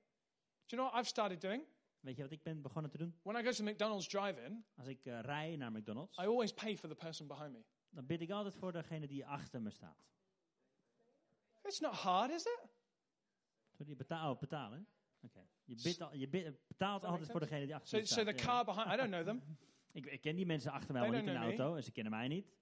Do 0.65 0.75
you 0.75 0.82
know 0.82 0.88
what 0.88 0.99
I've 0.99 1.09
started 1.09 1.41
doing? 1.41 1.63
Weet 1.99 2.15
je 2.15 2.21
wat 2.21 2.31
ik 2.31 2.43
ben 2.43 2.61
begonnen 2.61 2.91
te 2.91 2.97
doen? 2.97 3.15
When 3.23 3.41
I 3.41 3.43
go 3.45 3.51
to 3.51 3.63
McDonald's 3.63 4.07
drive-in, 4.07 4.65
Als 4.75 4.87
ik 4.87 5.05
eh, 5.05 5.19
rij 5.19 5.55
naar 5.55 5.71
McDonald's, 5.71 6.17
I 6.17 6.21
always 6.21 6.53
pay 6.53 6.77
for 6.77 6.89
the 6.89 6.95
person 6.95 7.27
behind 7.27 7.51
me. 7.51 7.63
dan 7.89 8.05
bid 8.05 8.21
ik 8.21 8.31
altijd 8.31 8.55
voor 8.55 8.71
degene 8.71 9.07
die 9.07 9.25
achter 9.25 9.61
me 9.61 9.69
staat. 9.69 10.05
It's 11.63 11.79
not 11.79 11.93
hard, 11.93 12.31
is 12.31 12.43
it? 12.45 12.61
Sorry, 13.77 13.95
betaal, 13.95 14.33
oh, 14.33 14.39
betalen. 14.39 14.87
Oké. 15.21 15.47
Je, 15.63 15.75
bidt 15.83 16.01
al, 16.01 16.13
je 16.15 16.27
betaalt 16.67 17.01
make 17.01 17.05
altijd 17.13 17.31
voor 17.31 17.39
sense? 17.39 17.39
degene 17.39 17.65
die 17.65 17.75
achter 17.75 17.89
So, 17.89 17.97
je 17.97 18.05
so 18.05 18.13
staat. 18.13 18.25
the 18.37 18.43
Ja. 18.43 18.45
car 18.47 18.65
behind, 18.65 18.93
I 18.93 18.95
don't 18.97 19.09
know 19.09 19.23
them. 19.25 19.41
Ik, 19.91 20.05
ik 20.05 20.21
ken 20.21 20.35
die 20.35 20.45
mensen 20.45 20.71
achter 20.71 20.93
mij 20.93 21.01
They 21.01 21.11
wel 21.11 21.19
niet 21.19 21.29
in 21.29 21.33
de 21.35 21.39
don't 21.39 21.53
know 21.53 21.59
auto 21.65 21.77
en 21.77 21.83
ze 21.83 21.91
kennen 21.91 22.11
mij 22.11 22.27
niet. 22.27 22.57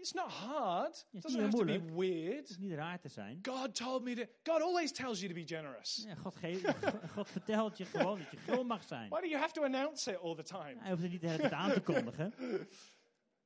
It's 0.00 0.12
not 0.12 0.30
hard. 0.30 1.06
It 1.12 1.22
doesn't 1.22 1.40
have 1.40 1.56
to 1.56 1.64
be 1.64 1.78
moeilijk. 1.78 1.84
Het 1.84 1.96
weird. 1.96 2.48
is 2.48 2.58
niet 2.58 2.72
raar 2.72 3.00
te 3.00 3.08
zijn. 3.08 3.38
God 3.42 3.74
told 3.74 4.02
me 4.02 4.14
to. 4.14 4.22
God 4.52 4.62
always 4.62 4.92
tells 4.92 5.20
you 5.20 5.28
to 5.28 5.40
be 5.40 5.46
generous. 5.46 6.04
Ja, 6.06 6.14
God, 6.14 6.36
geeft, 6.36 6.74
God 7.14 7.30
vertelt 7.30 7.78
je 7.78 7.84
gewoon 7.84 8.18
dat 8.18 8.30
je 8.30 8.36
gul 8.36 8.64
mag 8.64 8.82
zijn. 8.86 9.08
Why 9.08 9.20
do 9.20 9.26
you 9.26 9.40
have 9.40 9.52
to 9.52 9.64
announce 9.64 10.10
it 10.12 10.18
all 10.20 10.34
the 10.34 10.42
time? 10.42 10.74
Hij 10.78 10.90
hoeft 10.90 11.02
het 11.02 11.10
niet 11.10 11.20
de 11.20 11.26
hele 11.26 11.40
tijd 11.40 11.52
aan 11.52 11.72
te 11.72 11.80
kondigen. 11.80 12.34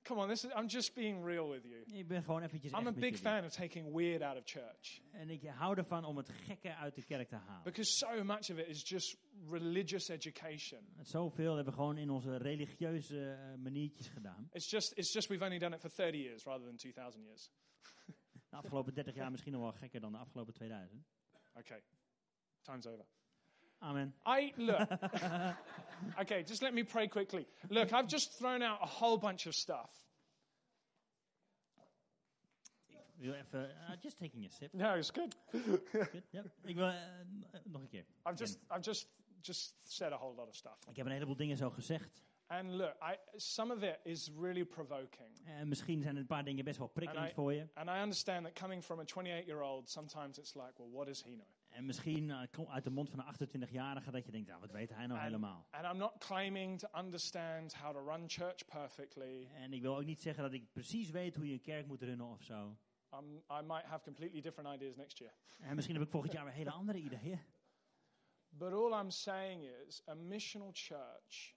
Come 0.05 0.20
on, 0.20 0.28
this 0.28 0.44
is, 0.44 0.50
I'm 0.50 0.68
just 0.68 0.94
being 0.94 1.24
real 1.24 1.48
with 1.48 1.64
you. 1.64 1.98
Ik 1.98 2.09
ben 2.09 2.22
gewoon 2.22 2.42
eventjes 2.42 2.72
I'm 2.72 2.86
a 2.86 2.92
big 2.92 3.16
fan 3.16 3.44
of 3.44 3.53
taking 3.53 3.94
weird 3.96 4.22
out 4.22 4.36
of 4.36 4.42
church 4.44 5.00
En 5.11 5.30
ik 5.30 5.42
hou 5.46 5.76
ervan 5.76 6.05
om 6.05 6.16
het 6.16 6.28
gekke 6.28 6.74
uit 6.74 6.94
de 6.94 7.05
kerk 7.05 7.28
te 7.28 7.34
halen. 7.36 7.62
because 7.62 7.90
so 7.92 8.24
much 8.24 8.50
of 8.50 8.59
it 8.59 8.66
is 8.68 8.88
just 8.88 9.16
religious 9.50 10.09
education. 10.09 10.80
Zoveel 11.03 11.55
hebben 11.55 11.72
we 11.72 11.78
gewoon 11.78 11.98
in 11.98 12.11
onze 12.11 12.36
religieuze 12.36 13.30
eh, 13.32 13.55
maniertjes 13.59 14.09
gedaan. 14.09 14.48
It's 14.53 14.70
just, 14.70 14.92
it's 14.98 15.12
just 15.12 15.28
we've 15.28 15.44
only 15.44 15.59
done 15.59 15.74
it 15.74 15.80
for 15.80 15.90
30 15.90 16.18
years 16.18 16.44
rather 16.44 16.66
than 16.66 16.76
2000 16.76 17.24
years. 17.24 17.50
De 18.48 18.57
afgelopen 18.57 18.94
30 18.94 19.14
jaar 19.14 19.30
misschien 19.30 19.53
nog 19.53 19.62
wel 19.62 19.72
gekker 19.72 20.00
dan 20.00 20.12
de 20.12 20.18
afgelopen 20.18 20.55
2000. 20.55 21.05
Okay, 21.55 21.82
time's 22.62 22.86
over. 22.86 23.07
Amen. 23.82 24.12
I 24.24 24.52
look. 24.56 24.88
okay, 26.20 26.42
just 26.44 26.62
let 26.62 26.74
me 26.74 26.84
pray 26.84 27.08
quickly. 27.08 27.46
Look, 27.68 27.92
I've 27.92 28.06
just 28.06 28.38
thrown 28.38 28.62
out 28.62 28.78
a 28.82 28.86
whole 28.86 29.18
bunch 29.18 29.46
of 29.46 29.54
stuff. 29.54 29.90
Wil 33.20 33.34
uh, 33.54 33.66
just 34.02 34.18
taking 34.18 34.44
a 34.44 34.50
sip. 34.50 34.74
No, 34.74 34.94
it's 34.94 35.10
good. 35.10 35.34
Good, 35.52 36.22
yep. 36.32 36.46
Ik 36.64 36.76
wil, 36.76 36.92
nog 37.64 37.82
een 37.82 37.88
keer. 37.88 38.04
I've 38.26 38.36
just, 38.36 38.58
I've 38.70 38.82
just, 38.82 39.06
just 39.40 39.74
said 39.84 40.12
a 40.12 40.16
whole 40.16 40.34
lot 40.36 40.48
of 40.48 40.54
stuff. 40.54 40.78
Ik 40.90 40.96
heb 40.96 41.06
een 41.06 41.12
heleboel 41.12 41.36
dingen 41.36 41.56
zo 41.56 41.70
gezegd. 41.70 42.22
And 42.46 42.70
look, 42.70 42.94
I, 43.00 43.16
some 43.36 43.72
of 43.72 43.82
it 43.82 44.00
is 44.04 44.30
really 44.40 44.64
provoking. 44.64 45.40
En 45.44 45.68
misschien 45.68 46.02
zijn 46.02 46.16
een 46.16 46.26
paar 46.26 46.44
dingen 46.44 46.64
best 46.64 46.78
wel 46.78 46.88
prikkelend 46.88 47.32
voor 47.32 47.52
je. 47.52 47.66
And 47.74 47.88
I 47.88 48.02
understand 48.02 48.44
that 48.44 48.54
coming 48.54 48.84
from 48.84 48.98
a 48.98 49.04
28 49.04 49.46
year 49.46 49.62
old, 49.62 49.90
sometimes 49.90 50.38
it's 50.38 50.54
like, 50.54 50.72
well, 50.76 50.90
what 50.90 51.06
does 51.06 51.22
he 51.22 51.30
know? 51.30 51.46
En 51.72 51.86
misschien 51.86 52.30
eh, 52.30 52.68
uit 52.68 52.84
de 52.84 52.90
mond 52.90 53.10
van 53.10 53.18
een 53.18 53.48
28-jarige 53.48 54.10
dat 54.10 54.24
je 54.24 54.32
denkt, 54.32 54.48
nou, 54.48 54.60
wat 54.60 54.70
weet 54.70 54.90
hij 54.90 55.06
nou 55.06 55.20
helemaal? 55.20 55.66
And 55.70 55.84
I'm 55.84 55.96
not 55.96 56.18
claiming 56.18 56.78
to 56.78 56.88
understand 56.98 57.74
how 57.74 57.92
to 57.92 58.04
run 58.04 58.24
church 58.30 58.64
perfectly. 58.64 59.48
En 59.54 59.72
ik 59.72 59.82
wil 59.82 59.96
ook 59.96 60.04
niet 60.04 60.22
zeggen 60.22 60.42
dat 60.42 60.52
ik 60.52 60.72
precies 60.72 61.10
weet 61.10 61.36
hoe 61.36 61.46
je 61.46 61.52
een 61.52 61.60
kerk 61.60 61.86
moet 61.86 62.02
runnen 62.02 62.26
of 62.26 62.42
zo. 62.42 62.76
Um, 63.14 63.42
I 63.50 63.62
might 63.62 63.84
have 63.84 64.04
completely 64.04 64.40
different 64.40 64.74
ideas 64.74 64.96
next 64.96 65.18
year. 65.18 65.34
En 65.58 65.74
misschien 65.74 65.96
heb 65.96 66.04
ik 66.04 66.10
volgend 66.10 66.32
jaar 66.32 66.44
weer 66.44 66.54
hele 66.54 66.70
andere 66.70 66.98
ideeën. 66.98 67.40
But 68.48 68.72
all 68.72 69.00
I'm 69.00 69.10
saying 69.10 69.64
is 69.86 70.02
a 70.08 70.14
missional 70.14 70.70
church 70.72 71.54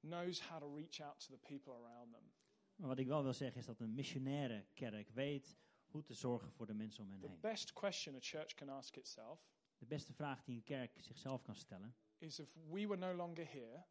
knows 0.00 0.40
how 0.40 0.58
to 0.58 0.74
reach 0.74 1.00
out 1.00 1.20
to 1.20 1.32
the 1.32 1.38
people 1.38 1.72
around 1.72 2.12
them. 2.12 2.32
Maar 2.74 2.88
wat 2.88 2.98
ik 2.98 3.06
wel 3.06 3.22
wil 3.22 3.32
zeggen 3.32 3.60
is 3.60 3.66
dat 3.66 3.80
een 3.80 3.94
missionaire 3.94 4.66
kerk 4.74 5.10
weet 5.10 5.58
hoe 5.94 6.02
te 6.02 6.14
zorgen 6.14 6.50
voor 6.52 6.66
de 6.66 6.74
mensen 6.74 7.04
om 7.04 7.10
hen 7.10 7.20
The 7.20 7.26
heen. 7.26 7.40
best 7.40 7.72
question 7.72 8.14
a 8.14 8.18
church 8.20 8.54
can 8.54 8.68
ask 8.68 8.96
itself 8.96 9.48
De 9.78 9.86
beste 9.86 10.12
vraag 10.12 10.42
die 10.44 10.56
een 10.56 10.62
kerk 10.62 10.96
zichzelf 11.00 11.42
kan 11.42 11.54
stellen. 11.56 11.94
is 12.18 12.38
if 12.38 12.54
we 12.54 12.86
were 12.86 12.96
no 12.96 13.14
longer 13.14 13.50
here, 13.52 13.84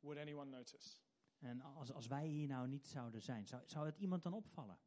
would 0.00 0.18
anyone 0.20 0.50
notice? 0.50 1.00
En 1.38 1.60
als, 1.60 1.92
als 1.92 2.06
wij 2.06 2.26
hier 2.26 2.48
nou 2.48 2.68
niet 2.68 2.86
zouden 2.86 3.22
zijn, 3.22 3.46
zou, 3.46 3.62
zou 3.66 3.86
het 3.86 3.96
iemand 3.98 4.22
dan 4.22 4.32
opvallen? 4.32 4.78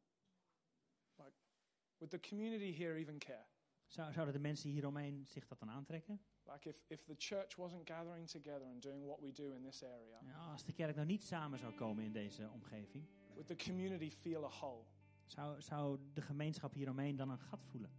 Would 1.96 2.10
the 2.10 2.28
community 2.28 2.72
here 2.76 2.94
even 2.94 3.18
care? 3.18 3.46
Zou, 3.86 4.12
zouden 4.12 4.34
de 4.34 4.40
mensen 4.40 4.70
hieromheen 4.70 5.26
zich 5.26 5.46
dat 5.46 5.58
dan 5.58 5.70
aantrekken? 5.70 6.20
Like 6.44 6.68
if, 6.68 6.84
if 6.86 7.04
the 7.04 7.14
church 7.16 7.56
wasn't 7.56 7.90
gathering 7.90 8.28
together 8.28 8.66
and 8.66 8.82
doing 8.82 9.04
what 9.06 9.20
we 9.20 9.32
do 9.32 9.52
in 9.52 9.62
this 9.62 9.82
area, 9.84 10.20
Ja, 10.24 10.50
als 10.50 10.64
de 10.64 10.72
kerk 10.72 10.94
nou 10.94 11.06
niet 11.06 11.22
samen 11.24 11.58
zou 11.58 11.74
komen 11.74 12.04
in 12.04 12.12
deze 12.12 12.50
omgeving, 12.50 13.08
would 13.28 13.46
the 13.46 13.56
community 13.56 14.10
feel 14.10 14.44
a 14.44 14.48
hole? 14.50 14.84
Zou, 15.30 15.60
zou 15.60 15.98
de 16.12 16.22
gemeenschap 16.22 16.74
hieromheen 16.74 17.16
dan 17.16 17.30
een 17.30 17.38
gat 17.38 17.64
voelen? 17.64 17.90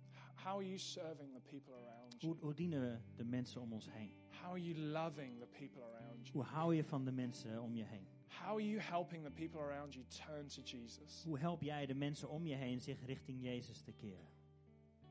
How 0.43 0.55
are 0.55 0.65
you 0.65 0.77
serving 0.77 1.33
the 1.33 1.41
people 1.41 1.73
around 1.73 2.21
you? 2.21 2.33
Hoe, 2.33 2.41
hoe 2.41 2.53
dienen 2.53 2.81
we 2.81 2.99
de 3.15 3.23
mensen 3.23 3.61
om 3.61 3.73
ons 3.73 3.91
heen? 3.91 4.11
How 4.41 4.51
are 4.51 4.63
you 4.63 4.77
loving 4.79 5.39
the 5.39 5.45
people 5.45 5.83
around 5.83 6.27
you? 6.27 6.31
Hoe 6.33 6.43
hou 6.43 6.75
je 6.75 6.83
van 6.83 7.05
de 7.05 7.11
mensen 7.11 7.61
om 7.61 7.75
je 7.75 7.83
heen? 7.83 8.07
How 8.27 8.53
are 8.53 8.69
you 8.69 8.81
helping 8.81 9.23
the 9.23 9.31
people 9.31 9.59
around 9.59 9.93
you 9.93 10.05
turn 10.05 10.47
to 10.47 10.61
Jesus? 10.61 11.23
Hoe 11.25 11.39
help 11.39 11.61
jij 11.61 11.85
de 11.85 11.93
mensen 11.93 12.29
om 12.29 12.45
je 12.45 12.55
heen 12.55 12.81
zich 12.81 13.05
richting 13.05 13.43
Jezus 13.43 13.81
te 13.81 13.91
keren? 13.91 14.27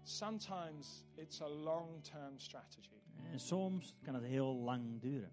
Sometimes 0.03 1.05
it's 1.15 1.41
a 1.41 1.49
long 1.49 2.03
term 2.03 2.39
strategy. 2.39 2.97
En 3.31 3.41
soms 3.41 3.95
kan 4.03 4.15
het 4.15 4.25
heel 4.25 4.55
lang 4.55 5.01
duren. 5.01 5.31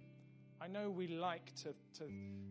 I 0.63 0.67
know 0.67 0.95
we 0.95 1.07
like 1.07 1.51
to, 1.53 1.73
to 1.91 2.05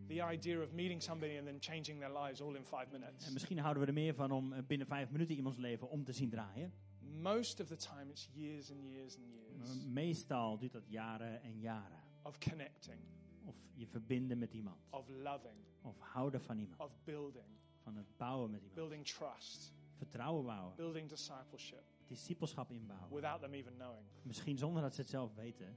the 0.07 0.21
idea 0.31 0.61
of 0.61 0.71
meeting 0.71 1.01
somebody 1.01 1.37
and 1.37 1.45
then 1.45 1.59
changing 1.59 1.99
their 1.99 2.11
lives 2.23 2.41
all 2.41 2.55
in 2.55 2.63
five 2.63 2.85
minutes. 2.91 3.25
En 3.27 3.33
misschien 3.33 3.57
houden 3.59 3.81
we 3.81 3.87
er 3.87 3.93
meer 3.93 4.13
van 4.13 4.31
om 4.31 4.53
eh, 4.53 4.63
binnen 4.63 4.87
vijf 4.87 5.11
minuten 5.11 5.35
iemands 5.35 5.57
leven 5.57 5.89
om 5.89 6.03
te 6.03 6.11
zien 6.13 6.29
draaien. 6.29 6.73
Most 7.21 7.59
of 7.59 7.67
the 7.67 7.75
time, 7.75 8.09
it's 8.09 8.29
years 8.33 8.71
and 8.71 8.79
years 8.83 9.17
and 9.17 9.25
Maar 9.57 9.67
years 9.67 9.85
meestal 9.85 10.57
duurt 10.57 10.71
dat 10.73 10.87
jaren 10.89 11.41
en 11.41 11.59
jaren. 11.59 11.99
of 12.23 12.37
connecting, 12.39 12.99
Of 13.45 13.55
je 13.73 13.87
verbinden 13.87 14.37
met 14.37 14.53
iemand. 14.53 14.77
of 14.89 15.09
loving, 15.09 15.57
Of 15.81 15.99
houden 15.99 16.41
van 16.41 16.57
iemand. 16.59 16.79
of 16.81 16.97
building, 17.03 17.45
Van 17.83 17.95
het 17.95 18.17
bouwen 18.17 18.51
met 18.51 18.59
iemand. 18.59 18.75
building 18.79 19.05
trust, 19.07 19.73
Vertrouwen 19.93 20.45
bouwen. 20.45 20.75
building 20.75 21.09
discipleship 21.09 21.83
Discipelschap 22.07 22.71
inbouwen. 22.71 23.09
without 23.13 23.41
them 23.41 23.53
even 23.53 23.73
knowing. 23.73 24.05
Misschien 24.21 24.57
zonder 24.57 24.81
dat 24.81 24.95
ze 24.95 25.01
het 25.01 25.09
zelf 25.09 25.35
weten. 25.35 25.75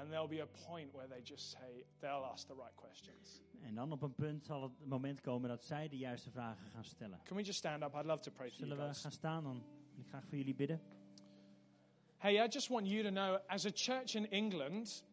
And 0.00 0.10
there'll 0.10 0.28
be 0.28 0.40
a 0.40 0.46
point 0.68 0.92
where 0.94 1.08
they 1.08 1.20
just 1.22 1.50
say, 1.50 1.84
they'll 2.00 2.24
ask 2.32 2.46
the 2.46 2.54
right 2.54 2.74
questions. 2.76 3.42
En 3.62 3.74
dan 3.74 3.92
op 3.92 4.02
een 4.02 4.14
punt 4.14 4.44
zal 4.44 4.62
het 4.62 4.86
moment 4.86 5.20
komen 5.20 5.48
dat 5.48 5.64
zij 5.64 5.88
de 5.88 5.96
juiste 5.96 6.30
vragen 6.30 6.70
gaan 6.70 6.84
stellen. 6.84 7.20
Can 7.24 7.36
we 7.36 7.42
just 7.42 7.58
stand 7.58 7.82
up? 7.82 7.94
I'd 7.94 8.04
love 8.04 8.22
to 8.22 8.30
pray 8.30 8.48
for 8.50 8.58
you 8.58 8.68
Zullen 8.68 8.76
we 8.76 8.82
guys. 8.92 9.00
gaan 9.02 9.12
staan? 9.12 9.42
Dan 9.44 9.62
wil 9.94 10.00
ik 10.04 10.08
graag 10.08 10.24
voor 10.26 10.36
jullie 10.38 10.54
bidden. 10.54 10.80
Hey, 12.18 12.44
I 12.44 12.48
just 12.48 12.68
want 12.68 12.86
you 12.88 13.02
to 13.02 13.10
know, 13.10 13.38
as 13.46 13.66
a 13.66 13.70
church 13.74 14.14
in 14.14 14.30
England, 14.30 15.04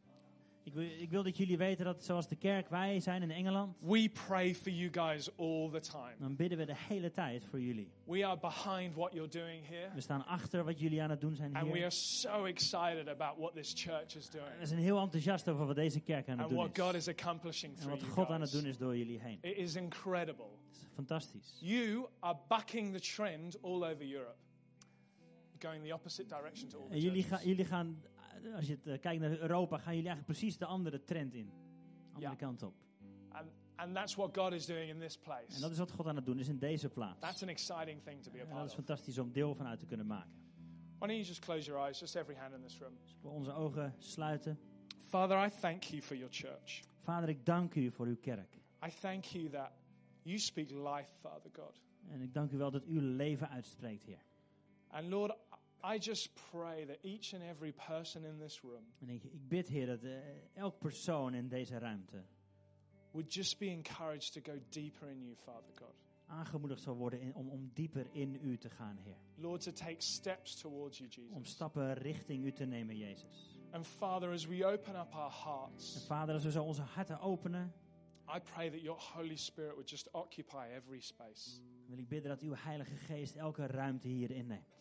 Ik 0.66 0.74
wil, 0.74 0.84
ik 0.84 1.10
wil 1.10 1.24
dat 1.24 1.38
jullie 1.38 1.58
weten 1.58 1.86
dat 1.86 2.04
zoals 2.04 2.28
de 2.28 2.36
kerk 2.36 2.70
wij 2.70 3.00
zijn 3.00 3.22
in 3.22 3.32
Engeland, 3.32 3.76
we 3.80 4.10
pray 4.28 4.56
for 4.56 4.72
you 4.72 4.90
guys 4.92 5.38
all 5.38 5.70
the 5.72 5.80
time. 5.80 6.14
dan 6.20 6.36
bidden 6.36 6.58
we 6.58 6.66
de 6.66 6.76
hele 6.76 7.12
tijd 7.12 7.46
voor 7.46 7.60
jullie. 7.62 7.92
We 8.04 8.26
are 8.26 8.38
behind 8.40 8.96
what 8.96 9.14
you're 9.14 9.30
doing 9.30 9.68
here. 9.68 9.90
We 9.94 10.02
staan 10.02 10.26
achter 10.26 10.64
wat 10.64 10.80
jullie 10.80 11.02
aan 11.02 11.10
het 11.10 11.22
doen 11.22 11.36
zijn 11.36 11.56
And 11.56 11.64
we 11.66 11.70
are 11.72 11.80
hier. 11.80 11.92
so 11.92 12.44
excited 12.46 13.08
about 13.08 13.38
what 13.38 13.54
this 13.56 13.74
church 13.76 14.16
is 14.16 14.30
doing 14.30 14.48
We 14.60 14.66
zijn 14.66 14.80
heel 14.80 15.00
enthousiast 15.00 15.50
over 15.50 15.66
wat 15.66 15.76
deze 15.76 16.00
kerk 16.00 16.28
aan 16.30 16.38
het 16.38 16.42
and 16.42 16.50
doen 16.50 16.58
what 16.58 16.80
God 16.80 16.94
is. 16.96 17.08
is 17.08 17.20
accomplishing 17.20 17.74
En 17.74 17.80
through 17.80 18.00
wat 18.00 18.08
you 18.08 18.14
God 18.14 18.30
aan 18.36 18.42
het 18.42 18.52
doen 18.52 18.66
is 18.66 18.78
door 18.78 18.98
jullie 18.98 19.20
heen. 19.20 19.38
It 19.42 19.58
is 19.58 19.76
incredible. 19.76 20.50
Het 20.68 20.76
is 20.78 20.88
fantastisch. 20.94 21.58
You 21.60 22.06
are 22.20 22.38
bucking 22.48 22.94
the 22.94 23.00
trend 23.16 23.62
all 23.62 23.84
over 23.84 24.12
Europe, 24.14 24.36
going 25.60 25.84
the 25.84 25.94
opposite 25.94 26.28
direction 26.28 26.68
to 26.70 26.78
all 26.80 26.88
the 26.88 26.94
En 26.94 27.00
jullie, 27.02 27.24
gaan, 27.24 27.40
jullie 27.48 27.66
gaan, 27.66 28.02
als 28.56 28.68
je 28.68 28.74
het, 28.74 28.88
eh, 28.88 29.00
kijkt 29.00 29.22
naar 29.22 29.38
Europa, 29.40 29.78
gaan 29.78 29.96
jullie 29.96 30.10
eigenlijk 30.10 30.40
precies 30.40 30.58
de 30.58 30.66
andere 30.66 31.04
trend 31.04 31.34
in. 31.34 31.52
Andere 32.14 32.32
Ja. 32.32 32.38
kant 32.38 32.64
op. 32.64 32.74
And, 33.30 33.48
and 33.76 33.94
that's 33.96 34.16
what 34.16 34.38
God 34.38 34.52
is 34.54 34.66
doing 34.66 34.90
in 34.90 35.00
this 35.00 35.16
En 35.16 35.22
place. 35.24 35.60
dat 35.62 35.72
is 35.72 35.78
wat 35.78 35.92
God 35.92 36.08
aan 36.08 36.16
het 36.16 36.26
doen 36.26 36.40
is 36.40 36.48
in 36.48 36.60
deze 36.60 36.90
plaats. 36.90 37.20
That's 37.20 37.42
an 37.44 37.50
exciting 37.50 38.02
thing 38.04 38.22
to 38.24 38.32
be 38.32 38.38
a 38.38 38.42
En 38.42 38.46
dat 38.48 38.54
part 38.56 38.66
is 38.66 38.70
of. 38.72 38.76
fantastisch 38.86 39.18
om 39.20 39.32
deel 39.32 39.56
van 39.56 39.66
uit 39.68 39.80
te 39.80 39.86
kunnen 39.86 40.06
maken. 40.08 40.44
Why 40.98 41.08
don't 41.08 41.12
you 41.12 41.24
just 41.24 41.40
close 41.40 41.66
your 41.66 41.86
eyes, 41.86 42.00
just 42.00 42.16
every 42.16 42.36
hand 42.38 42.54
in 42.54 42.62
this 42.62 42.78
room. 42.80 42.94
Dus 43.02 43.18
we 43.22 43.28
onze 43.28 43.52
ogen 43.54 43.94
sluiten. 43.98 44.60
Father, 44.98 45.46
I 45.46 45.50
thank 45.60 45.84
you 45.84 46.02
for 46.02 46.16
your 46.16 46.34
church. 46.34 46.82
Vader, 47.04 47.30
ik 47.30 47.46
dank 47.46 47.76
u 47.76 47.92
voor 47.92 48.06
uw 48.06 48.18
kerk. 48.22 48.54
I 48.86 48.90
thank 49.02 49.24
you 49.24 49.50
that 49.50 49.72
you 50.22 50.38
speak 50.38 50.70
life, 50.70 51.10
Father 51.20 51.50
God. 51.54 51.82
En 52.10 52.22
ik 52.22 52.34
dank 52.34 52.52
u 52.52 52.58
wel 52.58 52.72
dat 52.72 52.86
u 52.86 53.02
leven 53.02 53.50
uitspreekt, 53.50 54.06
Heer. 54.06 54.24
And 54.88 55.08
Lord, 55.10 55.36
I 55.94 55.98
just 56.00 56.30
pray 56.52 56.86
that 56.86 56.98
each 57.04 57.34
and 57.34 57.44
every 57.44 57.72
person 57.72 58.24
in 58.26 58.38
this 58.40 58.62
room 58.62 58.84
En 59.00 59.10
ik, 59.10 59.24
ik 59.24 59.48
bid, 59.48 59.68
Heer, 59.68 59.86
dat 59.86 60.04
eh, 60.04 60.12
elk 60.54 60.80
persoon 60.80 61.34
in 61.34 61.48
deze 61.48 61.78
ruimte 61.78 62.24
would 63.12 63.34
just 63.34 63.58
be 63.58 63.66
encouraged 63.66 64.34
to 64.34 64.52
go 64.52 64.60
deeper 64.70 65.10
in 65.10 65.22
you, 65.24 65.36
Father 65.36 65.72
God. 65.76 65.94
aangemoedigd 66.28 66.82
zal 66.82 66.96
worden 66.96 67.22
in- 67.22 67.34
om, 67.36 67.50
om 67.50 67.72
dieper 67.74 68.08
in 68.12 68.40
u 68.42 68.58
te 68.58 68.70
gaan, 68.70 68.98
Heer. 68.98 69.16
Lord, 69.36 69.62
to 69.62 69.72
take 69.72 69.96
steps 70.02 70.56
towards 70.56 70.98
you, 70.98 71.10
Om 71.30 71.38
Jesus. 71.38 71.50
stappen 71.54 71.94
richting 71.94 72.46
u 72.46 72.52
te 72.52 72.66
nemen, 72.66 72.98
Jezus. 72.98 73.56
And 73.72 73.86
Father, 73.88 74.32
as 74.32 74.46
we 74.46 74.66
open 74.66 74.96
up 74.96 75.14
our 75.14 75.32
En 75.32 75.44
hearts, 75.44 76.06
Vader, 76.06 76.34
als 76.34 76.44
we 76.44 76.52
zo 76.52 76.64
onze 76.64 76.82
harten 76.82 77.20
openen, 77.20 77.74
I 78.36 78.40
pray 78.40 78.70
that 78.70 78.82
your 78.82 79.00
Holy 79.14 79.36
Spirit 79.36 79.72
would 79.72 79.90
just 79.90 80.12
occupy 80.14 80.68
every 80.76 81.00
space. 81.02 81.60
wil 81.88 81.98
ik 81.98 82.08
bidden 82.08 82.30
dat 82.30 82.42
uw 82.42 82.54
Heilige 82.56 82.96
Geest 82.96 83.36
elke 83.36 83.66
ruimte 83.68 84.08
hier 84.08 84.32
inneemt. 84.32 84.74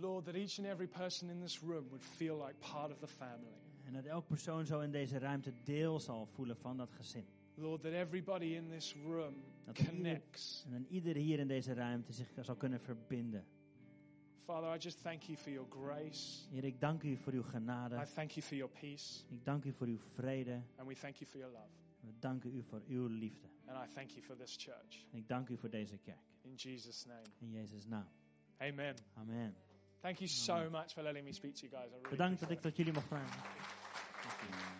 Lord, 0.00 0.24
that 0.24 0.34
each 0.34 0.58
and 0.58 0.66
every 0.66 0.86
person 0.88 1.30
in 1.30 1.40
this 1.40 1.60
room 1.60 1.88
would 1.88 2.04
feel 2.04 2.36
like 2.46 2.54
part 2.72 2.90
of 2.92 2.98
the 2.98 3.06
family. 3.06 3.54
En 3.84 3.92
dat 3.92 4.04
elk 4.04 4.26
persoon 4.26 4.66
zo 4.66 4.80
in 4.80 4.90
deze 4.90 5.18
ruimte 5.18 5.52
deel 5.64 6.00
zal 6.00 6.26
voelen 6.26 6.56
van 6.56 6.76
dat 6.76 6.92
gezin. 6.92 7.26
Lord, 7.54 7.82
that 7.82 7.92
everybody 7.92 8.44
in 8.44 8.68
this 8.68 8.94
room 8.94 9.34
Dat 9.64 9.78
er 9.78 9.80
ieder- 9.84 9.94
connects. 9.94 10.62
En 10.66 10.72
dan 10.72 10.86
ieder 10.88 11.14
hier 11.14 11.38
in 11.38 11.48
deze 11.48 11.72
ruimte 11.74 12.12
zich 12.12 12.28
zal 12.40 12.56
kunnen 12.56 12.80
verbinden. 12.80 13.44
Father, 14.44 14.74
I 14.74 14.78
just 14.78 15.02
thank 15.02 15.22
you 15.22 15.36
for 15.38 15.50
your 15.52 15.68
grace. 15.70 16.48
Heer, 16.50 16.64
ik 16.64 16.80
dank 16.80 17.02
u 17.02 17.16
voor 17.16 17.32
uw 17.32 17.42
genade. 17.42 17.94
I 17.96 18.04
thank 18.14 18.30
you 18.30 18.46
for 18.46 18.56
your 18.56 18.72
peace. 18.80 19.24
Ik 19.28 19.44
dank 19.44 19.64
u 19.64 19.72
voor 19.72 19.86
uw 19.86 19.98
vrede. 19.98 20.62
And 20.76 20.88
we 20.88 20.94
thank 20.94 21.16
you 21.16 21.30
for 21.30 21.38
your 21.38 21.54
love. 21.54 21.68
We 22.00 22.12
danken 22.18 22.54
u 22.56 22.62
voor 22.62 22.82
uw 22.88 23.06
liefde. 23.06 23.48
And 23.66 23.90
I 23.90 23.94
thank 23.94 24.10
you 24.10 24.22
for 24.22 24.36
this 24.36 24.56
church. 24.58 25.06
En 25.12 25.18
ik 25.18 25.28
dank 25.28 25.48
u 25.48 25.56
voor 25.56 25.70
deze 25.70 25.96
kerk. 25.98 26.18
In 26.42 26.54
Jesus' 26.54 27.04
name. 27.04 27.26
In 27.38 27.50
Jezus' 27.50 27.86
naam. 27.86 28.06
Amen. 28.58 28.94
Amen. 29.14 29.54
Thank 30.06 30.20
you 30.20 30.28
so 30.28 30.70
much 30.70 30.94
for 30.94 31.02
letting 31.02 31.24
me 31.24 31.32
speak 31.32 31.56
to 31.56 31.62
you 31.64 31.68
guys. 31.68 31.90
I 31.90 31.96
really 31.96 32.10
Bedankt 32.10 32.40
dat 32.40 32.50
ik 32.50 32.60
tot 32.60 32.76
jullie 32.76 32.92
mocht 32.92 33.06
vragen. 33.06 33.40
Dank 34.22 34.40
u. 34.42 34.75